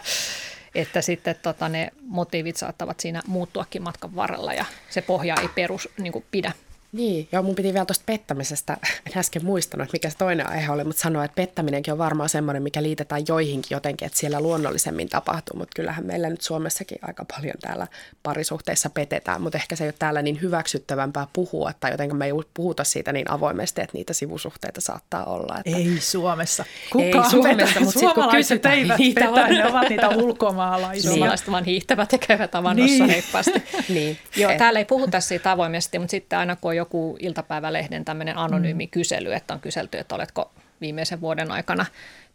että 0.76 1.01
sitten 1.01 1.36
tota, 1.41 1.69
ne 1.69 1.91
motiivit 2.01 2.57
saattavat 2.57 2.99
siinä 2.99 3.21
muuttuakin 3.28 3.84
matkan 3.84 4.15
varrella, 4.15 4.53
ja 4.53 4.65
se 4.89 5.01
pohja 5.01 5.36
ei 5.41 5.47
perus 5.47 5.89
niin 5.97 6.13
kuin 6.13 6.26
pidä. 6.32 6.51
Niin, 6.95 7.27
ja 7.31 7.41
mun 7.41 7.55
piti 7.55 7.73
vielä 7.73 7.85
tuosta 7.85 8.03
pettämisestä, 8.05 8.77
en 9.07 9.17
äsken 9.17 9.45
muistanut, 9.45 9.83
että 9.85 9.95
mikä 9.95 10.09
se 10.09 10.17
toinen 10.17 10.49
aihe 10.49 10.71
oli, 10.71 10.83
mutta 10.83 11.01
sanoa, 11.01 11.25
että 11.25 11.35
pettäminenkin 11.35 11.91
on 11.91 11.97
varmaan 11.97 12.29
semmoinen, 12.29 12.63
mikä 12.63 12.83
liitetään 12.83 13.21
joihinkin 13.27 13.75
jotenkin, 13.75 14.05
että 14.05 14.19
siellä 14.19 14.41
luonnollisemmin 14.41 15.09
tapahtuu, 15.09 15.57
mutta 15.57 15.75
kyllähän 15.75 16.05
meillä 16.05 16.29
nyt 16.29 16.41
Suomessakin 16.41 16.97
aika 17.01 17.25
paljon 17.25 17.55
täällä 17.61 17.87
parisuhteissa 18.23 18.89
petetään, 18.89 19.41
mutta 19.41 19.57
ehkä 19.57 19.75
se 19.75 19.83
ei 19.83 19.87
ole 19.87 19.95
täällä 19.99 20.21
niin 20.21 20.41
hyväksyttävämpää 20.41 21.27
puhua, 21.33 21.71
tai 21.79 21.91
jotenkin 21.91 22.17
me 22.17 22.25
ei 22.25 22.31
puhuta 22.53 22.83
siitä 22.83 23.13
niin 23.13 23.31
avoimesti, 23.31 23.81
että 23.81 23.97
niitä 23.97 24.13
sivusuhteita 24.13 24.81
saattaa 24.81 25.25
olla. 25.25 25.57
Että... 25.65 25.77
Ei 25.77 25.97
Suomessa. 25.99 26.65
Kukaan 26.91 27.25
ei 27.25 27.29
Suomessa, 27.29 27.79
mutta 27.79 27.99
sitten 27.99 28.23
kun 28.23 28.29
kysytään, 28.31 28.75
eivät 28.75 28.97
niitä 28.97 29.21
petä, 29.21 29.47
ne 29.47 29.65
ovat 29.69 29.89
niitä 29.89 30.09
ulkomaalaisia. 30.09 31.11
Suomalaiset 31.11 31.51
vaan 31.51 31.65
hiihtävät 31.65 32.11
ja 32.11 32.17
käyvät 32.17 32.55
avannossa 32.55 33.03
niin. 33.03 33.09
heippaasti. 33.09 33.63
niin. 33.89 34.17
Joo, 34.35 34.51
täällä 34.57 34.79
ei 34.79 34.85
puhuta 34.85 35.19
siitä 35.19 35.51
avoimesti, 35.51 35.99
mutta 35.99 36.11
sitten 36.11 36.39
aina 36.39 36.55
kun 36.55 36.71
on 36.71 36.75
joku 36.86 37.17
iltapäivälehden 37.19 38.05
tämmöinen 38.05 38.38
anonyymi 38.38 38.86
mm. 38.86 38.89
kysely, 38.89 39.33
että 39.33 39.53
on 39.53 39.59
kyselty, 39.59 39.97
että 39.97 40.15
oletko 40.15 40.51
viimeisen 40.81 41.21
vuoden 41.21 41.51
aikana 41.51 41.86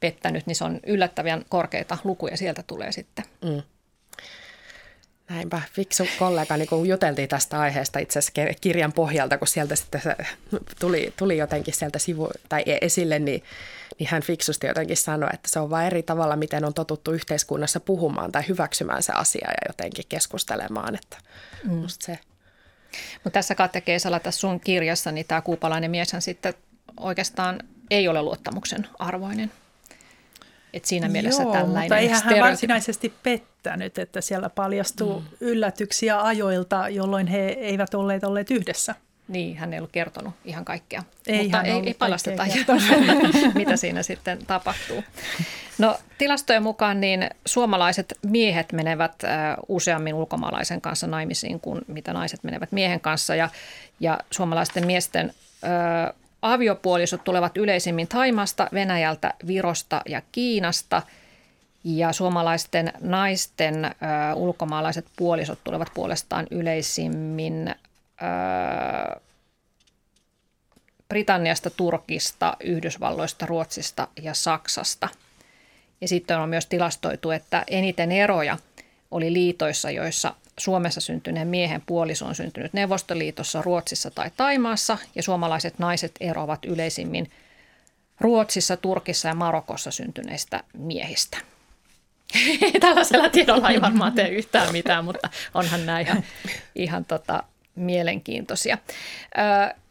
pettänyt, 0.00 0.46
niin 0.46 0.56
se 0.56 0.64
on 0.64 0.80
yllättävän 0.86 1.44
korkeita 1.48 1.98
lukuja 2.04 2.36
sieltä 2.36 2.62
tulee 2.62 2.92
sitten. 2.92 3.24
Mm. 3.44 3.62
Näinpä, 5.28 5.62
fiksu 5.72 6.06
kollega, 6.18 6.56
niin 6.56 6.68
kun 6.68 6.88
juteltiin 6.88 7.28
tästä 7.28 7.60
aiheesta 7.60 7.98
itse 7.98 8.18
asiassa 8.18 8.54
kirjan 8.60 8.92
pohjalta, 8.92 9.38
kun 9.38 9.48
sieltä 9.48 9.76
sitten 9.76 10.00
se 10.00 10.16
tuli, 10.80 11.12
tuli 11.16 11.38
jotenkin 11.38 11.74
sieltä 11.74 11.98
sivu, 11.98 12.30
tai 12.48 12.62
e- 12.66 12.78
esille, 12.80 13.18
niin, 13.18 13.42
niin 13.98 14.08
hän 14.10 14.22
fiksusti 14.22 14.66
jotenkin 14.66 14.96
sanoi, 14.96 15.28
että 15.32 15.48
se 15.50 15.60
on 15.60 15.70
vain 15.70 15.86
eri 15.86 16.02
tavalla, 16.02 16.36
miten 16.36 16.64
on 16.64 16.74
totuttu 16.74 17.12
yhteiskunnassa 17.12 17.80
puhumaan 17.80 18.32
tai 18.32 18.42
hyväksymään 18.48 19.02
se 19.02 19.12
asia 19.12 19.48
ja 19.48 19.68
jotenkin 19.68 20.04
keskustelemaan, 20.08 20.94
että 20.94 21.16
mm. 21.70 21.82
se 21.86 22.18
mutta 23.24 23.34
tässä 23.34 23.54
Katja 23.54 23.80
Keisala, 23.80 24.20
tässä 24.20 24.40
sun 24.40 24.60
kirjassa, 24.60 25.12
niin 25.12 25.26
tämä 25.26 25.40
kuupalainen 25.40 25.90
mieshän 25.90 26.22
sitten 26.22 26.54
oikeastaan 27.00 27.60
ei 27.90 28.08
ole 28.08 28.22
luottamuksen 28.22 28.86
arvoinen. 28.98 29.52
Et 30.72 30.84
siinä 30.84 31.08
mielessä 31.08 31.42
Joo, 31.42 31.52
tällainen 31.52 31.82
mutta 31.82 31.96
eihän 31.96 32.22
hän 32.22 32.40
varsinaisesti 32.40 33.12
pettänyt, 33.22 33.98
että 33.98 34.20
siellä 34.20 34.50
paljastuu 34.50 35.20
mm. 35.20 35.26
yllätyksiä 35.40 36.22
ajoilta, 36.22 36.88
jolloin 36.88 37.26
he 37.26 37.46
eivät 37.46 37.94
olleet 37.94 38.24
olleet 38.24 38.50
yhdessä. 38.50 38.94
Niin, 39.30 39.56
hän 39.56 39.72
ei 39.72 39.78
ollut 39.78 39.92
kertonut 39.92 40.34
ihan 40.44 40.64
kaikkea, 40.64 41.02
ei 41.26 41.42
mutta 41.42 41.62
ei, 41.62 41.82
ei 41.86 41.94
paljasteta 41.94 42.44
ihan, 42.44 42.80
mitä 43.54 43.76
siinä 43.76 44.02
sitten 44.02 44.38
tapahtuu. 44.46 45.04
No 45.78 45.98
tilastojen 46.18 46.62
mukaan 46.62 47.00
niin 47.00 47.30
suomalaiset 47.46 48.18
miehet 48.26 48.72
menevät 48.72 49.22
useammin 49.68 50.14
ulkomaalaisen 50.14 50.80
kanssa 50.80 51.06
naimisiin 51.06 51.60
kuin 51.60 51.80
mitä 51.86 52.12
naiset 52.12 52.44
menevät 52.44 52.72
miehen 52.72 53.00
kanssa. 53.00 53.34
Ja, 53.34 53.48
ja 54.00 54.18
suomalaisten 54.30 54.86
miesten 54.86 55.34
ö, 55.64 56.14
aviopuolisot 56.42 57.24
tulevat 57.24 57.56
yleisimmin 57.56 58.08
Taimasta, 58.08 58.68
Venäjältä, 58.72 59.34
Virosta 59.46 60.02
ja 60.08 60.22
Kiinasta. 60.32 61.02
Ja 61.84 62.12
suomalaisten 62.12 62.92
naisten 63.00 63.84
ö, 63.84 63.88
ulkomaalaiset 64.34 65.06
puolisot 65.16 65.58
tulevat 65.64 65.88
puolestaan 65.94 66.46
yleisimmin 66.50 67.74
ö, 68.22 69.20
Britanniasta, 71.08 71.70
Turkista, 71.70 72.56
Yhdysvalloista, 72.60 73.46
Ruotsista 73.46 74.08
ja 74.22 74.34
Saksasta. 74.34 75.08
Ja 76.00 76.08
sitten 76.08 76.38
on 76.38 76.48
myös 76.48 76.66
tilastoitu, 76.66 77.30
että 77.30 77.64
eniten 77.66 78.12
eroja 78.12 78.58
oli 79.10 79.32
liitoissa, 79.32 79.90
joissa 79.90 80.34
Suomessa 80.58 81.00
syntyneen 81.00 81.48
miehen 81.48 81.82
puoliso 81.86 82.26
on 82.26 82.34
syntynyt 82.34 82.72
Neuvostoliitossa, 82.72 83.62
Ruotsissa 83.62 84.10
tai 84.10 84.30
Taimaassa 84.36 84.98
ja 85.14 85.22
suomalaiset 85.22 85.78
naiset 85.78 86.12
eroavat 86.20 86.64
yleisimmin 86.64 87.30
Ruotsissa, 88.20 88.76
Turkissa 88.76 89.28
ja 89.28 89.34
Marokossa 89.34 89.90
syntyneistä 89.90 90.64
miehistä. 90.72 91.38
Tällaisella 92.80 93.28
tiedolla 93.28 93.70
ei 93.70 93.80
varmaan 93.80 94.12
tee 94.12 94.28
yhtään 94.28 94.72
mitään, 94.72 95.04
mutta 95.04 95.30
onhan 95.54 95.86
nämä 95.86 96.00
ihan, 96.00 96.24
ihan 96.74 97.04
tota, 97.04 97.42
mielenkiintoisia. 97.74 98.78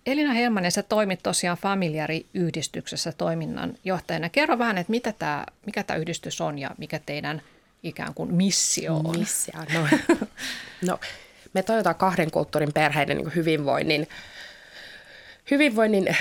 Elina 0.05 0.33
Helmanen, 0.33 0.71
sä 0.71 0.83
toimit 0.83 1.23
tosiaan 1.23 1.57
Familiari-yhdistyksessä 1.57 3.11
toiminnan 3.11 3.73
johtajana. 3.83 4.29
Kerro 4.29 4.59
vähän, 4.59 4.77
että 4.77 4.91
mitä 4.91 5.13
tämä, 5.19 5.45
mikä 5.65 5.83
tämä 5.83 5.97
yhdistys 5.97 6.41
on 6.41 6.59
ja 6.59 6.69
mikä 6.77 6.99
teidän 7.05 7.41
ikään 7.83 8.13
kuin 8.13 8.33
missio 8.33 8.95
on? 8.95 9.19
Missio, 9.19 9.53
no, 9.73 9.87
no 10.87 10.99
me 11.53 11.63
toivotaan 11.63 11.95
kahden 11.95 12.31
kulttuurin 12.31 12.73
perheiden 12.73 13.17
niin 13.17 13.35
hyvinvoinnin 13.35 14.07
hyvinvoinnin 15.51 16.17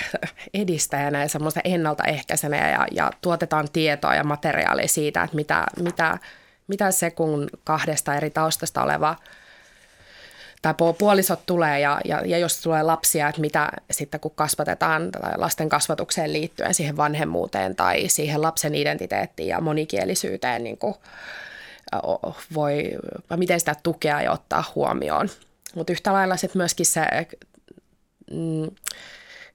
edistäjänä 0.54 1.22
ja 1.22 1.28
semmoista 1.28 1.60
ennaltaehkäisenä 1.64 2.70
ja, 2.70 2.86
ja 2.92 3.10
tuotetaan 3.22 3.68
tietoa 3.72 4.14
ja 4.14 4.24
materiaalia 4.24 4.88
siitä, 4.88 5.22
että 5.22 5.36
mitä, 5.36 5.66
mitä, 5.82 6.18
mitä 6.68 6.90
se 6.90 7.10
kun 7.10 7.48
kahdesta 7.64 8.14
eri 8.14 8.30
taustasta 8.30 8.82
oleva 8.82 9.16
tai 10.62 10.74
puolisot 10.98 11.46
tulee 11.46 11.80
ja, 11.80 12.00
ja, 12.04 12.22
ja 12.26 12.38
jos 12.38 12.60
tulee 12.60 12.82
lapsia, 12.82 13.28
että 13.28 13.40
mitä 13.40 13.68
sitten 13.90 14.20
kun 14.20 14.32
kasvatetaan 14.34 15.10
tai 15.10 15.32
lasten 15.36 15.68
kasvatukseen 15.68 16.32
liittyen 16.32 16.74
siihen 16.74 16.96
vanhemmuuteen 16.96 17.76
tai 17.76 18.08
siihen 18.08 18.42
lapsen 18.42 18.74
identiteettiin 18.74 19.48
ja 19.48 19.60
monikielisyyteen 19.60 20.64
niin 20.64 20.78
kuin 20.78 20.94
voi, 22.54 22.90
miten 23.36 23.60
sitä 23.60 23.74
tukea 23.82 24.22
ja 24.22 24.32
ottaa 24.32 24.72
huomioon. 24.74 25.28
Mutta 25.74 25.92
yhtä 25.92 26.12
lailla 26.12 26.36
sitten 26.36 26.58
myöskin 26.58 26.86
se 26.86 27.00
mm, 28.30 28.70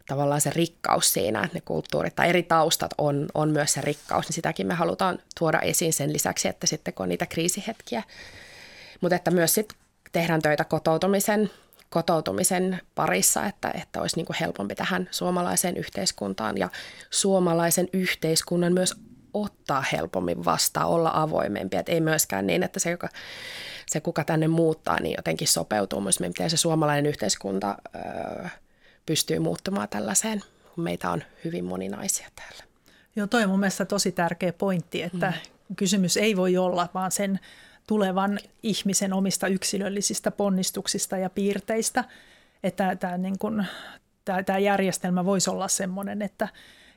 tavallaan 0.07 0.41
se 0.41 0.49
rikkaus 0.49 1.13
siinä, 1.13 1.43
että 1.43 1.57
ne 1.57 1.61
kulttuurit 1.61 2.15
tai 2.15 2.29
eri 2.29 2.43
taustat 2.43 2.91
on, 2.97 3.27
on 3.33 3.49
myös 3.49 3.73
se 3.73 3.81
rikkaus, 3.81 4.25
niin 4.25 4.33
sitäkin 4.33 4.67
me 4.67 4.73
halutaan 4.73 5.19
tuoda 5.39 5.59
esiin 5.59 5.93
sen 5.93 6.13
lisäksi, 6.13 6.47
että 6.47 6.67
sitten 6.67 6.93
kun 6.93 7.03
on 7.03 7.09
niitä 7.09 7.25
kriisihetkiä. 7.25 8.03
Mutta 9.01 9.15
että 9.15 9.31
myös 9.31 9.53
sitten 9.53 9.77
tehdään 10.13 10.41
töitä 10.41 10.63
kotoutumisen, 10.63 11.49
kotoutumisen 11.89 12.81
parissa, 12.95 13.45
että, 13.45 13.71
että 13.81 14.01
olisi 14.01 14.15
niin 14.15 14.25
kuin 14.25 14.37
helpompi 14.39 14.75
tähän 14.75 15.09
suomalaiseen 15.11 15.77
yhteiskuntaan 15.77 16.57
ja 16.57 16.69
suomalaisen 17.09 17.87
yhteiskunnan 17.93 18.73
myös 18.73 18.95
ottaa 19.33 19.83
helpommin 19.91 20.45
vastaan, 20.45 20.87
olla 20.87 21.11
avoimempi. 21.13 21.77
Että 21.77 21.91
ei 21.91 22.01
myöskään 22.01 22.47
niin, 22.47 22.63
että 22.63 22.79
se, 22.79 22.91
joka, 22.91 23.09
se 23.85 24.01
kuka 24.01 24.23
tänne 24.23 24.47
muuttaa, 24.47 25.01
niin 25.01 25.15
jotenkin 25.17 25.47
sopeutuu 25.47 26.01
myös, 26.01 26.19
miten 26.19 26.49
se 26.49 26.57
suomalainen 26.57 27.05
yhteiskunta 27.05 27.75
öö, 27.95 28.47
pystyy 29.05 29.39
muuttumaan 29.39 29.89
tällaiseen, 29.89 30.43
kun 30.75 30.83
meitä 30.83 31.11
on 31.11 31.23
hyvin 31.45 31.65
moninaisia 31.65 32.27
täällä. 32.35 32.63
Joo, 33.15 33.27
toi 33.27 33.43
on 33.43 33.49
mun 33.49 33.59
mielestä 33.59 33.85
tosi 33.85 34.11
tärkeä 34.11 34.53
pointti, 34.53 35.03
että 35.03 35.33
mm. 35.69 35.75
kysymys 35.75 36.17
ei 36.17 36.37
voi 36.37 36.57
olla 36.57 36.89
vaan 36.93 37.11
sen 37.11 37.39
tulevan 37.87 38.39
ihmisen 38.63 39.13
omista 39.13 39.47
yksilöllisistä 39.47 40.31
ponnistuksista 40.31 41.17
ja 41.17 41.29
piirteistä, 41.29 42.03
että 42.63 42.95
tämä, 42.95 43.17
niin 43.17 43.39
kun, 43.39 43.65
tämä, 44.25 44.43
tämä 44.43 44.59
järjestelmä 44.59 45.25
voisi 45.25 45.49
olla 45.49 45.67
sellainen, 45.67 46.21
että, 46.21 46.47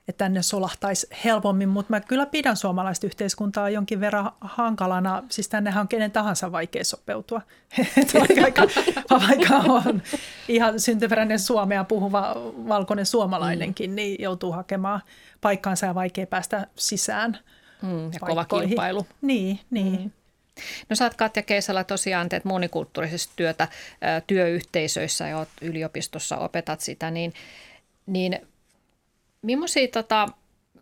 että 0.08 0.24
tänne 0.24 0.42
solahtaisi 0.42 1.06
helpommin, 1.24 1.68
mutta 1.68 1.90
mä 1.90 2.00
kyllä 2.00 2.26
pidän 2.26 2.56
suomalaista 2.56 3.06
yhteiskuntaa 3.06 3.70
jonkin 3.70 4.00
verran 4.00 4.30
hankalana. 4.40 5.22
Siis 5.28 5.48
tännehän 5.48 5.80
on 5.80 5.88
kenen 5.88 6.10
tahansa 6.10 6.52
vaikea 6.52 6.84
sopeutua. 6.84 7.42
vaikka, 8.38 8.62
vaikka 9.10 9.54
on 9.56 10.02
ihan 10.48 10.80
syntyperäinen 10.80 11.38
suomea 11.38 11.84
puhuva 11.84 12.34
valkoinen 12.68 13.06
suomalainenkin, 13.06 13.96
niin 13.96 14.22
joutuu 14.22 14.52
hakemaan 14.52 15.00
paikkaansa 15.40 15.86
ja 15.86 15.94
vaikea 15.94 16.26
päästä 16.26 16.66
sisään. 16.76 17.38
Mm, 17.82 18.12
ja 18.12 18.20
kova 18.20 18.44
kilpailu. 18.44 19.06
Niin, 19.22 19.60
niin. 19.70 20.02
Mm. 20.02 20.10
No 20.88 20.96
sä 20.96 21.04
oot 21.04 21.14
Katja 21.14 21.42
Keisala 21.42 21.84
tosiaan 21.84 22.28
teet 22.28 22.44
monikulttuurisessa 22.44 23.30
työtä 23.36 23.68
työyhteisöissä 24.26 25.28
ja 25.28 25.38
oot 25.38 25.48
yliopistossa 25.60 26.36
opetat 26.38 26.80
sitä, 26.80 27.10
niin, 27.10 27.34
niin 28.06 28.46
millaisia, 29.42 29.88
tota, 29.88 30.28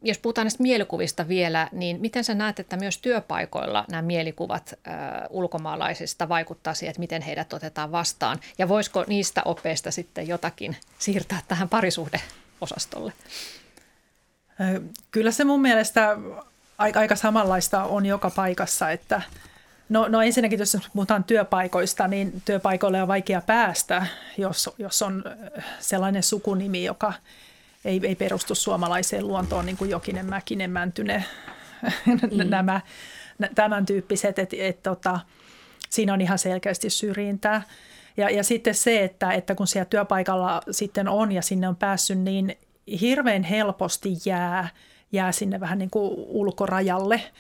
jos 0.03 0.19
puhutaan 0.19 0.45
näistä 0.45 0.63
mielikuvista 0.63 1.29
vielä, 1.29 1.69
niin 1.73 2.01
miten 2.01 2.25
sä 2.25 2.35
näet, 2.35 2.61
että 2.61 2.77
myös 2.77 2.99
työpaikoilla 2.99 3.85
nämä 3.91 4.03
mielikuvat 4.03 4.73
ö, 4.73 4.91
ulkomaalaisista 5.31 6.29
vaikuttaa 6.29 6.75
siihen, 6.75 6.91
että 6.91 7.01
miten 7.01 7.23
heidät 7.23 7.53
otetaan 7.53 7.93
vastaan? 7.93 8.41
Ja 8.59 8.69
voisiko 8.69 9.05
niistä 9.07 9.43
opeista 9.45 9.91
sitten 9.91 10.29
jotakin 10.29 10.77
siirtää 10.99 11.41
tähän 11.49 11.69
parisuhdeosastolle? 11.69 13.13
Kyllä 15.11 15.31
se 15.31 15.45
mun 15.45 15.61
mielestä 15.61 16.17
aika, 16.79 17.01
aika 17.01 17.17
samanlaista 17.17 17.85
on 17.85 18.07
joka 18.07 18.31
paikassa, 18.31 18.91
että– 18.91 19.23
No, 19.89 20.09
no 20.09 20.23
ensinnäkin, 20.23 20.59
jos 20.59 20.77
puhutaan 20.95 21.25
työpaikoista, 21.25 22.09
niin 22.09 22.43
työpaikoille 22.45 23.03
on 23.03 23.09
vaikea 23.09 23.41
päästä, 23.41 24.07
jos, 24.39 24.71
jos 24.79 25.03
on 25.03 25.25
äh, 25.27 25.65
sellainen 25.81 26.23
sukunimi, 26.23 26.85
joka 26.85 27.13
ei, 27.85 28.01
ei 28.03 28.15
perustu 28.15 28.55
suomalaiseen 28.55 29.29
luontoon, 29.29 29.67
niin 29.67 29.77
kuin 29.77 29.91
Jokinen, 29.91 30.27
Mäkinen, 30.27 30.71
Mäntyne, 30.71 31.25
mm. 32.07 32.51
nämä, 32.51 32.81
tämän 33.55 33.87
tyyppiset, 33.87 34.39
että 34.39 34.57
et, 34.59 34.83
tota, 34.83 35.21
siinä 35.91 36.13
on 36.15 36.21
ihan 36.21 36.39
selkeästi 36.39 36.91
syrjintää. 36.91 37.63
Ja, 38.17 38.31
ja 38.31 38.45
sitten 38.45 38.75
se, 38.75 39.05
että, 39.05 39.33
että 39.33 39.55
kun 39.55 39.67
siellä 39.67 39.85
työpaikalla 39.85 40.63
sitten 40.71 41.09
on 41.09 41.33
ja 41.33 41.43
sinne 41.43 41.69
on 41.69 41.77
päässyt, 41.77 42.19
niin 42.19 42.59
hirveän 43.01 43.43
helposti 43.43 44.17
jää, 44.25 44.69
jää 45.13 45.33
sinne 45.33 45.61
vähän 45.61 45.79
niin 45.79 45.91
kuin 45.91 46.11
ulkorajalle– 46.17 47.23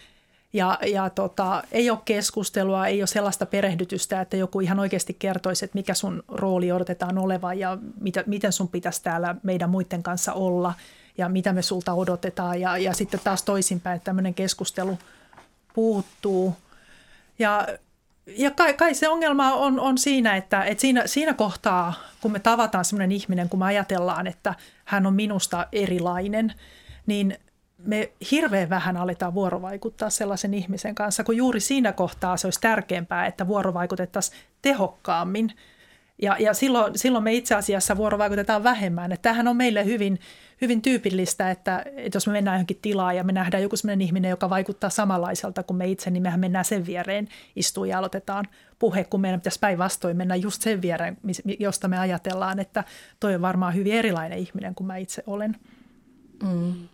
ja, 0.54 0.78
ja 0.86 1.10
tota, 1.10 1.62
ei 1.72 1.90
ole 1.90 1.98
keskustelua, 2.04 2.86
ei 2.86 3.00
ole 3.00 3.06
sellaista 3.06 3.46
perehdytystä, 3.46 4.20
että 4.20 4.36
joku 4.36 4.60
ihan 4.60 4.80
oikeasti 4.80 5.16
kertoisi, 5.18 5.64
että 5.64 5.78
mikä 5.78 5.94
sun 5.94 6.22
rooli 6.28 6.72
odotetaan 6.72 7.18
olevan 7.18 7.58
ja 7.58 7.78
mitä, 8.00 8.24
miten 8.26 8.52
sun 8.52 8.68
pitäisi 8.68 9.02
täällä 9.02 9.34
meidän 9.42 9.70
muiden 9.70 10.02
kanssa 10.02 10.32
olla 10.32 10.74
ja 11.18 11.28
mitä 11.28 11.52
me 11.52 11.62
sulta 11.62 11.92
odotetaan. 11.92 12.60
Ja, 12.60 12.78
ja 12.78 12.94
sitten 12.94 13.20
taas 13.24 13.42
toisinpäin, 13.42 13.96
että 13.96 14.04
tämmöinen 14.04 14.34
keskustelu 14.34 14.98
puuttuu. 15.74 16.56
Ja, 17.38 17.66
ja 18.26 18.50
kai, 18.50 18.74
kai 18.74 18.94
se 18.94 19.08
ongelma 19.08 19.52
on, 19.54 19.80
on 19.80 19.98
siinä, 19.98 20.36
että, 20.36 20.64
että 20.64 20.80
siinä, 20.80 21.06
siinä 21.06 21.34
kohtaa, 21.34 21.94
kun 22.20 22.32
me 22.32 22.38
tavataan 22.38 22.84
semmoinen 22.84 23.12
ihminen, 23.12 23.48
kun 23.48 23.58
me 23.58 23.64
ajatellaan, 23.64 24.26
että 24.26 24.54
hän 24.84 25.06
on 25.06 25.14
minusta 25.14 25.66
erilainen, 25.72 26.54
niin 27.06 27.38
me 27.86 28.12
hirveän 28.30 28.70
vähän 28.70 28.96
aletaan 28.96 29.34
vuorovaikuttaa 29.34 30.10
sellaisen 30.10 30.54
ihmisen 30.54 30.94
kanssa, 30.94 31.24
kun 31.24 31.36
juuri 31.36 31.60
siinä 31.60 31.92
kohtaa 31.92 32.36
se 32.36 32.46
olisi 32.46 32.60
tärkeämpää, 32.60 33.26
että 33.26 33.48
vuorovaikutettaisiin 33.48 34.38
tehokkaammin. 34.62 35.52
Ja, 36.22 36.36
ja 36.38 36.54
silloin, 36.54 36.98
silloin 36.98 37.24
me 37.24 37.32
itse 37.32 37.54
asiassa 37.54 37.96
vuorovaikutetaan 37.96 38.64
vähemmän. 38.64 39.12
Että 39.12 39.22
tämähän 39.22 39.48
on 39.48 39.56
meille 39.56 39.84
hyvin, 39.84 40.18
hyvin 40.60 40.82
tyypillistä, 40.82 41.50
että, 41.50 41.84
että 41.96 42.16
jos 42.16 42.26
me 42.26 42.32
mennään 42.32 42.54
johonkin 42.54 42.78
tilaan 42.82 43.16
ja 43.16 43.24
me 43.24 43.32
nähdään 43.32 43.62
joku 43.62 43.76
sellainen 43.76 44.06
ihminen, 44.06 44.30
joka 44.30 44.50
vaikuttaa 44.50 44.90
samanlaiselta 44.90 45.62
kuin 45.62 45.76
me 45.76 45.88
itse, 45.88 46.10
niin 46.10 46.22
mehän 46.22 46.40
mennään 46.40 46.64
sen 46.64 46.86
viereen 46.86 47.28
istuun 47.56 47.88
ja 47.88 47.98
aloitetaan 47.98 48.44
puhe, 48.78 49.04
kun 49.04 49.20
meidän 49.20 49.40
pitäisi 49.40 49.58
päinvastoin 49.60 50.16
mennä 50.16 50.36
just 50.36 50.62
sen 50.62 50.82
viereen, 50.82 51.16
josta 51.58 51.88
me 51.88 51.98
ajatellaan, 51.98 52.60
että 52.60 52.84
toi 53.20 53.34
on 53.34 53.42
varmaan 53.42 53.74
hyvin 53.74 53.92
erilainen 53.92 54.38
ihminen 54.38 54.74
kuin 54.74 54.86
mä 54.86 54.96
itse 54.96 55.22
olen. 55.26 55.56
Mm. 56.42 56.88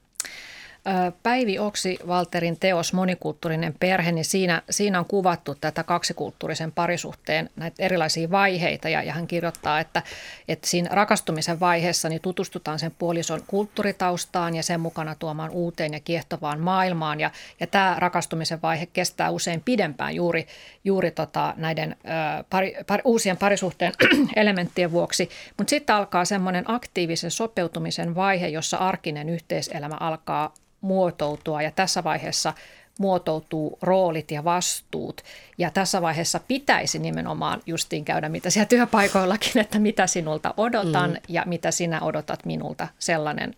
Päivi 1.23 1.59
Oksi, 1.59 1.99
Valterin 2.07 2.57
teos 2.61 2.93
Monikulttuurinen 2.93 3.75
perhe, 3.81 4.13
niin 4.13 4.25
siinä, 4.25 4.63
siinä 4.71 4.99
on 4.99 5.05
kuvattu 5.05 5.55
tätä 5.55 5.85
kaksikulttuurisen 5.85 6.73
parisuhteen 6.73 7.51
näitä 7.57 7.83
erilaisia 7.83 8.31
vaiheita 8.31 8.89
ja, 8.89 9.03
ja 9.03 9.13
hän 9.13 9.27
kirjoittaa, 9.27 9.81
että, 9.81 10.03
että 10.49 10.69
siinä 10.69 10.89
rakastumisen 10.93 11.61
vaiheessa 11.61 12.09
niin 12.09 12.21
tutustutaan 12.21 12.79
sen 12.79 12.93
puolison 12.99 13.43
kulttuuritaustaan 13.47 14.57
ja 14.57 14.63
sen 14.63 14.81
mukana 14.81 15.15
tuomaan 15.15 15.51
uuteen 15.51 15.93
ja 15.93 16.01
kiehtovaan 16.01 16.61
maailmaan. 16.61 17.21
Ja, 17.21 17.31
ja 17.61 17.67
tämä 17.67 17.97
rakastumisen 17.99 18.63
vaihe 18.63 18.87
kestää 18.87 19.31
usein 19.31 19.63
pidempään 19.65 20.15
juuri, 20.15 20.47
juuri 20.85 21.11
tota 21.11 21.55
näiden 21.57 21.97
ö, 22.05 22.45
pari, 22.51 22.77
pari, 22.87 23.03
uusien 23.05 23.37
parisuhteen 23.37 23.93
elementtien 24.37 24.93
vuoksi, 24.93 25.31
mutta 25.59 25.71
sitten 25.71 25.97
alkaa 25.97 26.25
semmoinen 26.25 26.65
aktiivisen 26.71 27.31
sopeutumisen 27.31 28.15
vaihe, 28.15 28.49
jossa 28.49 28.77
arkinen 28.77 29.29
yhteiselämä 29.29 29.97
alkaa 30.01 30.55
muotoutua 30.81 31.63
ja 31.63 31.71
tässä 31.71 32.05
vaiheessa 32.05 32.53
muotoutuu 32.99 33.79
roolit 33.83 34.31
ja 34.31 34.45
vastuut. 34.45 35.21
Ja 35.59 35.71
tässä 35.71 36.03
vaiheessa 36.03 36.41
pitäisi 36.49 36.99
nimenomaan 36.99 37.63
justiin 37.67 38.05
käydä, 38.05 38.29
mitä 38.29 38.51
siellä 38.51 38.69
työpaikoillakin, 38.69 39.59
että 39.59 39.79
mitä 39.79 40.07
sinulta 40.07 40.55
odotan 40.57 41.11
mm. 41.11 41.17
ja 41.29 41.43
mitä 41.47 41.71
sinä 41.71 42.01
odotat 42.01 42.45
minulta, 42.45 42.89
sellainen 42.99 43.55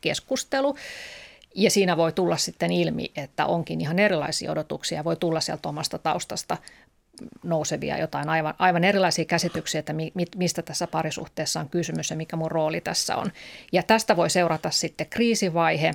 keskustelu. 0.00 0.76
Ja 1.54 1.70
siinä 1.70 1.96
voi 1.96 2.12
tulla 2.12 2.36
sitten 2.36 2.72
ilmi, 2.72 3.10
että 3.16 3.46
onkin 3.46 3.80
ihan 3.80 3.98
erilaisia 3.98 4.52
odotuksia. 4.52 5.04
Voi 5.04 5.16
tulla 5.16 5.40
sieltä 5.40 5.68
omasta 5.68 5.98
taustasta 5.98 6.56
nousevia 7.42 7.98
jotain 7.98 8.28
aivan, 8.28 8.54
aivan 8.58 8.84
erilaisia 8.84 9.24
käsityksiä, 9.24 9.78
että 9.78 9.92
mi, 9.92 10.12
mistä 10.36 10.62
tässä 10.62 10.86
parisuhteessa 10.86 11.60
on 11.60 11.68
kysymys 11.68 12.10
ja 12.10 12.16
mikä 12.16 12.36
mun 12.36 12.50
rooli 12.50 12.80
tässä 12.80 13.16
on. 13.16 13.32
Ja 13.72 13.82
tästä 13.82 14.16
voi 14.16 14.30
seurata 14.30 14.70
sitten 14.70 15.06
kriisivaihe, 15.10 15.94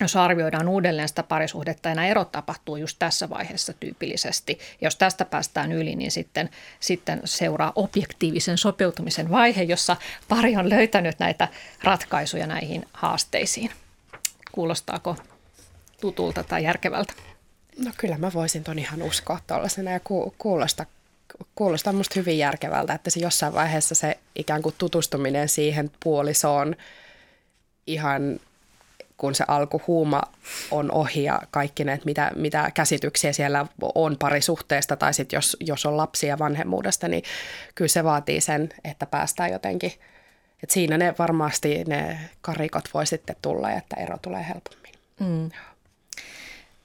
jos 0.00 0.16
arvioidaan 0.16 0.68
uudelleen 0.68 1.08
sitä 1.08 1.22
parisuhdetta 1.22 1.88
ja 1.88 1.94
nämä 1.94 2.06
erot 2.06 2.32
tapahtuu 2.32 2.76
just 2.76 2.96
tässä 2.98 3.28
vaiheessa 3.28 3.72
tyypillisesti. 3.72 4.58
Jos 4.80 4.96
tästä 4.96 5.24
päästään 5.24 5.72
yli, 5.72 5.96
niin 5.96 6.10
sitten, 6.10 6.50
sitten 6.80 7.20
seuraa 7.24 7.72
objektiivisen 7.74 8.58
sopeutumisen 8.58 9.30
vaihe, 9.30 9.62
jossa 9.62 9.96
pari 10.28 10.56
on 10.56 10.70
löytänyt 10.70 11.18
näitä 11.18 11.48
ratkaisuja 11.84 12.46
näihin 12.46 12.88
haasteisiin. 12.92 13.70
Kuulostaako 14.52 15.16
tutulta 16.00 16.44
tai 16.44 16.64
järkevältä? 16.64 17.12
No 17.84 17.90
kyllä 17.96 18.18
mä 18.18 18.32
voisin 18.32 18.64
ton 18.64 18.78
ihan 18.78 19.02
uskoa 19.02 19.40
tuollaisena 19.46 19.90
ja 19.90 20.00
ku, 20.00 20.34
kuulosta, 20.38 20.86
kuulostaa 21.54 21.92
musta 21.92 22.20
hyvin 22.20 22.38
järkevältä, 22.38 22.94
että 22.94 23.10
se 23.10 23.20
jossain 23.20 23.54
vaiheessa 23.54 23.94
se 23.94 24.18
ikään 24.34 24.62
kuin 24.62 24.74
tutustuminen 24.78 25.48
siihen 25.48 25.90
puolisoon 26.02 26.76
ihan 27.86 28.40
kun 29.16 29.34
se 29.34 29.44
alkuhuuma 29.48 30.22
on 30.70 30.92
ohi 30.92 31.24
ja 31.24 31.40
kaikki 31.50 31.84
ne, 31.84 32.00
mitä, 32.04 32.30
mitä 32.36 32.70
käsityksiä 32.74 33.32
siellä 33.32 33.66
on 33.94 34.16
parisuhteesta 34.18 34.96
tai 34.96 35.14
sitten 35.14 35.36
jos, 35.36 35.56
jos 35.60 35.86
on 35.86 35.96
lapsia 35.96 36.38
vanhemmuudesta, 36.38 37.08
niin 37.08 37.22
kyllä 37.74 37.88
se 37.88 38.04
vaatii 38.04 38.40
sen, 38.40 38.68
että 38.84 39.06
päästään 39.06 39.52
jotenkin, 39.52 39.92
että 40.62 40.74
siinä 40.74 40.98
ne 40.98 41.14
varmasti 41.18 41.84
ne 41.84 42.18
karikot 42.40 42.84
voi 42.94 43.06
sitten 43.06 43.36
tulla 43.42 43.70
ja 43.70 43.76
että 43.76 43.96
ero 43.96 44.18
tulee 44.22 44.46
helpommin. 44.48 44.94
Mm. 45.20 45.50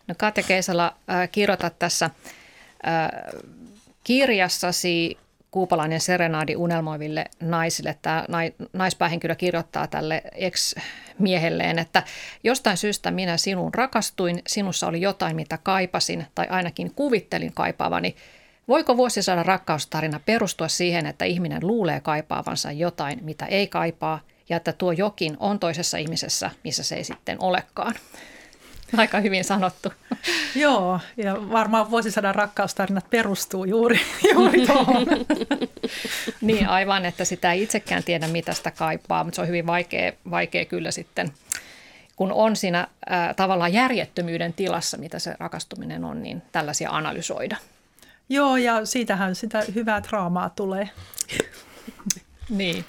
No 0.07 0.15
Katja 0.17 0.43
Keisala, 0.43 0.95
äh, 1.09 1.29
kirjoitat 1.31 1.79
tässä 1.79 2.05
äh, 2.05 3.41
kirjassasi 4.03 5.17
Kuupalainen 5.51 6.01
serenaadi 6.01 6.55
unelmoiville 6.55 7.25
naisille. 7.39 7.95
Tämä 8.01 8.23
naispäähenkilö 8.73 9.35
kirjoittaa 9.35 9.87
tälle 9.87 10.21
ex-miehelleen, 10.35 11.79
että 11.79 12.03
jostain 12.43 12.77
syystä 12.77 13.11
minä 13.11 13.37
sinun 13.37 13.73
rakastuin, 13.73 14.41
sinussa 14.47 14.87
oli 14.87 15.01
jotain, 15.01 15.35
mitä 15.35 15.57
kaipasin 15.63 16.25
tai 16.35 16.47
ainakin 16.49 16.93
kuvittelin 16.95 17.53
kaipaavani. 17.53 18.15
Voiko 18.67 18.97
vuosisadan 18.97 19.45
rakkaustarina 19.45 20.19
perustua 20.25 20.67
siihen, 20.67 21.05
että 21.05 21.25
ihminen 21.25 21.67
luulee 21.67 21.99
kaipaavansa 21.99 22.71
jotain, 22.71 23.19
mitä 23.21 23.45
ei 23.45 23.67
kaipaa, 23.67 24.19
ja 24.49 24.57
että 24.57 24.73
tuo 24.73 24.91
jokin 24.91 25.37
on 25.39 25.59
toisessa 25.59 25.97
ihmisessä, 25.97 26.51
missä 26.63 26.83
se 26.83 26.95
ei 26.95 27.03
sitten 27.03 27.43
olekaan? 27.43 27.95
Aika 28.97 29.19
hyvin 29.19 29.43
sanottu. 29.43 29.93
Joo, 30.55 30.99
ja 31.17 31.49
varmaan 31.51 31.91
vuosisadan 31.91 32.35
rakkaustarinat 32.35 33.09
perustuu 33.09 33.65
juuri, 33.65 33.99
juuri 34.33 34.67
tuohon. 34.67 35.07
niin, 36.41 36.67
aivan, 36.67 37.05
että 37.05 37.25
sitä 37.25 37.51
ei 37.51 37.63
itsekään 37.63 38.03
tiedä, 38.03 38.27
mitä 38.27 38.53
sitä 38.53 38.71
kaipaa, 38.71 39.23
mutta 39.23 39.35
se 39.35 39.41
on 39.41 39.47
hyvin 39.47 39.67
vaikea, 39.67 40.11
vaikea 40.31 40.65
kyllä 40.65 40.91
sitten, 40.91 41.31
kun 42.15 42.31
on 42.31 42.55
siinä 42.55 42.87
äh, 43.11 43.35
tavallaan 43.35 43.73
järjettömyyden 43.73 44.53
tilassa, 44.53 44.97
mitä 44.97 45.19
se 45.19 45.35
rakastuminen 45.39 46.05
on, 46.05 46.23
niin 46.23 46.41
tällaisia 46.51 46.89
analysoida. 46.89 47.57
Joo, 48.29 48.57
ja 48.57 48.85
siitähän 48.85 49.35
sitä 49.35 49.63
hyvää 49.75 50.03
draamaa 50.03 50.49
tulee. 50.49 50.89
niin. 52.49 52.85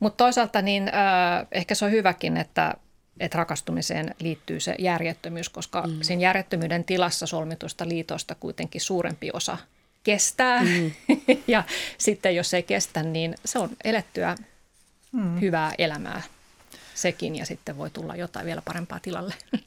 Mutta 0.00 0.24
toisaalta 0.24 0.62
niin 0.62 0.88
äh, 0.88 1.46
ehkä 1.52 1.74
se 1.74 1.84
on 1.84 1.90
hyväkin, 1.90 2.36
että 2.36 2.74
että 3.20 3.38
rakastumiseen 3.38 4.14
liittyy 4.20 4.60
se 4.60 4.74
järjettömyys, 4.78 5.48
koska 5.48 5.82
mm. 5.82 5.98
sen 6.02 6.20
järjettömyyden 6.20 6.84
tilassa 6.84 7.26
solmitusta 7.26 7.88
liitosta 7.88 8.34
kuitenkin 8.34 8.80
suurempi 8.80 9.30
osa 9.32 9.58
kestää. 10.04 10.64
Mm. 10.64 10.90
ja 11.48 11.62
sitten 11.98 12.36
jos 12.36 12.54
ei 12.54 12.62
kestä, 12.62 13.02
niin 13.02 13.34
se 13.44 13.58
on 13.58 13.70
elettyä 13.84 14.36
mm. 15.12 15.40
hyvää 15.40 15.72
elämää 15.78 16.22
sekin 16.94 17.36
ja 17.36 17.46
sitten 17.46 17.76
voi 17.76 17.90
tulla 17.90 18.16
jotain 18.16 18.46
vielä 18.46 18.62
parempaa 18.64 19.00
tilalle. 19.00 19.34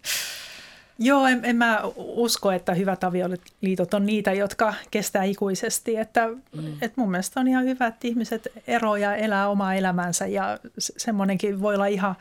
Joo, 0.99 1.27
en, 1.27 1.45
en 1.45 1.55
mä 1.55 1.81
usko, 1.95 2.51
että 2.51 2.73
hyvät 2.73 3.03
avioliitot 3.03 3.93
on 3.93 4.05
niitä, 4.05 4.33
jotka 4.33 4.73
kestää 4.91 5.23
ikuisesti. 5.23 5.97
Että, 5.97 6.27
mm. 6.27 6.77
et 6.81 6.97
mun 6.97 7.11
mielestä 7.11 7.39
on 7.39 7.47
ihan 7.47 7.65
hyvä, 7.65 7.87
että 7.87 8.07
ihmiset 8.07 8.47
eroja 8.67 9.15
elää 9.15 9.49
omaa 9.49 9.75
elämänsä 9.75 10.27
ja 10.27 10.59
semmoinenkin 10.77 11.61
voi 11.61 11.75
olla 11.75 11.85
ihan 11.85 12.15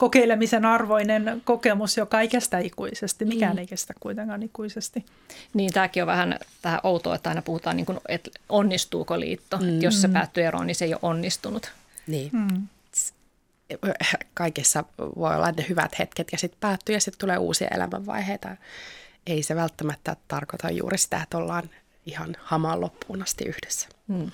kokeilemisen 0.00 0.64
arvoinen 0.64 1.42
kokemus, 1.44 1.96
joka 1.96 2.20
ei 2.20 2.28
kestä 2.28 2.58
ikuisesti. 2.58 3.24
Mikään 3.24 3.52
mm. 3.52 3.58
ei 3.58 3.66
kestä 3.66 3.94
kuitenkaan 4.00 4.42
ikuisesti. 4.42 5.04
Niin, 5.54 5.72
tämäkin 5.72 6.02
on 6.02 6.06
vähän 6.06 6.38
tähän 6.62 6.80
outoa, 6.82 7.14
että 7.14 7.28
aina 7.28 7.42
puhutaan, 7.42 7.76
niin 7.76 7.86
kuin, 7.86 8.00
että 8.08 8.30
onnistuuko 8.48 9.20
liitto. 9.20 9.56
Mm. 9.56 9.68
Että 9.68 9.84
jos 9.84 10.02
se 10.02 10.08
päättyy 10.08 10.44
eroon, 10.44 10.66
niin 10.66 10.74
se 10.74 10.84
ei 10.84 10.94
ole 10.94 11.00
onnistunut. 11.02 11.72
Niin. 12.06 12.30
Mm. 12.32 12.66
Kaikessa 14.34 14.84
voi 14.98 15.36
olla 15.36 15.52
ne 15.52 15.66
hyvät 15.68 15.98
hetket 15.98 16.28
ja 16.32 16.38
sitten 16.38 16.60
päättyy 16.60 16.94
ja 16.94 17.00
sitten 17.00 17.20
tulee 17.20 17.38
uusia 17.38 17.68
elämänvaiheita. 17.74 18.56
Ei 19.26 19.42
se 19.42 19.56
välttämättä 19.56 20.16
tarkoita 20.28 20.70
juuri 20.70 20.98
sitä, 20.98 21.20
että 21.22 21.38
ollaan 21.38 21.70
ihan 22.06 22.36
hamaan 22.42 22.80
loppuun 22.80 23.22
asti 23.22 23.44
yhdessä. 23.44 23.88
Mm. 24.08 24.30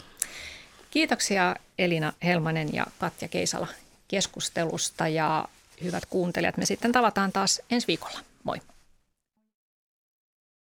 Kiitoksia 0.90 1.56
Elina 1.78 2.12
Helmanen 2.24 2.74
ja 2.74 2.86
Katja 2.98 3.28
Keisala 3.28 3.66
keskustelusta 4.08 5.08
ja 5.08 5.48
hyvät 5.84 6.06
kuuntelijat, 6.06 6.56
me 6.56 6.66
sitten 6.66 6.92
tavataan 6.92 7.32
taas 7.32 7.62
ensi 7.70 7.86
viikolla. 7.86 8.18
Moi! 8.44 8.60